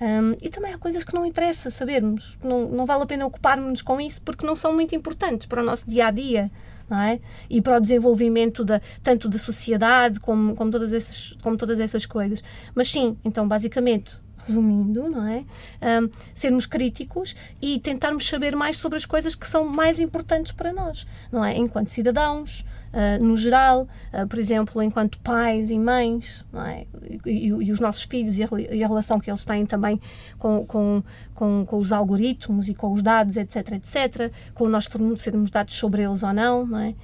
Um, 0.00 0.36
e 0.42 0.48
também 0.48 0.72
há 0.72 0.78
coisas 0.78 1.04
que 1.04 1.14
não 1.14 1.24
interessa 1.24 1.70
sabermos, 1.70 2.36
não, 2.42 2.68
não 2.68 2.84
vale 2.84 3.04
a 3.04 3.06
pena 3.06 3.26
ocuparmos-nos 3.26 3.80
com 3.80 4.00
isso 4.00 4.20
porque 4.22 4.44
não 4.44 4.56
são 4.56 4.72
muito 4.72 4.94
importantes 4.94 5.46
para 5.46 5.62
o 5.62 5.64
nosso 5.64 5.88
dia 5.88 6.06
a 6.06 6.10
dia. 6.10 6.50
É? 6.90 7.18
E 7.48 7.62
para 7.62 7.78
o 7.78 7.80
desenvolvimento 7.80 8.62
da, 8.62 8.78
tanto 9.02 9.26
da 9.26 9.38
sociedade 9.38 10.20
como, 10.20 10.54
como, 10.54 10.70
todas 10.70 10.92
essas, 10.92 11.32
como 11.42 11.56
todas 11.56 11.80
essas 11.80 12.04
coisas. 12.04 12.44
Mas 12.74 12.90
sim, 12.90 13.16
então, 13.24 13.48
basicamente, 13.48 14.18
resumindo, 14.46 15.08
não 15.08 15.26
é? 15.26 15.44
Um, 16.02 16.10
sermos 16.34 16.66
críticos 16.66 17.34
e 17.60 17.78
tentarmos 17.78 18.26
saber 18.26 18.54
mais 18.54 18.76
sobre 18.76 18.96
as 18.96 19.06
coisas 19.06 19.34
que 19.34 19.46
são 19.46 19.66
mais 19.66 19.98
importantes 19.98 20.52
para 20.52 20.72
nós, 20.72 21.06
não 21.30 21.44
é? 21.44 21.56
Enquanto 21.56 21.88
cidadãos, 21.88 22.64
uh, 22.94 23.22
no 23.22 23.36
geral, 23.36 23.88
uh, 24.12 24.26
por 24.26 24.38
exemplo, 24.38 24.82
enquanto 24.82 25.18
pais 25.18 25.70
e 25.70 25.78
mães, 25.78 26.46
é? 26.54 26.86
e, 27.26 27.30
e, 27.30 27.46
e, 27.48 27.72
os 27.72 27.80
nossos 27.80 28.04
filhos 28.04 28.38
e 28.38 28.44
a, 28.44 28.48
e 28.70 28.84
a, 28.84 28.86
relação 28.86 29.18
que 29.18 29.30
eles 29.30 29.44
têm 29.44 29.66
também 29.66 30.00
com, 30.38 30.64
com, 30.64 31.02
com, 31.34 31.66
com, 31.66 31.78
os 31.78 31.92
algoritmos 31.92 32.68
e 32.68 32.74
com 32.74 32.92
os 32.92 33.02
dados, 33.02 33.36
etc, 33.36 33.72
etc, 33.72 34.32
com 34.54 34.68
nós 34.68 34.86
fornecermos 34.86 35.50
dados 35.50 35.74
sobre 35.74 36.02
eles 36.02 36.22
ou 36.22 36.32
não, 36.32 36.66
não 36.66 36.78
é? 36.78 36.94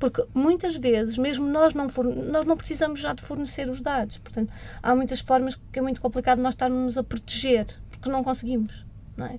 Porque 0.00 0.24
muitas 0.34 0.74
vezes, 0.74 1.18
mesmo 1.18 1.46
nós 1.46 1.74
não, 1.74 1.86
nós 2.32 2.46
não 2.46 2.56
precisamos 2.56 2.98
já 2.98 3.12
de 3.12 3.22
fornecer 3.22 3.68
os 3.68 3.82
dados. 3.82 4.16
Portanto, 4.16 4.50
há 4.82 4.96
muitas 4.96 5.20
formas 5.20 5.60
que 5.70 5.78
é 5.78 5.82
muito 5.82 6.00
complicado 6.00 6.40
nós 6.40 6.54
estarmos 6.54 6.96
a 6.96 7.04
proteger, 7.04 7.66
porque 7.90 8.10
não 8.10 8.24
conseguimos. 8.24 8.84
Não 9.14 9.26
é? 9.26 9.34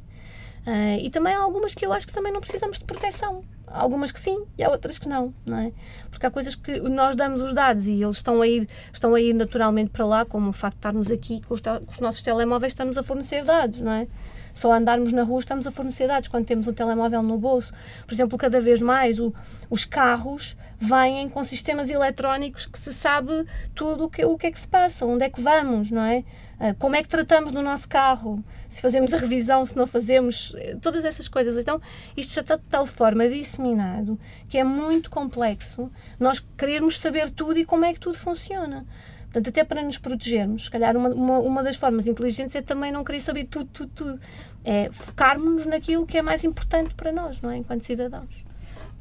Uh, 0.66 1.00
e 1.02 1.10
também 1.10 1.34
há 1.34 1.40
algumas 1.40 1.74
que 1.74 1.84
eu 1.84 1.92
acho 1.92 2.06
que 2.06 2.14
também 2.14 2.32
não 2.32 2.40
precisamos 2.40 2.78
de 2.78 2.86
proteção. 2.86 3.44
Há 3.66 3.82
algumas 3.82 4.12
que 4.12 4.20
sim 4.20 4.46
e 4.56 4.64
há 4.64 4.70
outras 4.70 5.00
que 5.00 5.10
não, 5.10 5.34
não 5.44 5.58
é? 5.58 5.72
Porque 6.12 6.28
há 6.28 6.30
coisas 6.30 6.54
que 6.54 6.80
nós 6.82 7.16
damos 7.16 7.42
os 7.42 7.54
dados 7.54 7.88
e 7.88 8.04
eles 8.04 8.18
estão 8.18 8.40
a 8.40 8.48
ir, 8.48 8.68
estão 8.94 9.16
a 9.16 9.20
ir 9.20 9.34
naturalmente 9.34 9.90
para 9.90 10.06
lá, 10.06 10.26
como 10.26 10.50
o 10.50 10.54
facto 10.54 10.76
de 10.76 10.80
estarmos 10.80 11.10
aqui 11.10 11.42
com 11.42 11.56
os, 11.56 11.62
com 11.62 11.92
os 11.92 12.00
nossos 12.00 12.22
telemóveis, 12.22 12.74
estamos 12.74 13.00
a 13.00 13.04
fornecer 13.04 13.44
dados, 13.44 13.80
não 13.80 13.94
é? 13.94 14.08
Só 14.54 14.72
andarmos 14.72 15.12
na 15.12 15.24
rua 15.24 15.40
estamos 15.40 15.66
a 15.66 15.72
fornecer 15.72 16.08
dados 16.08 16.28
quando 16.28 16.46
temos 16.46 16.68
um 16.68 16.74
telemóvel 16.74 17.24
no 17.24 17.38
bolso. 17.38 17.74
Por 18.06 18.14
exemplo, 18.14 18.38
cada 18.38 18.60
vez 18.60 18.82
mais 18.82 19.20
o, 19.20 19.34
os 19.70 19.86
carros 19.86 20.58
vêm 20.82 21.30
com 21.30 21.44
sistemas 21.44 21.92
eletrónicos 21.92 22.66
que 22.66 22.80
se 22.80 22.92
sabe 22.92 23.46
tudo 23.76 24.06
o 24.06 24.10
que, 24.10 24.26
o 24.26 24.36
que 24.36 24.48
é 24.48 24.52
que 24.52 24.60
se 24.60 24.68
passa, 24.68 25.06
onde 25.06 25.24
é 25.24 25.30
que 25.30 25.40
vamos, 25.40 25.92
não 25.92 26.02
é? 26.02 26.24
Ah, 26.60 26.76
como 26.78 26.96
é 26.96 27.02
que 27.02 27.10
tratamos 27.10 27.52
do 27.52 27.62
nosso 27.62 27.88
carro, 27.88 28.44
se 28.68 28.82
fazemos 28.82 29.14
a 29.14 29.18
revisão, 29.18 29.66
se 29.66 29.76
não 29.76 29.88
fazemos, 29.88 30.54
eh, 30.58 30.76
todas 30.80 31.06
essas 31.06 31.28
coisas. 31.28 31.58
Então, 31.58 31.80
isto 32.18 32.34
já 32.34 32.42
está 32.42 32.56
de 32.56 32.64
tal 32.70 32.86
forma 32.86 33.28
disseminado 33.28 34.20
que 34.48 34.58
é 34.58 34.64
muito 34.64 35.10
complexo 35.10 35.92
nós 36.20 36.40
querermos 36.58 37.00
saber 37.00 37.32
tudo 37.32 37.58
e 37.58 37.66
como 37.66 37.86
é 37.86 37.94
que 37.94 38.00
tudo 38.00 38.18
funciona. 38.18 38.86
Portanto, 39.32 39.48
até 39.48 39.64
para 39.64 39.82
nos 39.82 39.98
protegermos, 39.98 40.66
se 40.66 40.72
calhar 40.72 40.96
uma, 40.98 41.10
uma, 41.10 41.40
uma 41.40 41.64
das 41.64 41.78
formas 41.78 42.06
inteligentes 42.06 42.54
é 42.54 42.62
também 42.62 42.92
não 42.92 43.02
querer 43.02 43.22
saber 43.22 43.46
tudo, 43.46 43.70
tudo, 43.72 43.92
tudo. 43.96 44.20
É 44.64 44.92
focarmos 44.92 45.66
naquilo 45.66 46.06
que 46.06 46.18
é 46.18 46.22
mais 46.22 46.44
importante 46.44 46.94
para 46.96 47.12
nós, 47.12 47.42
não 47.42 47.50
é? 47.50 47.58
Enquanto 47.58 47.82
cidadãos. 47.82 48.44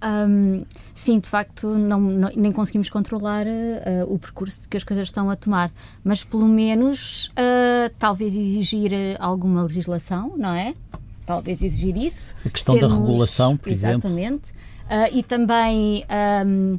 Um, 0.02 0.60
sim, 0.94 1.18
de 1.18 1.28
facto, 1.28 1.66
não, 1.66 2.00
não, 2.00 2.30
nem 2.34 2.52
conseguimos 2.52 2.88
controlar 2.88 3.44
uh, 3.46 4.10
o 4.10 4.18
percurso 4.18 4.62
que 4.68 4.76
as 4.76 4.84
coisas 4.84 5.08
estão 5.08 5.28
a 5.28 5.36
tomar, 5.36 5.70
mas 6.02 6.24
pelo 6.24 6.46
menos 6.46 7.26
uh, 7.28 7.92
talvez 7.98 8.34
exigir 8.34 8.92
alguma 9.18 9.62
legislação, 9.64 10.32
não 10.38 10.54
é? 10.54 10.74
Talvez 11.26 11.60
exigir 11.60 11.96
isso. 11.96 12.34
A 12.46 12.48
questão 12.48 12.76
Sermos, 12.76 12.92
da 12.94 12.98
regulação, 12.98 13.56
por 13.56 13.70
exatamente, 13.70 14.06
exemplo. 14.06 14.40
Exatamente. 14.88 15.14
Uh, 15.14 15.18
e 15.18 15.22
também 15.22 16.04
um, 16.46 16.78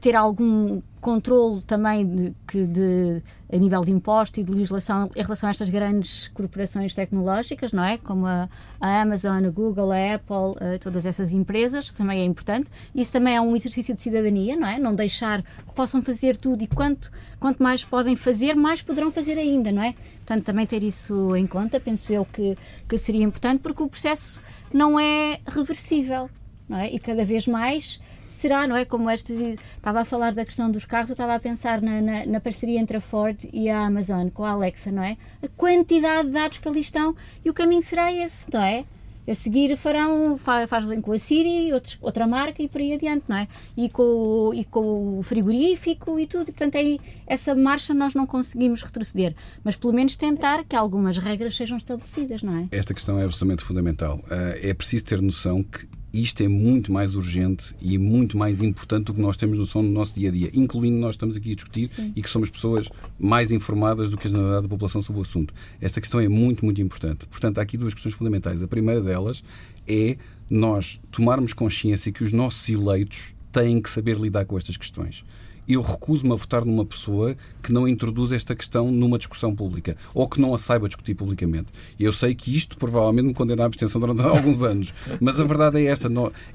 ter 0.00 0.16
algum 0.16 0.80
controle 1.00 1.62
também 1.62 2.06
de, 2.06 2.34
que 2.46 2.66
de, 2.66 3.22
a 3.52 3.56
nível 3.56 3.80
de 3.82 3.90
impostos 3.90 4.38
e 4.38 4.44
de 4.44 4.50
legislação 4.50 5.10
em 5.14 5.22
relação 5.22 5.48
a 5.48 5.50
estas 5.50 5.70
grandes 5.70 6.28
corporações 6.28 6.94
tecnológicas, 6.94 7.72
não 7.72 7.84
é? 7.84 7.98
Como 7.98 8.26
a, 8.26 8.48
a 8.80 9.00
Amazon, 9.02 9.44
a 9.44 9.50
Google, 9.50 9.92
a 9.92 10.14
Apple, 10.14 10.36
uh, 10.36 10.78
todas 10.80 11.06
essas 11.06 11.32
empresas, 11.32 11.90
também 11.90 12.20
é 12.20 12.24
importante. 12.24 12.68
Isso 12.94 13.12
também 13.12 13.36
é 13.36 13.40
um 13.40 13.54
exercício 13.54 13.94
de 13.94 14.02
cidadania, 14.02 14.56
não 14.56 14.68
é? 14.68 14.78
Não 14.78 14.94
deixar 14.94 15.42
que 15.42 15.74
possam 15.74 16.02
fazer 16.02 16.36
tudo 16.36 16.62
e 16.62 16.66
quanto, 16.66 17.10
quanto 17.38 17.62
mais 17.62 17.84
podem 17.84 18.16
fazer, 18.16 18.54
mais 18.54 18.82
poderão 18.82 19.10
fazer 19.10 19.38
ainda, 19.38 19.72
não 19.72 19.82
é? 19.82 19.94
Portanto, 20.26 20.44
também 20.44 20.66
ter 20.66 20.82
isso 20.82 21.34
em 21.36 21.46
conta, 21.46 21.80
penso 21.80 22.12
eu 22.12 22.24
que, 22.24 22.56
que 22.88 22.98
seria 22.98 23.24
importante, 23.24 23.60
porque 23.60 23.82
o 23.82 23.88
processo 23.88 24.42
não 24.72 25.00
é 25.00 25.40
reversível, 25.46 26.28
não 26.68 26.78
é? 26.78 26.90
E 26.92 26.98
cada 26.98 27.24
vez 27.24 27.46
mais 27.46 28.00
será, 28.38 28.66
não 28.66 28.76
é? 28.76 28.84
Como 28.84 29.10
este 29.10 29.56
estava 29.76 30.00
a 30.00 30.04
falar 30.04 30.32
da 30.32 30.44
questão 30.44 30.70
dos 30.70 30.84
carros, 30.84 31.10
eu 31.10 31.14
estava 31.14 31.34
a 31.34 31.40
pensar 31.40 31.82
na, 31.82 32.00
na, 32.00 32.26
na, 32.26 32.40
parceria 32.40 32.78
entre 32.78 32.96
a 32.96 33.00
Ford 33.00 33.36
e 33.52 33.68
a 33.68 33.86
Amazon 33.86 34.28
com 34.28 34.44
a 34.44 34.50
Alexa, 34.50 34.90
não 34.92 35.02
é? 35.02 35.16
A 35.42 35.48
quantidade 35.48 36.28
de 36.28 36.34
dados 36.34 36.58
que 36.58 36.68
ali 36.68 36.80
estão 36.80 37.14
e 37.44 37.50
o 37.50 37.54
caminho 37.54 37.82
será 37.82 38.12
esse, 38.12 38.52
não 38.52 38.62
é? 38.62 38.84
A 39.26 39.34
seguir 39.34 39.76
farão, 39.76 40.38
fazem 40.38 41.02
com 41.02 41.12
a 41.12 41.18
Siri, 41.18 41.70
outros, 41.70 41.98
outra 42.00 42.26
marca 42.26 42.62
e 42.62 42.68
por 42.68 42.80
aí 42.80 42.94
adiante, 42.94 43.24
não 43.28 43.36
é? 43.36 43.46
E 43.76 43.90
com, 43.90 44.52
e 44.54 44.64
com 44.64 45.18
o 45.18 45.22
frigorífico 45.22 46.18
e 46.18 46.26
tudo. 46.26 46.44
E, 46.44 46.52
portanto, 46.52 46.78
aí, 46.78 46.98
essa 47.26 47.54
marcha 47.54 47.92
nós 47.92 48.14
não 48.14 48.26
conseguimos 48.26 48.82
retroceder. 48.82 49.34
Mas 49.62 49.76
pelo 49.76 49.92
menos 49.92 50.16
tentar 50.16 50.64
que 50.64 50.74
algumas 50.74 51.18
regras 51.18 51.54
sejam 51.54 51.76
estabelecidas, 51.76 52.42
não 52.42 52.56
é? 52.56 52.68
Esta 52.70 52.94
questão 52.94 53.18
é 53.18 53.24
absolutamente 53.24 53.62
fundamental. 53.62 54.18
Eh, 54.30 54.70
é 54.70 54.74
preciso 54.74 55.04
ter 55.04 55.20
noção 55.20 55.62
que 55.62 55.86
isto 56.12 56.42
é 56.42 56.48
muito 56.48 56.92
mais 56.92 57.14
urgente 57.14 57.74
e 57.80 57.98
muito 57.98 58.36
mais 58.36 58.62
importante 58.62 59.06
do 59.06 59.14
que 59.14 59.20
nós 59.20 59.36
temos 59.36 59.58
noção 59.58 59.82
no 59.82 59.90
nosso 59.90 60.14
dia 60.14 60.28
a 60.28 60.32
dia, 60.32 60.50
incluindo 60.54 60.96
nós 60.96 61.14
estamos 61.14 61.36
aqui 61.36 61.52
a 61.52 61.54
discutir 61.54 61.88
Sim. 61.88 62.12
e 62.16 62.22
que 62.22 62.30
somos 62.30 62.48
pessoas 62.48 62.88
mais 63.18 63.52
informadas 63.52 64.10
do 64.10 64.16
que 64.16 64.26
a 64.26 64.30
generalidade 64.30 64.62
da 64.62 64.68
população 64.68 65.02
sobre 65.02 65.20
o 65.20 65.22
assunto. 65.22 65.52
Esta 65.80 66.00
questão 66.00 66.20
é 66.20 66.28
muito, 66.28 66.64
muito 66.64 66.80
importante. 66.80 67.26
Portanto, 67.26 67.58
há 67.58 67.62
aqui 67.62 67.76
duas 67.76 67.94
questões 67.94 68.14
fundamentais. 68.14 68.62
A 68.62 68.68
primeira 68.68 69.00
delas 69.00 69.42
é 69.86 70.16
nós 70.50 71.00
tomarmos 71.10 71.52
consciência 71.52 72.10
que 72.10 72.24
os 72.24 72.32
nossos 72.32 72.68
eleitos 72.68 73.34
têm 73.52 73.80
que 73.80 73.90
saber 73.90 74.16
lidar 74.16 74.44
com 74.44 74.56
estas 74.56 74.76
questões 74.76 75.24
eu 75.68 75.82
recuso-me 75.82 76.32
a 76.32 76.36
votar 76.36 76.64
numa 76.64 76.84
pessoa 76.84 77.36
que 77.62 77.72
não 77.72 77.86
introduz 77.86 78.32
esta 78.32 78.54
questão 78.54 78.90
numa 78.90 79.18
discussão 79.18 79.54
pública 79.54 79.96
ou 80.14 80.28
que 80.28 80.40
não 80.40 80.54
a 80.54 80.58
saiba 80.58 80.88
discutir 80.88 81.14
publicamente. 81.14 81.66
Eu 82.00 82.12
sei 82.12 82.34
que 82.34 82.56
isto 82.56 82.76
provavelmente 82.78 83.26
me 83.26 83.34
condena 83.34 83.64
à 83.64 83.66
abstenção 83.66 84.00
durante 84.00 84.22
alguns 84.24 84.62
anos, 84.62 84.94
mas 85.20 85.38
a 85.38 85.44
verdade 85.44 85.78
é 85.78 85.84
esta: 85.84 86.08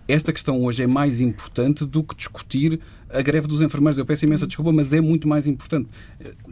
esta 0.07 0.33
questão 0.33 0.63
hoje 0.63 0.83
é 0.83 0.87
mais 0.87 1.21
importante 1.21 1.85
do 1.85 2.03
que 2.03 2.15
discutir 2.15 2.79
a 3.13 3.21
greve 3.21 3.47
dos 3.47 3.61
enfermeiros. 3.61 3.97
Eu 3.97 4.05
peço 4.05 4.25
imensa 4.25 4.47
desculpa, 4.47 4.73
mas 4.73 4.91
é 4.91 4.99
muito 4.99 5.27
mais 5.27 5.47
importante. 5.47 5.87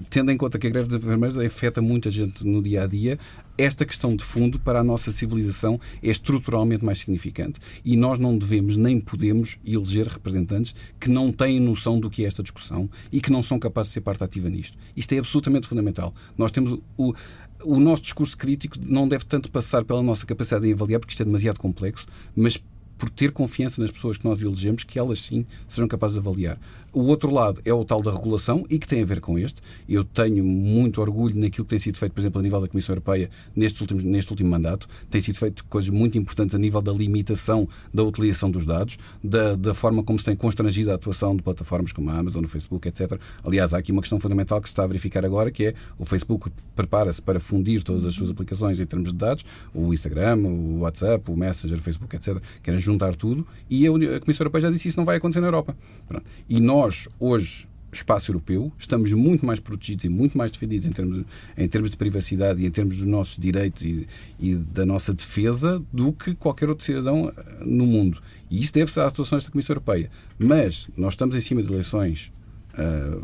Tendo 0.09 0.32
em 0.32 0.38
conta 0.38 0.59
que 0.59 0.68
a 0.68 0.70
greve 0.70 0.88
dos 0.88 0.99
enfermeiros 0.99 1.38
afeta 1.38 1.82
muita 1.82 2.12
gente 2.12 2.45
no 2.45 2.62
dia 2.62 2.84
a 2.84 2.88
dia, 2.88 3.18
esta 3.62 3.86
questão 3.86 4.16
de 4.16 4.24
fundo 4.24 4.59
para 4.59 4.80
a 4.80 4.84
nossa 4.84 5.12
civilização 5.12 5.80
é 6.01 6.09
estruturalmente 6.09 6.84
mais 6.84 6.99
significante. 6.99 7.59
E 7.86 7.95
nós 7.95 8.18
não 8.18 8.38
devemos 8.38 8.76
nem 8.76 8.99
podemos 8.99 9.57
eleger 9.64 10.07
representantes 10.07 10.74
que 10.99 11.09
não 11.09 11.32
têm 11.32 11.59
noção 11.59 11.99
do 11.99 12.09
que 12.09 12.24
é 12.24 12.28
esta 12.28 12.41
discussão 12.41 12.89
e 13.12 13.22
que 13.22 13.32
não 13.32 13.43
são 13.43 13.59
capazes 13.59 13.91
de 13.91 13.93
ser 13.95 14.01
parte 14.01 14.24
ativa 14.24 14.49
nisto. 14.49 14.78
Isto 14.95 15.14
é 15.14 15.20
absolutamente 15.20 15.68
fundamental. 15.68 16.14
Nós 16.38 16.51
temos 16.51 16.80
o, 16.97 17.14
o 17.64 17.80
nosso 17.80 18.01
discurso 18.03 18.36
crítico 18.36 18.78
não 18.84 19.07
deve 19.07 19.26
tanto 19.26 19.51
passar 19.51 19.86
pela 19.86 20.01
nossa 20.01 20.26
capacidade 20.26 20.66
de 20.66 20.74
avaliar, 20.74 20.99
porque 20.99 21.14
isto 21.14 21.22
é 21.22 21.26
demasiado 21.26 21.59
complexo, 21.59 22.07
mas 22.36 22.62
por 22.97 23.09
ter 23.09 23.32
confiança 23.32 23.82
nas 23.82 23.89
pessoas 23.89 24.16
que 24.16 24.26
nós 24.26 24.39
elegemos, 24.41 24.84
que 24.84 24.99
elas 24.99 25.24
sim 25.24 25.43
sejam 25.68 25.88
capazes 25.88 26.14
de 26.14 26.20
avaliar. 26.20 26.59
O 26.93 27.03
outro 27.03 27.33
lado 27.33 27.61
é 27.63 27.73
o 27.73 27.85
tal 27.85 28.01
da 28.01 28.11
regulação 28.11 28.65
e 28.69 28.77
que 28.77 28.85
tem 28.85 29.01
a 29.01 29.05
ver 29.05 29.21
com 29.21 29.39
este. 29.39 29.61
Eu 29.87 30.03
tenho 30.03 30.43
muito 30.43 30.99
orgulho 30.99 31.39
naquilo 31.39 31.63
que 31.63 31.69
tem 31.69 31.79
sido 31.79 31.97
feito, 31.97 32.11
por 32.11 32.19
exemplo, 32.19 32.39
a 32.39 32.43
nível 32.43 32.59
da 32.59 32.67
Comissão 32.67 32.93
Europeia 32.93 33.29
neste 33.55 33.81
último, 33.81 34.01
neste 34.01 34.29
último 34.29 34.49
mandato. 34.49 34.89
Tem 35.09 35.21
sido 35.21 35.37
feito 35.37 35.63
coisas 35.65 35.89
muito 35.89 36.17
importantes 36.17 36.53
a 36.53 36.57
nível 36.57 36.81
da 36.81 36.91
limitação 36.91 37.65
da 37.93 38.03
utilização 38.03 38.51
dos 38.51 38.65
dados, 38.65 38.97
da, 39.23 39.55
da 39.55 39.73
forma 39.73 40.03
como 40.03 40.19
se 40.19 40.25
tem 40.25 40.35
constrangido 40.35 40.91
a 40.91 40.95
atuação 40.95 41.33
de 41.33 41.41
plataformas 41.41 41.93
como 41.93 42.09
a 42.09 42.17
Amazon, 42.17 42.43
o 42.43 42.47
Facebook, 42.47 42.85
etc. 42.87 43.17
Aliás, 43.43 43.73
há 43.73 43.77
aqui 43.77 43.93
uma 43.93 44.01
questão 44.01 44.19
fundamental 44.19 44.59
que 44.59 44.67
se 44.67 44.73
está 44.73 44.83
a 44.83 44.87
verificar 44.87 45.23
agora, 45.23 45.49
que 45.49 45.67
é 45.67 45.73
o 45.97 46.03
Facebook 46.03 46.51
prepara-se 46.75 47.21
para 47.21 47.39
fundir 47.39 47.83
todas 47.83 48.03
as 48.03 48.13
suas 48.13 48.29
aplicações 48.29 48.79
em 48.79 48.85
termos 48.85 49.11
de 49.11 49.17
dados, 49.17 49.45
o 49.73 49.93
Instagram, 49.93 50.37
o 50.39 50.79
WhatsApp, 50.79 51.31
o 51.31 51.37
Messenger, 51.37 51.77
o 51.77 51.81
Facebook, 51.81 52.15
etc. 52.15 52.37
Querem 52.61 52.79
juntar 52.79 53.15
tudo 53.15 53.47
e 53.69 53.87
a, 53.87 54.19
Comissão 54.19 54.43
Europeia 54.43 54.63
já 54.63 54.71
disse 54.71 54.89
isso 54.89 54.97
não 54.97 55.05
vai 55.05 55.17
acontecer 55.17 55.39
na 55.39 55.47
Europa. 55.47 55.75
Pronto. 56.07 56.25
E 56.49 56.59
nós 56.59 56.80
nós, 56.82 57.07
hoje, 57.19 57.67
espaço 57.93 58.32
europeu, 58.32 58.71
estamos 58.75 59.13
muito 59.13 59.45
mais 59.45 59.59
protegidos 59.59 60.05
e 60.05 60.09
muito 60.09 60.36
mais 60.36 60.49
defendidos 60.49 60.88
em 60.88 60.91
termos, 60.91 61.25
em 61.55 61.67
termos 61.67 61.91
de 61.91 61.97
privacidade 61.97 62.59
e 62.59 62.65
em 62.65 62.71
termos 62.71 62.97
dos 62.97 63.05
nossos 63.05 63.38
direitos 63.38 63.84
e, 63.84 64.07
e 64.39 64.55
da 64.55 64.84
nossa 64.84 65.13
defesa 65.13 65.84
do 65.93 66.11
que 66.11 66.34
qualquer 66.34 66.69
outro 66.69 66.84
cidadão 66.84 67.32
eh, 67.38 67.63
no 67.63 67.86
mundo. 67.86 68.19
E 68.49 68.59
isso 68.61 68.73
deve-se 68.73 68.99
às 68.99 69.07
atuações 69.07 69.43
da 69.43 69.51
Comissão 69.51 69.75
Europeia. 69.75 70.09
Mas 70.39 70.89
nós 70.97 71.13
estamos 71.13 71.36
em 71.36 71.41
cima 71.41 71.61
de 71.61 71.71
eleições 71.71 72.32
uh, 72.73 73.23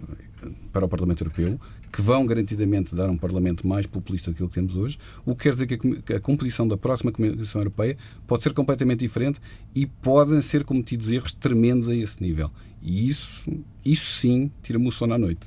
para 0.71 0.85
o 0.85 0.89
Parlamento 0.89 1.23
Europeu 1.23 1.59
que 1.91 2.01
vão 2.01 2.25
garantidamente 2.25 2.93
dar 2.93 3.09
um 3.09 3.17
Parlamento 3.17 3.67
mais 3.67 3.87
populista 3.87 4.29
do 4.29 4.35
que 4.35 4.43
o 4.43 4.49
que 4.49 4.53
temos 4.53 4.75
hoje, 4.75 4.99
o 5.25 5.35
que 5.35 5.43
quer 5.43 5.53
dizer 5.53 5.67
que 5.67 6.13
a 6.13 6.19
composição 6.19 6.67
da 6.67 6.77
próxima 6.77 7.11
Comissão 7.11 7.61
Europeia 7.61 7.97
pode 8.27 8.43
ser 8.43 8.53
completamente 8.53 8.99
diferente 8.99 9.39
e 9.73 9.87
podem 9.87 10.41
ser 10.41 10.63
cometidos 10.63 11.09
erros 11.09 11.33
tremendos 11.33 11.87
a 11.87 11.95
esse 11.95 12.21
nível. 12.21 12.51
E 12.87 13.09
isso, 13.09 13.43
isso 13.83 14.13
sim, 14.13 14.49
tira-me 14.63 14.87
o 14.87 14.91
sono 14.91 15.13
à 15.13 15.17
noite. 15.17 15.45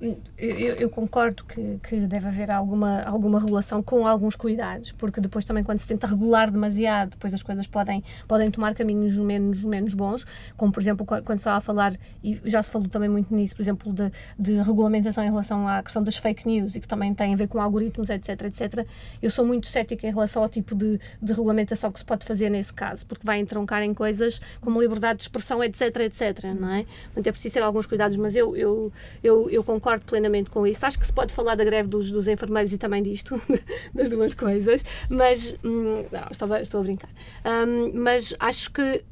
Eu, 0.00 0.76
eu, 0.76 0.88
concordo 0.88 1.44
que, 1.44 1.78
que, 1.82 1.96
deve 2.00 2.26
haver 2.26 2.50
alguma, 2.50 3.02
alguma 3.02 3.38
regulação 3.38 3.82
com 3.82 4.06
alguns 4.06 4.34
cuidados, 4.34 4.92
porque 4.92 5.20
depois 5.20 5.44
também 5.44 5.62
quando 5.62 5.78
se 5.78 5.86
tenta 5.86 6.06
regular 6.06 6.50
demasiado, 6.50 7.10
depois 7.10 7.34
as 7.34 7.42
coisas 7.42 7.66
podem, 7.66 8.02
podem 8.26 8.50
tomar 8.50 8.74
caminhos 8.74 9.14
menos, 9.18 9.62
menos 9.62 9.92
bons, 9.92 10.24
como 10.56 10.72
por 10.72 10.80
exemplo 10.80 11.04
quando 11.04 11.26
se 11.26 11.34
estava 11.34 11.58
a 11.58 11.60
falar, 11.60 11.94
e 12.24 12.40
já 12.46 12.62
se 12.62 12.70
falou 12.70 12.88
também 12.88 13.10
muito 13.10 13.34
nisso, 13.34 13.54
por 13.54 13.60
exemplo, 13.60 13.92
de, 13.92 14.10
de 14.38 14.62
regulamentação 14.62 15.22
em 15.22 15.28
relação 15.28 15.68
à 15.68 15.82
questão 15.82 16.02
das 16.02 16.16
fake 16.16 16.48
news 16.48 16.76
e 16.76 16.80
que 16.80 16.88
também 16.88 17.12
tem 17.12 17.34
a 17.34 17.36
ver 17.36 17.48
com 17.48 17.60
algoritmos, 17.60 18.08
etc, 18.08 18.44
etc. 18.44 18.86
Eu 19.20 19.28
sou 19.28 19.44
muito 19.44 19.66
cética 19.66 20.06
em 20.06 20.10
relação 20.10 20.42
ao 20.42 20.48
tipo 20.48 20.74
de, 20.74 20.98
de 21.20 21.32
regulamentação 21.32 21.92
que 21.92 21.98
se 21.98 22.04
pode 22.06 22.24
fazer 22.24 22.48
nesse 22.48 22.72
caso, 22.72 23.04
porque 23.04 23.26
vai 23.26 23.38
entroncar 23.38 23.82
em 23.82 23.92
coisas 23.92 24.40
como 24.62 24.80
liberdade 24.80 25.18
de 25.18 25.24
expressão, 25.24 25.62
etc, 25.62 25.94
etc, 26.00 26.44
não 26.58 26.70
é? 26.70 26.86
Portanto, 27.04 27.26
é 27.26 27.32
preciso 27.32 27.54
ter 27.54 27.62
alguns 27.62 27.86
cuidados, 27.86 28.16
mas 28.16 28.34
eu, 28.34 28.56
eu, 28.56 28.90
eu, 29.22 29.50
eu 29.50 29.62
concordo 29.62 29.89
concordo 29.90 30.04
plenamente 30.04 30.50
com 30.50 30.66
isso. 30.66 30.84
Acho 30.86 30.98
que 30.98 31.06
se 31.06 31.12
pode 31.12 31.34
falar 31.34 31.54
da 31.54 31.64
greve 31.64 31.88
dos, 31.88 32.10
dos 32.10 32.28
enfermeiros 32.28 32.72
e 32.72 32.78
também 32.78 33.02
disto, 33.02 33.40
das 33.94 34.10
duas 34.10 34.34
coisas, 34.34 34.84
mas. 35.08 35.56
Hum, 35.64 36.04
não, 36.10 36.26
estou, 36.30 36.56
estou 36.56 36.80
a 36.80 36.84
brincar. 36.84 37.10
Um, 37.44 37.92
mas 37.94 38.34
acho 38.38 38.70
que 38.70 39.02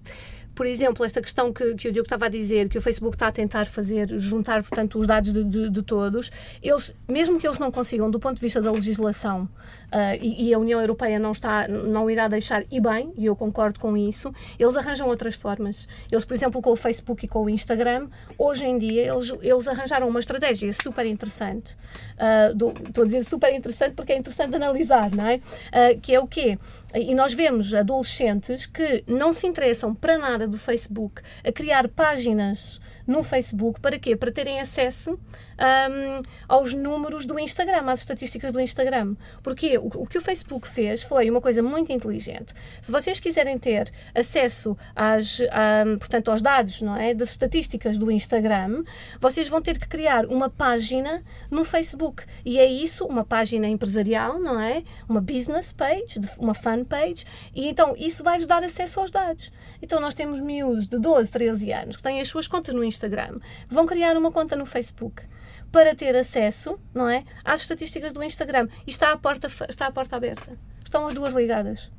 por 0.54 0.66
exemplo, 0.66 1.06
esta 1.06 1.22
questão 1.22 1.52
que, 1.52 1.76
que 1.76 1.86
o 1.86 1.92
Diogo 1.92 2.06
estava 2.06 2.26
a 2.26 2.28
dizer, 2.28 2.68
que 2.68 2.76
o 2.76 2.82
Facebook 2.82 3.14
está 3.14 3.28
a 3.28 3.32
tentar 3.32 3.64
fazer, 3.64 4.08
juntar, 4.18 4.60
portanto, 4.64 4.98
os 4.98 5.06
dados 5.06 5.32
de, 5.32 5.44
de, 5.44 5.70
de 5.70 5.82
todos, 5.82 6.32
eles, 6.60 6.92
mesmo 7.08 7.38
que 7.38 7.46
eles 7.46 7.60
não 7.60 7.70
consigam, 7.70 8.10
do 8.10 8.18
ponto 8.18 8.34
de 8.34 8.40
vista 8.40 8.60
da 8.60 8.72
legislação, 8.72 9.48
uh, 9.92 10.18
e, 10.20 10.48
e, 10.48 10.54
a 10.54 10.58
União 10.58 10.80
Europeia 10.80 11.18
não, 11.18 11.32
está, 11.32 11.66
não 11.68 12.10
irá 12.10 12.28
deixar, 12.28 12.64
e 12.70 12.80
bem, 12.80 13.12
e 13.16 13.26
eu 13.26 13.36
concordo 13.36 13.78
com 13.80 13.96
isso, 13.96 14.32
eles 14.58 14.76
arranjam 14.76 15.08
outras 15.08 15.34
formas. 15.34 15.88
Eles, 16.10 16.24
por 16.24 16.34
exemplo, 16.34 16.60
com 16.60 16.70
o 16.70 16.76
Facebook 16.76 17.24
e 17.24 17.28
com 17.28 17.44
o 17.44 17.50
Instagram, 17.50 18.08
hoje 18.36 18.66
em 18.66 18.78
dia, 18.78 19.12
eles, 19.12 19.32
eles 19.42 19.68
arranjaram 19.68 20.08
uma 20.08 20.20
estratégia 20.20 20.72
super 20.72 21.06
interessante. 21.06 21.76
Uh, 22.14 22.72
estou 22.86 23.04
a 23.04 23.06
dizer 23.06 23.24
super 23.24 23.52
interessante 23.54 23.94
porque 23.94 24.12
é 24.12 24.18
interessante 24.18 24.54
analisar, 24.54 25.10
não 25.14 25.26
é? 25.26 25.36
Uh, 25.36 26.00
que 26.00 26.14
é 26.14 26.20
o 26.20 26.26
quê? 26.26 26.58
E 26.94 27.14
nós 27.14 27.34
vemos 27.34 27.74
adolescentes 27.74 28.64
que 28.64 29.04
não 29.06 29.32
se 29.32 29.46
interessam 29.46 29.94
para 29.94 30.16
nada 30.16 30.48
do 30.48 30.58
Facebook 30.58 31.20
a 31.44 31.52
criar 31.52 31.88
páginas 31.88 32.80
no 33.08 33.22
Facebook. 33.22 33.80
Para 33.80 33.98
quê? 33.98 34.14
Para 34.14 34.30
terem 34.30 34.60
acesso 34.60 35.12
um, 35.12 36.20
aos 36.46 36.74
números 36.74 37.24
do 37.24 37.38
Instagram, 37.38 37.90
às 37.90 38.00
estatísticas 38.00 38.52
do 38.52 38.60
Instagram. 38.60 39.16
Porque 39.42 39.78
o, 39.78 39.86
o, 39.86 40.06
que 40.06 40.18
o 40.18 40.20
Facebook 40.20 40.68
fez 40.68 41.02
foi 41.02 41.30
uma 41.30 41.40
coisa 41.40 41.62
muito 41.62 41.90
inteligente. 41.90 42.52
Se 42.82 42.92
vocês 42.92 43.18
quiserem 43.18 43.56
ter 43.56 43.90
acesso 44.14 44.76
às, 44.94 45.40
um, 45.40 45.98
portanto, 45.98 46.30
aos 46.30 46.42
dados 46.42 46.82
não 46.82 46.96
é, 46.96 47.14
das 47.14 47.30
estatísticas 47.30 47.96
do 47.96 48.10
Instagram, 48.10 48.84
vocês 49.18 49.48
vão 49.48 49.62
ter 49.62 49.78
que 49.78 49.88
criar 49.88 50.26
uma 50.26 50.50
página 50.50 51.24
no 51.50 51.64
Facebook. 51.64 52.24
E 52.44 52.58
é 52.58 52.66
isso, 52.66 53.06
uma 53.06 53.24
página 53.24 53.66
empresarial, 53.66 54.38
não 54.38 54.60
é? 54.60 54.82
Uma 55.08 55.22
business 55.22 55.72
page, 55.72 56.20
uma 56.38 56.52
fan 56.52 56.84
page. 56.84 57.24
E 57.54 57.66
então 57.66 57.94
isso 57.96 58.22
vai-vos 58.22 58.46
dar 58.46 58.62
acesso 58.62 59.00
aos 59.00 59.10
dados. 59.10 59.50
Então 59.80 59.98
nós 59.98 60.12
temos 60.12 60.40
miúdos 60.40 60.86
de 60.86 60.98
12, 60.98 61.32
13 61.32 61.72
anos 61.72 61.96
que 61.96 62.02
têm 62.02 62.20
as 62.20 62.28
suas 62.28 62.46
contas 62.46 62.74
no 62.74 62.84
Instagram 62.84 62.97
Instagram, 62.98 63.38
vão 63.68 63.86
criar 63.86 64.16
uma 64.16 64.32
conta 64.32 64.56
no 64.56 64.66
Facebook 64.66 65.22
para 65.70 65.94
ter 65.94 66.16
acesso, 66.16 66.78
não 66.92 67.08
é, 67.08 67.24
às 67.44 67.60
estatísticas 67.60 68.12
do 68.12 68.22
Instagram. 68.22 68.68
E 68.86 68.90
está 68.90 69.12
a 69.12 69.16
porta, 69.16 69.48
está 69.68 69.86
a 69.86 69.92
porta 69.92 70.16
aberta. 70.16 70.58
Estão 70.82 71.06
as 71.06 71.14
duas 71.14 71.32
ligadas. 71.34 71.90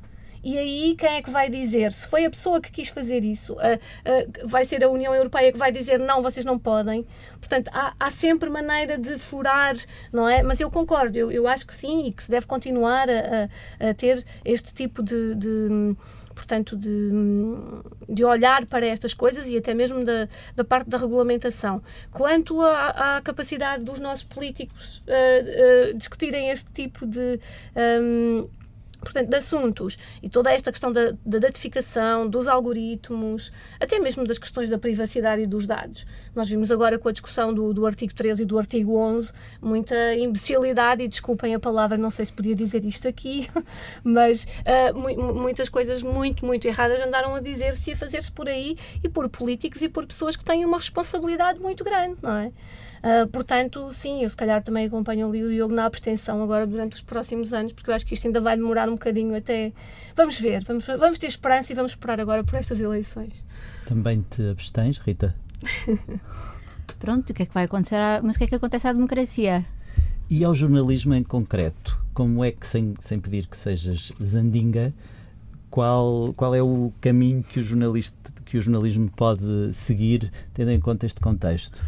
E 0.44 0.58
aí 0.58 0.96
quem 0.98 1.18
é 1.18 1.22
que 1.22 1.30
vai 1.30 1.50
dizer? 1.50 1.92
Se 1.92 2.08
foi 2.08 2.26
a 2.26 2.30
pessoa 2.30 2.62
que 2.62 2.72
quis 2.72 2.88
fazer 2.90 3.24
isso, 3.24 3.58
vai 4.46 4.64
ser 4.64 4.84
a 4.84 4.90
União 4.90 5.14
Europeia 5.14 5.52
que 5.52 5.58
vai 5.58 5.72
dizer 5.72 6.00
não, 6.00 6.22
vocês 6.22 6.46
não 6.46 6.58
podem. 6.58 7.06
Portanto, 7.40 7.70
há, 7.74 7.94
há 8.00 8.10
sempre 8.10 8.50
maneira 8.50 8.98
de 8.98 9.18
furar, 9.18 9.76
não 10.14 10.28
é? 10.28 10.42
Mas 10.42 10.62
eu 10.62 10.72
concordo, 10.72 11.18
eu, 11.18 11.30
eu 11.30 11.48
acho 11.48 11.68
que 11.68 11.74
sim 11.74 12.08
e 12.08 12.14
que 12.14 12.24
se 12.24 12.32
deve 12.32 12.48
continuar 12.48 13.10
a, 13.10 13.50
a, 13.82 13.90
a 13.90 13.94
ter 13.94 14.26
este 14.46 14.74
tipo 14.74 15.04
de, 15.04 15.36
de 15.36 15.96
portanto, 16.50 16.76
de, 16.76 17.12
de 18.10 18.26
olhar 18.26 18.66
para 18.66 18.88
estas 18.88 19.14
coisas 19.14 19.48
e 19.48 19.56
até 19.56 19.76
mesmo 19.76 20.04
da, 20.04 20.28
da 20.56 20.64
parte 20.64 20.90
da 20.90 20.98
regulamentação. 20.98 21.82
Quanto 22.12 22.60
à, 22.62 23.18
à 23.18 23.22
capacidade 23.22 23.84
dos 23.84 24.00
nossos 24.00 24.24
políticos 24.24 25.04
uh, 25.08 25.92
uh, 25.92 25.94
discutirem 25.94 26.50
este 26.50 26.72
tipo 26.72 27.06
de. 27.06 27.40
Um, 28.02 28.50
portanto, 29.02 29.30
de 29.30 29.36
assuntos 29.36 29.98
e 30.22 30.30
toda 30.30 30.52
esta 30.52 30.72
questão 30.72 30.92
da, 30.92 31.12
da, 31.26 31.40
datificação, 31.40 32.28
dos 32.28 32.48
algoritmos, 32.48 33.52
até 33.80 34.00
mesmo 34.00 34.26
das 34.26 34.38
questões 34.38 34.70
da 34.70 34.78
privacidade 34.78 35.42
e 35.42 35.48
dos 35.48 35.66
dados. 35.66 36.06
Nós 36.36 36.50
vimos 36.50 36.72
agora 36.72 37.00
com 37.00 37.10
a 37.10 37.12
discussão 37.12 37.54
do, 37.54 37.74
do 37.74 37.86
artigo 37.86 38.14
13 38.14 38.44
e 38.44 38.46
do 38.46 38.58
artigo 38.58 38.98
11 38.98 39.34
muita 39.62 40.16
imbecilidade, 40.16 41.04
e 41.04 41.08
desculpem 41.08 41.56
a 41.56 41.60
palavra, 41.60 41.98
não 41.98 42.10
sei 42.10 42.26
se 42.26 42.34
podia 42.34 42.56
dizer 42.56 42.84
isto 42.86 43.08
aqui, 43.08 43.48
mas 44.04 44.44
uh, 44.44 44.98
mu 44.98 45.40
muitas 45.40 45.70
coisas 45.70 46.04
muito, 46.04 46.46
muito 46.46 46.68
erradas 46.68 47.02
andaram 47.02 47.36
a 47.36 47.40
dizer-se 47.40 47.90
e 47.90 47.94
a 47.94 47.96
fazer-se 47.96 48.32
por 48.32 48.48
aí 48.48 48.78
e 49.04 49.10
por 49.10 49.28
políticos 49.30 49.82
e 49.82 49.90
por 49.90 50.06
pessoas 50.06 50.36
que 50.36 50.44
têm 50.44 50.66
uma 50.66 50.78
responsabilidade 50.78 51.60
muito 51.60 51.84
grande, 51.84 52.18
não 52.22 52.32
é? 52.32 52.52
Uh, 53.00 53.28
portanto, 53.28 53.92
sim, 53.92 54.24
eu 54.24 54.30
se 54.30 54.36
calhar 54.36 54.62
também 54.62 54.88
acompanho 54.88 55.28
ali 55.28 55.44
o 55.44 55.50
Diogo 55.50 55.74
na 55.74 55.86
abstenção 55.86 56.42
agora 56.44 56.68
durante 56.68 56.94
os 56.94 57.02
próximos 57.02 57.54
anos, 57.54 57.72
porque 57.72 57.90
eu 57.90 57.96
acho 57.96 58.06
que 58.06 58.14
isto 58.14 58.28
ainda 58.28 58.42
vai 58.42 58.58
demorar 58.58 58.90
um 58.90 58.94
bocadinho 58.94 59.36
até. 59.36 59.72
Vamos 60.16 60.40
ver, 60.40 60.64
vamos, 60.64 60.86
vamos 60.86 61.18
ter 61.18 61.28
esperança 61.28 61.72
e 61.72 61.76
vamos 61.76 61.94
esperar 61.94 62.20
agora 62.20 62.44
por 62.44 62.56
estas 62.56 62.80
eleições. 62.80 63.46
Também 63.86 64.26
te 64.30 64.50
abstens, 64.50 64.98
Rita? 64.98 65.34
Pronto, 67.00 67.30
o 67.30 67.34
que 67.34 67.44
é 67.44 67.46
que 67.46 67.54
vai 67.54 67.64
acontecer? 67.64 67.96
À... 67.96 68.22
Mas 68.22 68.36
o 68.36 68.40
que 68.40 68.46
é 68.46 68.48
que 68.48 68.56
acontece 68.56 68.88
à 68.88 68.94
democracia? 68.94 69.66
E 70.30 70.44
ao 70.44 70.54
jornalismo 70.54 71.14
em 71.16 71.24
concreto? 71.24 71.98
Como 72.14 72.44
é 72.44 72.52
que, 72.52 72.68
sem, 72.68 72.94
sem 73.00 73.20
pedir 73.20 73.48
que 73.48 73.58
sejas 73.58 74.12
zandinga, 74.22 74.94
qual, 75.70 76.34
qual 76.36 76.54
é 76.54 76.62
o 76.62 76.92
caminho 77.00 77.44
que 77.44 77.60
o, 77.60 77.64
jornalista, 77.64 78.32
que 78.44 78.58
o 78.58 78.62
jornalismo 78.62 79.10
pode 79.16 79.74
seguir, 79.74 80.32
tendo 80.54 80.72
em 80.72 80.80
conta 80.80 81.06
este 81.06 81.22
contexto? 81.22 81.84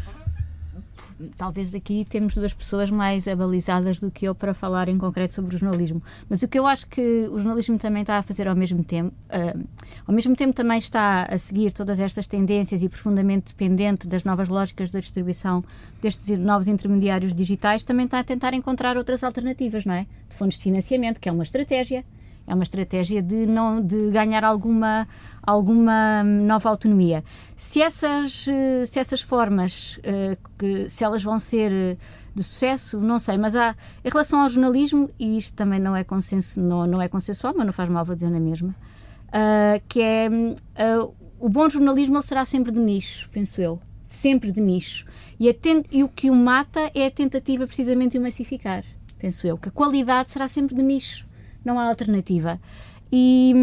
Talvez 1.38 1.74
aqui 1.76 2.06
temos 2.10 2.36
duas 2.36 2.54
pessoas 2.54 2.90
mais 2.90 3.28
abalizadas 3.28 4.00
do 4.00 4.10
que 4.12 4.26
eu 4.26 4.36
para 4.36 4.54
falar 4.54 4.90
em 4.90 4.98
concreto 4.98 5.34
sobre 5.34 5.56
o 5.56 5.60
jornalismo. 5.60 6.02
Mas 6.30 6.44
o 6.44 6.48
que 6.48 6.58
eu 6.58 6.66
acho 6.66 6.88
que 6.88 7.28
o 7.32 7.40
jornalismo 7.40 7.78
também 7.78 8.02
está 8.02 8.18
a 8.18 8.22
fazer 8.22 8.48
ao 8.48 8.56
mesmo 8.56 8.84
tempo, 8.84 9.14
uh, 9.30 9.68
ao 10.08 10.14
mesmo 10.14 10.36
tempo 10.36 10.54
também 10.54 10.78
está 10.78 11.24
a 11.24 11.38
seguir 11.38 11.74
todas 11.74 12.00
estas 12.00 12.28
tendências 12.28 12.82
e 12.82 12.90
profundamente 12.90 13.54
dependente 13.54 14.08
das 14.08 14.24
novas 14.24 14.50
lógicas 14.50 14.92
da 14.92 15.00
distribuição 15.00 15.64
destes 16.02 16.38
novos 16.38 16.68
intermediários 16.68 17.34
digitais, 17.36 17.84
também 17.84 18.06
está 18.06 18.20
a 18.20 18.24
tentar 18.24 18.54
encontrar 18.54 18.98
outras 18.98 19.24
alternativas, 19.24 19.86
não 19.86 19.94
é? 19.94 20.06
De 20.30 20.36
fundos 20.36 20.58
de 20.58 20.64
financiamento, 20.64 21.20
que 21.20 21.30
é 21.30 21.32
uma 21.32 21.44
estratégia 21.44 22.04
é 22.52 22.54
uma 22.54 22.64
estratégia 22.64 23.22
de 23.22 23.46
não 23.46 23.82
de 23.82 24.12
ganhar 24.12 24.44
alguma 24.44 25.00
alguma 25.42 26.22
nova 26.24 26.70
autonomia. 26.70 27.24
Se 27.56 27.82
essas 27.82 28.46
eh, 28.48 28.86
se 28.86 29.00
essas 29.00 29.22
formas 29.22 30.00
eh, 30.04 30.38
que 30.60 30.90
se 30.90 31.04
elas 31.04 31.24
vão 31.24 31.40
ser 31.40 31.72
eh, 31.72 31.98
de 32.36 32.44
sucesso, 32.44 33.00
não 33.00 33.20
sei, 33.20 33.38
mas 33.38 33.56
há 33.56 33.74
em 34.04 34.10
relação 34.10 34.42
ao 34.42 34.50
jornalismo 34.50 35.10
e 35.18 35.38
isto 35.38 35.56
também 35.56 35.80
não 35.80 35.96
é 35.96 36.04
consenso 36.04 36.62
não, 36.62 36.86
não 36.86 37.02
é 37.02 37.08
consensual, 37.08 37.54
mas 37.56 37.66
não 37.66 37.74
faz 37.74 37.88
mal 37.90 38.04
vou 38.04 38.16
dizer 38.16 38.30
na 38.30 38.40
mesma. 38.40 38.76
Uh, 39.30 39.82
que 39.88 40.02
é 40.02 40.28
uh, 40.30 41.16
o 41.40 41.48
bom 41.48 41.70
jornalismo 41.70 42.18
ele 42.18 42.24
será 42.24 42.44
sempre 42.44 42.70
de 42.70 42.82
nicho, 42.82 43.30
penso 43.30 43.62
eu, 43.62 43.80
sempre 44.10 44.52
de 44.52 44.60
nicho. 44.60 45.06
E, 45.40 45.48
e 45.90 46.04
o 46.04 46.10
que 46.10 46.30
o 46.30 46.36
mata 46.36 46.92
é 46.94 47.06
a 47.06 47.12
tentativa 47.12 47.66
precisamente 47.66 48.12
de 48.12 48.18
o 48.18 48.22
massificar, 48.22 48.84
penso 49.18 49.48
eu, 49.48 49.58
que 49.58 49.70
a 49.70 49.72
qualidade 49.72 50.32
será 50.32 50.50
sempre 50.50 50.76
de 50.76 50.84
nicho 50.84 51.31
não 51.64 51.80
há 51.80 51.88
alternativa. 51.88 52.60
E, 53.12 53.54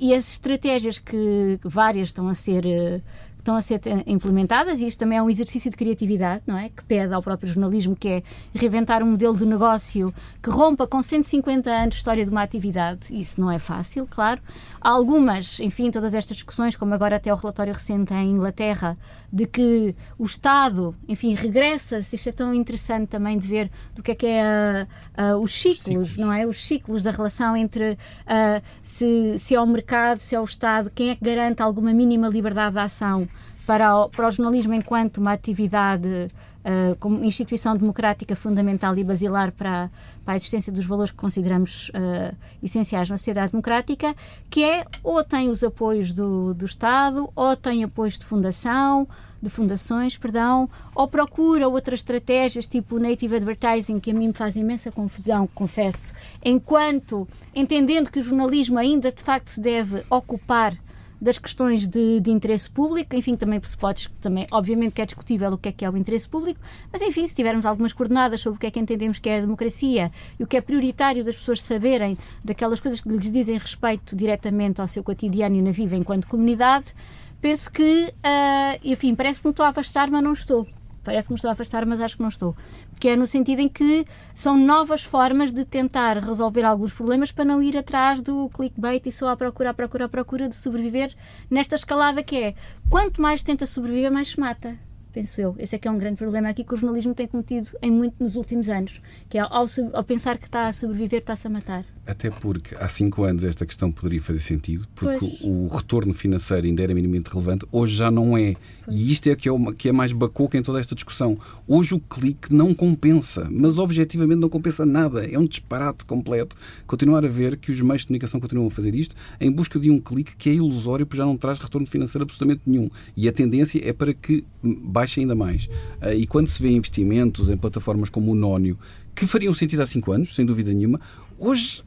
e 0.00 0.12
as 0.12 0.32
estratégias 0.32 0.98
que, 0.98 1.58
várias 1.62 2.08
estão 2.08 2.26
a 2.26 2.34
ser 2.34 2.64
uh, 2.66 3.02
estão 3.46 3.56
a 3.56 3.62
ser 3.62 3.80
implementadas 4.06 4.80
e 4.80 4.86
isto 4.88 4.98
também 4.98 5.18
é 5.18 5.22
um 5.22 5.30
exercício 5.30 5.70
de 5.70 5.76
criatividade, 5.76 6.42
não 6.46 6.58
é? 6.58 6.68
Que 6.68 6.82
pede 6.82 7.14
ao 7.14 7.22
próprio 7.22 7.48
jornalismo, 7.48 7.94
que 7.94 8.08
é 8.08 8.22
reinventar 8.52 9.02
um 9.04 9.06
modelo 9.12 9.36
de 9.36 9.46
negócio 9.46 10.12
que 10.42 10.50
rompa 10.50 10.86
com 10.86 11.00
150 11.00 11.70
anos 11.70 11.90
de 11.90 11.96
história 11.96 12.24
de 12.24 12.30
uma 12.30 12.42
atividade. 12.42 13.06
Isso 13.10 13.40
não 13.40 13.50
é 13.50 13.58
fácil, 13.58 14.06
claro. 14.10 14.40
Há 14.80 14.90
algumas, 14.90 15.60
enfim, 15.60 15.90
todas 15.92 16.12
estas 16.12 16.36
discussões, 16.36 16.74
como 16.74 16.92
agora 16.92 17.16
até 17.16 17.32
o 17.32 17.36
relatório 17.36 17.72
recente 17.72 18.12
em 18.12 18.32
Inglaterra, 18.32 18.96
de 19.32 19.46
que 19.46 19.94
o 20.18 20.24
Estado, 20.24 20.94
enfim, 21.06 21.34
regressa, 21.34 22.02
se 22.02 22.16
isto 22.16 22.28
é 22.28 22.32
tão 22.32 22.52
interessante 22.52 23.08
também 23.08 23.38
de 23.38 23.46
ver 23.46 23.70
do 23.94 24.02
que 24.02 24.10
é 24.10 24.14
que 24.14 24.26
é 24.26 24.86
uh, 25.18 25.36
uh, 25.36 25.42
os, 25.42 25.52
ciclos, 25.52 25.84
ciclos, 25.84 26.16
não 26.16 26.32
é? 26.32 26.46
Os 26.46 26.64
ciclos 26.64 27.02
da 27.02 27.10
relação 27.10 27.56
entre 27.56 27.92
uh, 27.92 28.62
se, 28.82 29.38
se 29.38 29.54
é 29.54 29.60
o 29.60 29.66
mercado, 29.66 30.18
se 30.18 30.34
é 30.34 30.40
o 30.40 30.44
Estado, 30.44 30.90
quem 30.94 31.10
é 31.10 31.16
que 31.16 31.24
garante 31.24 31.62
alguma 31.62 31.92
mínima 31.92 32.28
liberdade 32.28 32.72
de 32.72 32.78
ação 32.78 33.28
para 33.66 33.96
o, 33.96 34.08
para 34.08 34.28
o 34.28 34.30
jornalismo 34.30 34.72
enquanto 34.72 35.18
uma 35.18 35.32
atividade 35.32 36.28
uh, 36.66 36.96
como 37.00 37.24
instituição 37.24 37.76
democrática 37.76 38.36
fundamental 38.36 38.96
e 38.96 39.02
basilar 39.04 39.52
para, 39.52 39.90
para 40.24 40.34
a 40.34 40.36
existência 40.36 40.72
dos 40.72 40.86
valores 40.86 41.10
que 41.10 41.16
consideramos 41.16 41.88
uh, 41.90 42.36
essenciais 42.62 43.10
na 43.10 43.16
sociedade 43.18 43.52
democrática, 43.52 44.14
que 44.48 44.62
é 44.62 44.84
ou 45.02 45.22
tem 45.24 45.48
os 45.48 45.64
apoios 45.64 46.14
do, 46.14 46.54
do 46.54 46.64
Estado, 46.64 47.28
ou 47.34 47.56
tem 47.56 47.82
apoios 47.82 48.18
de 48.18 48.24
fundação, 48.24 49.06
de 49.42 49.50
fundações, 49.50 50.16
perdão, 50.16 50.68
ou 50.94 51.06
procura 51.06 51.68
outras 51.68 52.00
estratégias, 52.00 52.66
tipo 52.66 52.98
native 52.98 53.36
advertising, 53.36 54.00
que 54.00 54.10
a 54.10 54.14
mim 54.14 54.28
me 54.28 54.32
faz 54.32 54.56
imensa 54.56 54.90
confusão, 54.90 55.46
confesso, 55.54 56.12
enquanto 56.44 57.28
entendendo 57.54 58.10
que 58.10 58.18
o 58.18 58.22
jornalismo 58.22 58.78
ainda 58.78 59.12
de 59.12 59.22
facto 59.22 59.48
se 59.48 59.60
deve 59.60 60.04
ocupar 60.08 60.76
das 61.20 61.38
questões 61.38 61.88
de, 61.88 62.20
de, 62.20 62.30
interesse 62.30 62.68
público, 62.68 63.16
enfim, 63.16 63.36
também 63.36 63.60
se 63.62 63.76
pode, 63.76 64.08
também, 64.20 64.46
obviamente 64.50 64.92
que 64.92 65.02
é 65.02 65.06
discutível 65.06 65.52
o 65.52 65.58
que 65.58 65.68
é 65.68 65.72
que 65.72 65.84
é 65.84 65.90
o 65.90 65.96
interesse 65.96 66.28
público, 66.28 66.60
mas 66.92 67.00
enfim, 67.02 67.26
se 67.26 67.34
tivermos 67.34 67.64
algumas 67.64 67.92
coordenadas 67.92 68.40
sobre 68.40 68.56
o 68.58 68.60
que 68.60 68.66
é 68.66 68.70
que 68.70 68.78
entendemos 68.78 69.18
que 69.18 69.28
é 69.28 69.38
a 69.38 69.40
democracia 69.40 70.10
e 70.38 70.42
o 70.42 70.46
que 70.46 70.56
é 70.56 70.60
prioritário 70.60 71.24
das 71.24 71.36
pessoas 71.36 71.60
saberem 71.62 72.16
daquelas 72.44 72.80
coisas 72.80 73.00
que 73.00 73.08
lhes 73.08 73.30
dizem 73.30 73.56
respeito 73.56 74.14
diretamente 74.14 74.80
ao 74.80 74.86
seu 74.86 75.02
cotidiano 75.02 75.56
e 75.56 75.62
na 75.62 75.70
vida 75.70 75.96
enquanto 75.96 76.26
comunidade, 76.26 76.94
penso 77.40 77.70
que, 77.72 78.04
uh, 78.06 78.80
enfim, 78.84 79.14
parece 79.14 79.40
que 79.40 79.46
me 79.46 79.52
estou 79.52 79.64
a 79.64 79.70
afastar, 79.70 80.10
mas 80.10 80.22
não 80.22 80.32
estou. 80.32 80.66
Parece 81.02 81.28
que 81.28 81.32
me 81.32 81.36
estou 81.36 81.48
a 81.48 81.52
afastar, 81.52 81.86
mas 81.86 82.00
acho 82.00 82.16
que 82.16 82.22
não 82.22 82.28
estou 82.28 82.56
que 82.98 83.08
é 83.08 83.16
no 83.16 83.26
sentido 83.26 83.60
em 83.60 83.68
que 83.68 84.04
são 84.34 84.56
novas 84.56 85.04
formas 85.04 85.52
de 85.52 85.64
tentar 85.64 86.18
resolver 86.18 86.64
alguns 86.64 86.92
problemas 86.92 87.30
para 87.30 87.44
não 87.44 87.62
ir 87.62 87.76
atrás 87.76 88.22
do 88.22 88.48
clickbait 88.50 89.06
e 89.06 89.12
só 89.12 89.28
à 89.28 89.36
procura, 89.36 89.70
à 89.70 89.74
procura, 89.74 90.04
à 90.06 90.08
procura 90.08 90.48
de 90.48 90.56
sobreviver 90.56 91.14
nesta 91.50 91.74
escalada 91.74 92.22
que 92.22 92.36
é 92.36 92.54
quanto 92.88 93.20
mais 93.20 93.42
tenta 93.42 93.66
sobreviver, 93.66 94.10
mais 94.10 94.28
se 94.28 94.40
mata 94.40 94.78
penso 95.12 95.40
eu. 95.40 95.56
Esse 95.58 95.74
é 95.74 95.78
que 95.78 95.88
é 95.88 95.90
um 95.90 95.96
grande 95.96 96.16
problema 96.16 96.50
aqui 96.50 96.62
que 96.62 96.74
o 96.74 96.76
jornalismo 96.76 97.14
tem 97.14 97.26
cometido 97.26 97.70
em 97.80 97.90
muito 97.90 98.22
nos 98.22 98.36
últimos 98.36 98.68
anos, 98.68 99.00
que 99.30 99.38
é 99.38 99.40
ao, 99.40 99.64
ao 99.94 100.04
pensar 100.04 100.36
que 100.36 100.44
está 100.44 100.66
a 100.66 100.74
sobreviver, 100.74 101.20
está-se 101.20 101.46
a 101.46 101.50
matar. 101.50 101.95
Até 102.06 102.30
porque 102.30 102.74
há 102.76 102.88
cinco 102.88 103.24
anos 103.24 103.42
esta 103.42 103.66
questão 103.66 103.90
poderia 103.90 104.20
fazer 104.20 104.40
sentido, 104.40 104.86
porque 104.94 105.18
pois. 105.18 105.40
o, 105.42 105.66
retorno 105.66 106.14
financeiro 106.14 106.64
ainda 106.64 106.82
era 106.82 106.94
minimamente 106.94 107.28
relevante, 107.28 107.66
hoje 107.72 107.96
já 107.96 108.10
não 108.10 108.38
é. 108.38 108.54
Pois. 108.84 108.96
E 108.96 109.12
isto 109.12 109.28
é 109.28 109.34
que 109.34 109.48
é, 109.48 109.52
uma, 109.52 109.74
que 109.74 109.88
é 109.88 109.92
mais 109.92 110.12
bacoca 110.12 110.56
em 110.56 110.62
toda 110.62 110.78
esta 110.78 110.94
discussão. 110.94 111.36
Hoje 111.66 111.94
o 111.94 112.00
clique 112.00 112.52
não 112.52 112.72
compensa, 112.72 113.48
mas 113.50 113.76
objetivamente 113.76 114.38
não 114.38 114.48
compensa 114.48 114.86
nada. 114.86 115.26
É 115.26 115.36
um 115.36 115.46
disparate 115.46 116.04
completo. 116.04 116.54
Continuar 116.86 117.24
a 117.24 117.28
ver 117.28 117.56
que 117.56 117.72
os 117.72 117.80
meios 117.80 118.02
de 118.02 118.06
comunicação 118.06 118.38
continuam 118.38 118.68
a 118.68 118.70
fazer 118.70 118.94
isto 118.94 119.16
em 119.40 119.50
busca 119.50 119.78
de 119.80 119.90
um 119.90 119.98
clique 119.98 120.36
que 120.36 120.48
é 120.48 120.54
ilusório, 120.54 121.04
porque 121.04 121.18
já 121.18 121.26
não 121.26 121.36
traz 121.36 121.58
retorno 121.58 121.88
financeiro 121.88 122.22
absolutamente 122.22 122.62
nenhum. 122.64 122.88
E 123.16 123.28
a 123.28 123.32
tendência 123.32 123.80
é 123.84 123.92
para 123.92 124.14
que 124.14 124.44
baixe 124.62 125.18
ainda 125.18 125.34
mais. 125.34 125.68
Ah, 126.00 126.14
e 126.14 126.24
quando 126.24 126.46
se 126.46 126.62
vê 126.62 126.70
investimentos 126.70 127.48
em 127.48 127.56
plataformas 127.56 128.08
como 128.08 128.30
o 128.30 128.34
Nónio, 128.34 128.78
que 129.14 129.26
fariam 129.26 129.52
sentido 129.52 129.80
há 129.82 129.86
cinco 129.86 130.12
anos, 130.12 130.34
sem 130.34 130.46
dúvida 130.46 130.72
nenhuma, 130.72 131.00
hoje 131.38 131.82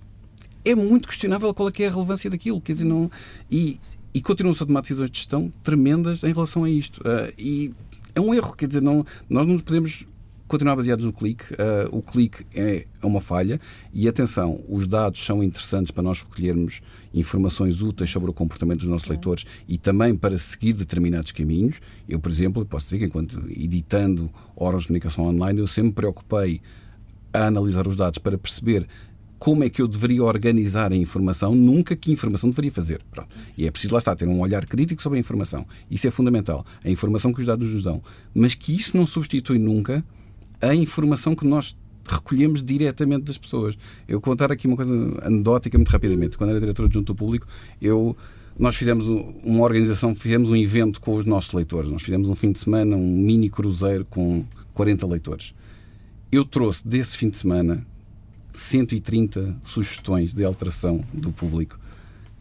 é 0.63 0.75
muito 0.75 1.07
questionável 1.07 1.53
qual 1.53 1.69
é, 1.69 1.71
que 1.71 1.83
é 1.83 1.87
a 1.87 1.91
relevância 1.91 2.29
daquilo. 2.29 2.61
Quer 2.61 2.73
dizer, 2.73 2.85
não, 2.85 3.09
e, 3.49 3.79
e 4.13 4.21
continuam-se 4.21 4.63
a 4.63 4.65
tomar 4.65 4.81
decisões 4.81 5.09
de 5.09 5.17
gestão 5.17 5.51
tremendas 5.63 6.23
em 6.23 6.33
relação 6.33 6.63
a 6.63 6.69
isto. 6.69 6.99
Uh, 7.01 7.33
e 7.37 7.73
é 8.13 8.19
um 8.19 8.33
erro, 8.33 8.53
quer 8.55 8.67
dizer, 8.67 8.81
não, 8.81 9.05
nós 9.29 9.45
não 9.45 9.53
nos 9.53 9.61
podemos 9.61 10.05
continuar 10.49 10.75
baseados 10.75 11.05
no 11.05 11.13
clique. 11.13 11.43
Uh, 11.53 11.95
o 11.95 12.01
clique 12.01 12.43
é 12.53 12.85
uma 13.03 13.21
falha 13.21 13.61
e 13.93 14.07
atenção, 14.07 14.59
os 14.67 14.87
dados 14.87 15.23
são 15.23 15.43
interessantes 15.43 15.91
para 15.91 16.01
nós 16.01 16.21
recolhermos 16.21 16.81
informações 17.13 17.81
úteis 17.81 18.09
sobre 18.09 18.31
o 18.31 18.33
comportamento 18.33 18.79
dos 18.79 18.89
nossos 18.89 19.07
leitores 19.07 19.45
e 19.67 19.77
também 19.77 20.15
para 20.15 20.37
seguir 20.37 20.73
determinados 20.73 21.31
caminhos. 21.31 21.79
Eu, 22.07 22.19
por 22.19 22.31
exemplo, 22.31 22.65
posso 22.65 22.85
dizer 22.85 22.97
que 22.97 23.05
enquanto 23.05 23.39
editando 23.49 24.29
órgãos 24.55 24.83
de 24.83 24.87
comunicação 24.87 25.25
online, 25.25 25.59
eu 25.59 25.67
sempre 25.67 25.89
me 25.89 25.93
preocupei 25.93 26.61
a 27.31 27.45
analisar 27.45 27.87
os 27.87 27.95
dados 27.95 28.17
para 28.17 28.37
perceber 28.37 28.87
como 29.39 29.63
é 29.63 29.69
que 29.69 29.81
eu 29.81 29.87
deveria 29.87 30.21
organizar 30.21 30.91
a 30.91 30.95
informação, 30.95 31.55
nunca 31.55 31.95
que 31.95 32.11
informação 32.11 32.49
deveria 32.49 32.71
fazer. 32.71 33.01
Pronto. 33.09 33.29
E 33.57 33.65
é 33.65 33.71
preciso 33.71 33.93
lá 33.93 33.99
estar, 33.99 34.15
ter 34.15 34.27
um 34.27 34.41
olhar 34.41 34.65
crítico 34.65 35.01
sobre 35.01 35.17
a 35.17 35.19
informação. 35.19 35.65
Isso 35.89 36.05
é 36.05 36.11
fundamental. 36.11 36.65
A 36.83 36.89
informação 36.89 37.33
que 37.33 37.39
os 37.39 37.45
dados 37.45 37.73
nos 37.73 37.81
dão. 37.81 38.03
Mas 38.35 38.53
que 38.53 38.75
isso 38.75 38.97
não 38.97 39.05
substitui 39.05 39.57
nunca 39.57 40.03
a 40.61 40.75
informação 40.75 41.33
que 41.35 41.47
nós 41.47 41.75
recolhemos 42.05 42.61
diretamente 42.61 43.23
das 43.23 43.37
pessoas. 43.37 43.77
Eu 44.07 44.15
vou 44.15 44.21
contar 44.21 44.51
aqui 44.51 44.67
uma 44.67 44.75
coisa 44.75 44.93
anedótica 45.21 45.77
muito 45.77 45.89
rapidamente. 45.89 46.37
Quando 46.37 46.49
era 46.49 46.59
diretor 46.59 46.85
adjunto 46.85 47.13
do 47.13 47.15
público, 47.15 47.47
eu 47.81 48.17
nós 48.57 48.75
fizemos 48.75 49.07
uma 49.07 49.63
organização, 49.63 50.13
fizemos 50.13 50.49
um 50.49 50.55
evento 50.55 50.99
com 50.99 51.15
os 51.15 51.23
nossos 51.23 51.53
leitores. 51.53 51.89
Nós 51.89 52.01
fizemos 52.01 52.27
um 52.27 52.35
fim 52.35 52.51
de 52.51 52.59
semana, 52.59 52.97
um 52.97 53.09
mini 53.09 53.49
cruzeiro 53.49 54.03
com 54.03 54.43
40 54.73 55.07
leitores. 55.07 55.53
Eu 56.29 56.43
trouxe 56.43 56.85
desse 56.85 57.15
fim 57.15 57.29
de 57.29 57.37
semana 57.37 57.87
130 58.59 59.57
sugestões 59.65 60.33
de 60.33 60.43
alteração 60.43 61.03
do 61.13 61.31
público 61.31 61.79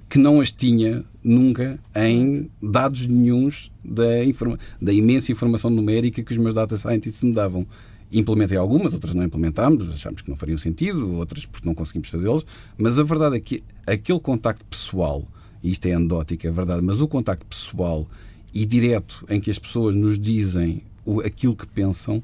que 0.08 0.18
não 0.18 0.40
as 0.40 0.50
tinha 0.50 1.04
nunca 1.22 1.78
em 1.94 2.50
dados 2.62 3.06
nenhums 3.06 3.70
da, 3.84 4.24
informa 4.24 4.58
da 4.80 4.92
imensa 4.92 5.30
informação 5.30 5.70
numérica 5.70 6.22
que 6.22 6.32
os 6.32 6.38
meus 6.38 6.54
data 6.54 6.76
scientists 6.76 7.22
me 7.22 7.32
davam. 7.32 7.66
Implementei 8.10 8.56
algumas, 8.56 8.94
outras 8.94 9.14
não 9.14 9.22
implementámos, 9.22 9.92
achámos 9.92 10.22
que 10.22 10.30
não 10.30 10.36
fariam 10.36 10.56
sentido, 10.56 11.14
outras 11.16 11.44
porque 11.44 11.66
não 11.66 11.74
conseguimos 11.74 12.08
fazê-las, 12.08 12.46
mas 12.78 12.98
a 12.98 13.02
verdade 13.02 13.36
é 13.36 13.40
que 13.40 13.62
aquele 13.86 14.18
contacto 14.18 14.64
pessoal, 14.64 15.28
e 15.62 15.70
isto 15.70 15.86
é 15.86 15.92
anedótico, 15.92 16.46
é 16.46 16.50
verdade, 16.50 16.80
mas 16.80 17.02
o 17.02 17.06
contacto 17.06 17.44
pessoal 17.44 18.08
e 18.54 18.64
direto 18.64 19.26
em 19.28 19.38
que 19.38 19.50
as 19.50 19.58
pessoas 19.58 19.94
nos 19.94 20.18
dizem 20.18 20.82
aquilo 21.22 21.54
que 21.54 21.66
pensam 21.66 22.22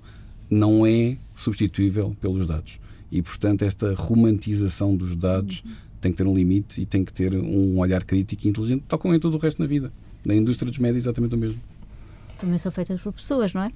não 0.49 0.87
é 0.87 1.19
substituível 1.37 2.17
pelos 2.19 2.47
dados. 2.47 2.79
E, 3.11 3.23
portanto, 3.23 3.63
esta 3.63 3.95
romantização 3.95 4.97
dos 4.97 5.15
dados 5.15 5.63
uhum. 5.65 5.73
tem 6.01 6.13
que 6.13 6.19
ter 6.19 6.27
um 6.27 6.35
limite 6.35 6.81
e 6.81 6.87
tem 6.87 7.05
que 7.05 7.13
ter 7.13 7.35
um 7.35 7.79
olhar 7.79 8.05
crítico 8.05 8.47
e 8.47 8.51
inteligente, 8.51 8.85
tal 8.89 8.99
como 8.99 9.15
em 9.15 9.21
todo 9.21 9.35
o 9.35 9.39
resto 9.39 9.61
na 9.61 9.67
vida. 9.67 9.93
Na 10.25 10.35
indústria 10.35 10.71
dos 10.71 10.79
médios, 10.79 11.05
exatamente 11.05 11.35
o 11.35 11.39
mesmo. 11.39 11.61
Também 12.39 12.59
são 12.59 12.73
feitas 12.73 13.01
por 13.01 13.13
pessoas, 13.13 13.53
não 13.53 13.63
é? 13.63 13.71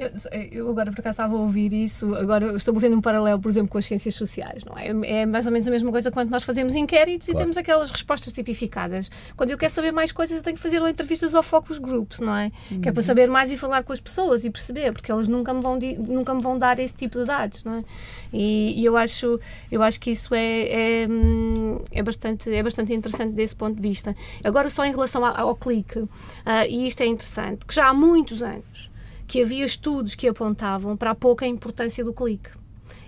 Eu, 0.00 0.10
eu, 0.50 0.70
agora 0.70 0.90
por 0.90 1.00
acaso 1.00 1.12
estava 1.12 1.34
a 1.34 1.38
ouvir 1.38 1.74
isso, 1.74 2.14
agora 2.14 2.56
estabelecendo 2.56 2.96
um 2.96 3.02
paralelo, 3.02 3.38
por 3.38 3.50
exemplo, 3.50 3.68
com 3.68 3.76
as 3.76 3.84
ciências 3.84 4.14
sociais, 4.14 4.64
não 4.64 4.78
é? 4.78 4.88
É 5.06 5.26
mais 5.26 5.44
ou 5.44 5.52
menos 5.52 5.68
a 5.68 5.70
mesma 5.70 5.90
coisa 5.90 6.10
quando 6.10 6.30
nós 6.30 6.42
fazemos 6.42 6.74
inquéritos 6.74 7.26
claro. 7.26 7.38
e 7.38 7.42
temos 7.42 7.58
aquelas 7.58 7.90
respostas 7.90 8.32
tipificadas. 8.32 9.10
Quando 9.36 9.50
eu 9.50 9.58
quero 9.58 9.72
saber 9.72 9.92
mais 9.92 10.10
coisas, 10.10 10.38
eu 10.38 10.42
tenho 10.42 10.56
que 10.56 10.62
fazer 10.62 10.80
entrevistas 10.88 11.34
ao 11.34 11.42
focus 11.42 11.78
groups, 11.78 12.18
não 12.18 12.34
é? 12.34 12.50
Uhum. 12.70 12.80
Que 12.80 12.88
é 12.88 12.92
para 12.92 13.00
uhum. 13.00 13.06
saber 13.06 13.28
mais 13.28 13.52
e 13.52 13.58
falar 13.58 13.82
com 13.82 13.92
as 13.92 14.00
pessoas 14.00 14.42
e 14.42 14.48
perceber, 14.48 14.92
porque 14.92 15.12
elas 15.12 15.28
nunca 15.28 15.52
me 15.52 15.60
vão, 15.60 15.78
nunca 16.08 16.32
me 16.34 16.40
vão 16.40 16.58
dar 16.58 16.78
esse 16.78 16.94
tipo 16.94 17.18
de 17.18 17.26
dados, 17.26 17.62
não 17.62 17.76
é? 17.76 17.84
E, 18.32 18.80
e 18.80 18.84
eu, 18.84 18.96
acho, 18.96 19.38
eu 19.70 19.82
acho 19.82 20.00
que 20.00 20.12
isso 20.12 20.34
é, 20.34 21.02
é, 21.02 21.08
é, 21.92 22.02
bastante, 22.02 22.54
é 22.54 22.62
bastante 22.62 22.94
interessante 22.94 23.32
desse 23.32 23.54
ponto 23.54 23.76
de 23.76 23.82
vista. 23.82 24.16
Agora, 24.42 24.70
só 24.70 24.82
em 24.86 24.92
relação 24.92 25.22
ao, 25.24 25.48
ao 25.48 25.56
clique, 25.56 25.98
uh, 25.98 26.08
e 26.68 26.86
isto 26.86 27.02
é 27.02 27.06
interessante, 27.06 27.66
que 27.66 27.74
já 27.74 27.88
há 27.88 27.92
muitos 27.92 28.42
anos 28.42 28.90
que 29.30 29.42
havia 29.42 29.64
estudos 29.64 30.16
que 30.16 30.26
apontavam 30.26 30.96
para 30.96 31.12
a 31.12 31.14
pouca 31.14 31.46
importância 31.46 32.04
do 32.04 32.12
clique 32.12 32.50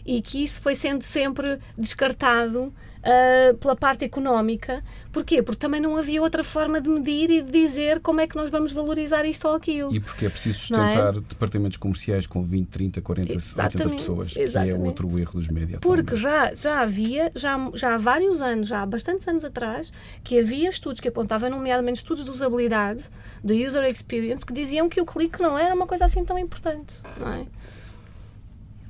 e 0.07 0.23
que 0.23 0.45
isso 0.45 0.61
foi 0.61 0.73
sendo 0.73 1.03
sempre 1.03 1.59
descartado 1.77 2.73
uh, 3.03 3.57
pela 3.57 3.77
parte 3.77 4.05
económica. 4.05 4.83
Porquê? 5.13 5.43
Porque 5.43 5.59
também 5.59 5.81
não 5.81 5.97
havia 5.97 6.23
outra 6.23 6.43
forma 6.43 6.81
de 6.81 6.89
medir 6.89 7.31
e 7.31 7.43
de 7.43 7.51
dizer 7.51 8.01
como 8.01 8.21
é 8.21 8.27
que 8.27 8.37
nós 8.37 8.51
vamos 8.51 8.73
valorizar 8.73 9.25
isto 9.25 9.47
ou 9.47 9.55
aquilo. 9.55 9.95
E 9.95 10.01
porque 10.01 10.27
é 10.27 10.31
preciso 10.31 10.57
é? 10.57 10.59
sustentar 10.59 11.17
é? 11.17 11.21
departamentos 11.21 11.77
comerciais 11.77 12.27
com 12.27 12.43
20, 12.43 12.69
30, 12.69 13.01
40, 13.01 13.33
exatamente, 13.33 13.83
80 13.83 13.97
pessoas, 13.97 14.37
exatamente. 14.37 14.75
que 14.75 14.81
é 14.81 14.87
outro 14.87 15.19
erro 15.19 15.33
dos 15.33 15.49
médias. 15.49 15.81
Porque 15.81 16.17
já, 16.17 16.55
já 16.55 16.81
havia, 16.81 17.31
já, 17.35 17.59
já 17.75 17.95
há 17.95 17.99
vários 17.99 18.41
anos, 18.41 18.69
já 18.69 18.83
há 18.83 18.87
bastantes 18.87 19.27
anos 19.29 19.45
atrás, 19.45 19.93
que 20.25 20.39
havia 20.39 20.69
estudos 20.69 21.01
que 21.01 21.09
apontavam, 21.09 21.51
nomeadamente 21.51 21.99
estudos 21.99 22.25
de 22.25 22.31
usabilidade, 22.31 23.05
de 23.45 23.67
user 23.67 23.85
experience, 23.85 24.47
que 24.47 24.53
diziam 24.53 24.89
que 24.89 25.01
o 25.01 25.05
clique 25.05 25.43
não 25.43 25.59
era 25.59 25.75
uma 25.75 25.87
coisa 25.87 26.05
assim 26.05 26.25
tão 26.25 26.39
importante. 26.39 26.95
Não 27.19 27.29
é? 27.29 27.47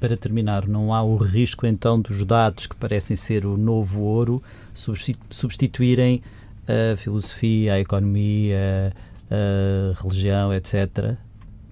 Para 0.03 0.17
terminar, 0.17 0.67
não 0.67 0.93
há 0.93 1.01
o 1.01 1.15
risco 1.15 1.65
então 1.65 2.01
dos 2.01 2.25
dados 2.25 2.67
que 2.67 2.75
parecem 2.75 3.15
ser 3.15 3.47
o 3.47 3.57
novo 3.57 4.01
ouro 4.01 4.43
substituírem 5.31 6.21
a 6.67 6.97
filosofia, 6.97 7.75
a 7.75 7.79
economia, 7.79 8.93
a 9.31 10.03
religião, 10.03 10.53
etc. 10.53 11.15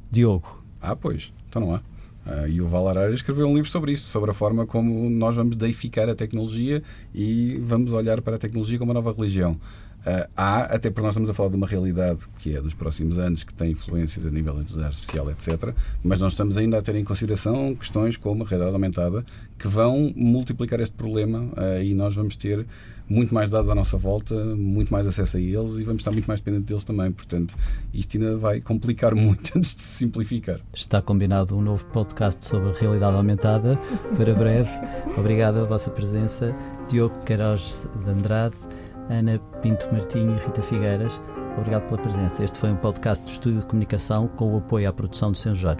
Diogo. 0.08 0.62
Ah, 0.80 0.94
pois, 0.94 1.32
então 1.48 1.60
não 1.60 1.74
há. 1.74 1.78
Uh, 2.24 2.46
e 2.48 2.60
o 2.60 2.68
Val 2.68 2.86
Arara 2.86 3.12
escreveu 3.12 3.48
um 3.48 3.54
livro 3.54 3.68
sobre 3.68 3.90
isso, 3.90 4.06
sobre 4.06 4.30
a 4.30 4.34
forma 4.34 4.64
como 4.64 5.10
nós 5.10 5.34
vamos 5.34 5.56
deificar 5.56 6.08
a 6.08 6.14
tecnologia 6.14 6.84
e 7.12 7.58
vamos 7.60 7.92
olhar 7.92 8.22
para 8.22 8.36
a 8.36 8.38
tecnologia 8.38 8.78
como 8.78 8.92
uma 8.92 8.94
nova 8.94 9.12
religião. 9.12 9.58
Uh, 10.00 10.28
há, 10.36 10.60
até 10.62 10.88
porque 10.88 11.02
nós 11.02 11.10
estamos 11.10 11.28
a 11.28 11.34
falar 11.34 11.50
de 11.50 11.56
uma 11.56 11.66
realidade 11.66 12.20
que 12.38 12.56
é 12.56 12.60
dos 12.60 12.74
próximos 12.74 13.18
anos, 13.18 13.44
que 13.44 13.52
tem 13.52 13.72
influências 13.72 14.24
a 14.24 14.30
nível 14.30 14.54
de 14.54 14.60
inteligência 14.60 14.86
artificial, 14.86 15.30
etc. 15.30 15.74
Mas 16.02 16.20
nós 16.20 16.32
estamos 16.32 16.56
ainda 16.56 16.78
a 16.78 16.82
ter 16.82 16.94
em 16.94 17.04
consideração 17.04 17.74
questões 17.74 18.16
como 18.16 18.42
a 18.42 18.46
realidade 18.46 18.74
aumentada, 18.74 19.24
que 19.58 19.68
vão 19.68 20.12
multiplicar 20.16 20.80
este 20.80 20.94
problema 20.94 21.40
uh, 21.40 21.82
e 21.82 21.92
nós 21.94 22.14
vamos 22.14 22.36
ter 22.36 22.66
muito 23.10 23.34
mais 23.34 23.50
dados 23.50 23.68
à 23.68 23.74
nossa 23.74 23.96
volta, 23.96 24.34
muito 24.54 24.90
mais 24.90 25.04
acesso 25.04 25.36
a 25.36 25.40
eles 25.40 25.72
e 25.72 25.82
vamos 25.82 26.00
estar 26.00 26.12
muito 26.12 26.26
mais 26.26 26.40
dependentes 26.40 26.68
deles 26.68 26.84
também. 26.84 27.10
Portanto, 27.10 27.56
isto 27.92 28.16
ainda 28.16 28.36
vai 28.36 28.60
complicar 28.60 29.14
muito 29.16 29.58
antes 29.58 29.74
de 29.74 29.82
se 29.82 29.98
simplificar. 29.98 30.60
Está 30.72 31.02
combinado 31.02 31.56
um 31.56 31.60
novo 31.60 31.84
podcast 31.86 32.44
sobre 32.46 32.70
a 32.70 32.72
realidade 32.72 33.16
aumentada 33.16 33.76
para 34.16 34.32
breve. 34.32 34.70
Obrigado 35.18 35.58
a 35.58 35.64
vossa 35.64 35.90
presença. 35.90 36.54
Diogo 36.88 37.24
Queiroz 37.24 37.86
de 38.04 38.10
Andrade. 38.10 38.69
Ana 39.10 39.38
Pinto 39.60 39.92
Martinho 39.92 40.36
e 40.36 40.38
Rita 40.38 40.62
Figueiras. 40.62 41.20
obrigado 41.58 41.86
pela 41.88 42.00
presença. 42.00 42.44
Este 42.44 42.58
foi 42.58 42.70
um 42.70 42.76
podcast 42.76 43.24
do 43.24 43.28
Estúdio 43.28 43.60
de 43.60 43.66
Comunicação 43.66 44.28
com 44.28 44.54
o 44.54 44.58
apoio 44.58 44.88
à 44.88 44.92
produção 44.92 45.32
do 45.32 45.36
Senjor. 45.36 45.76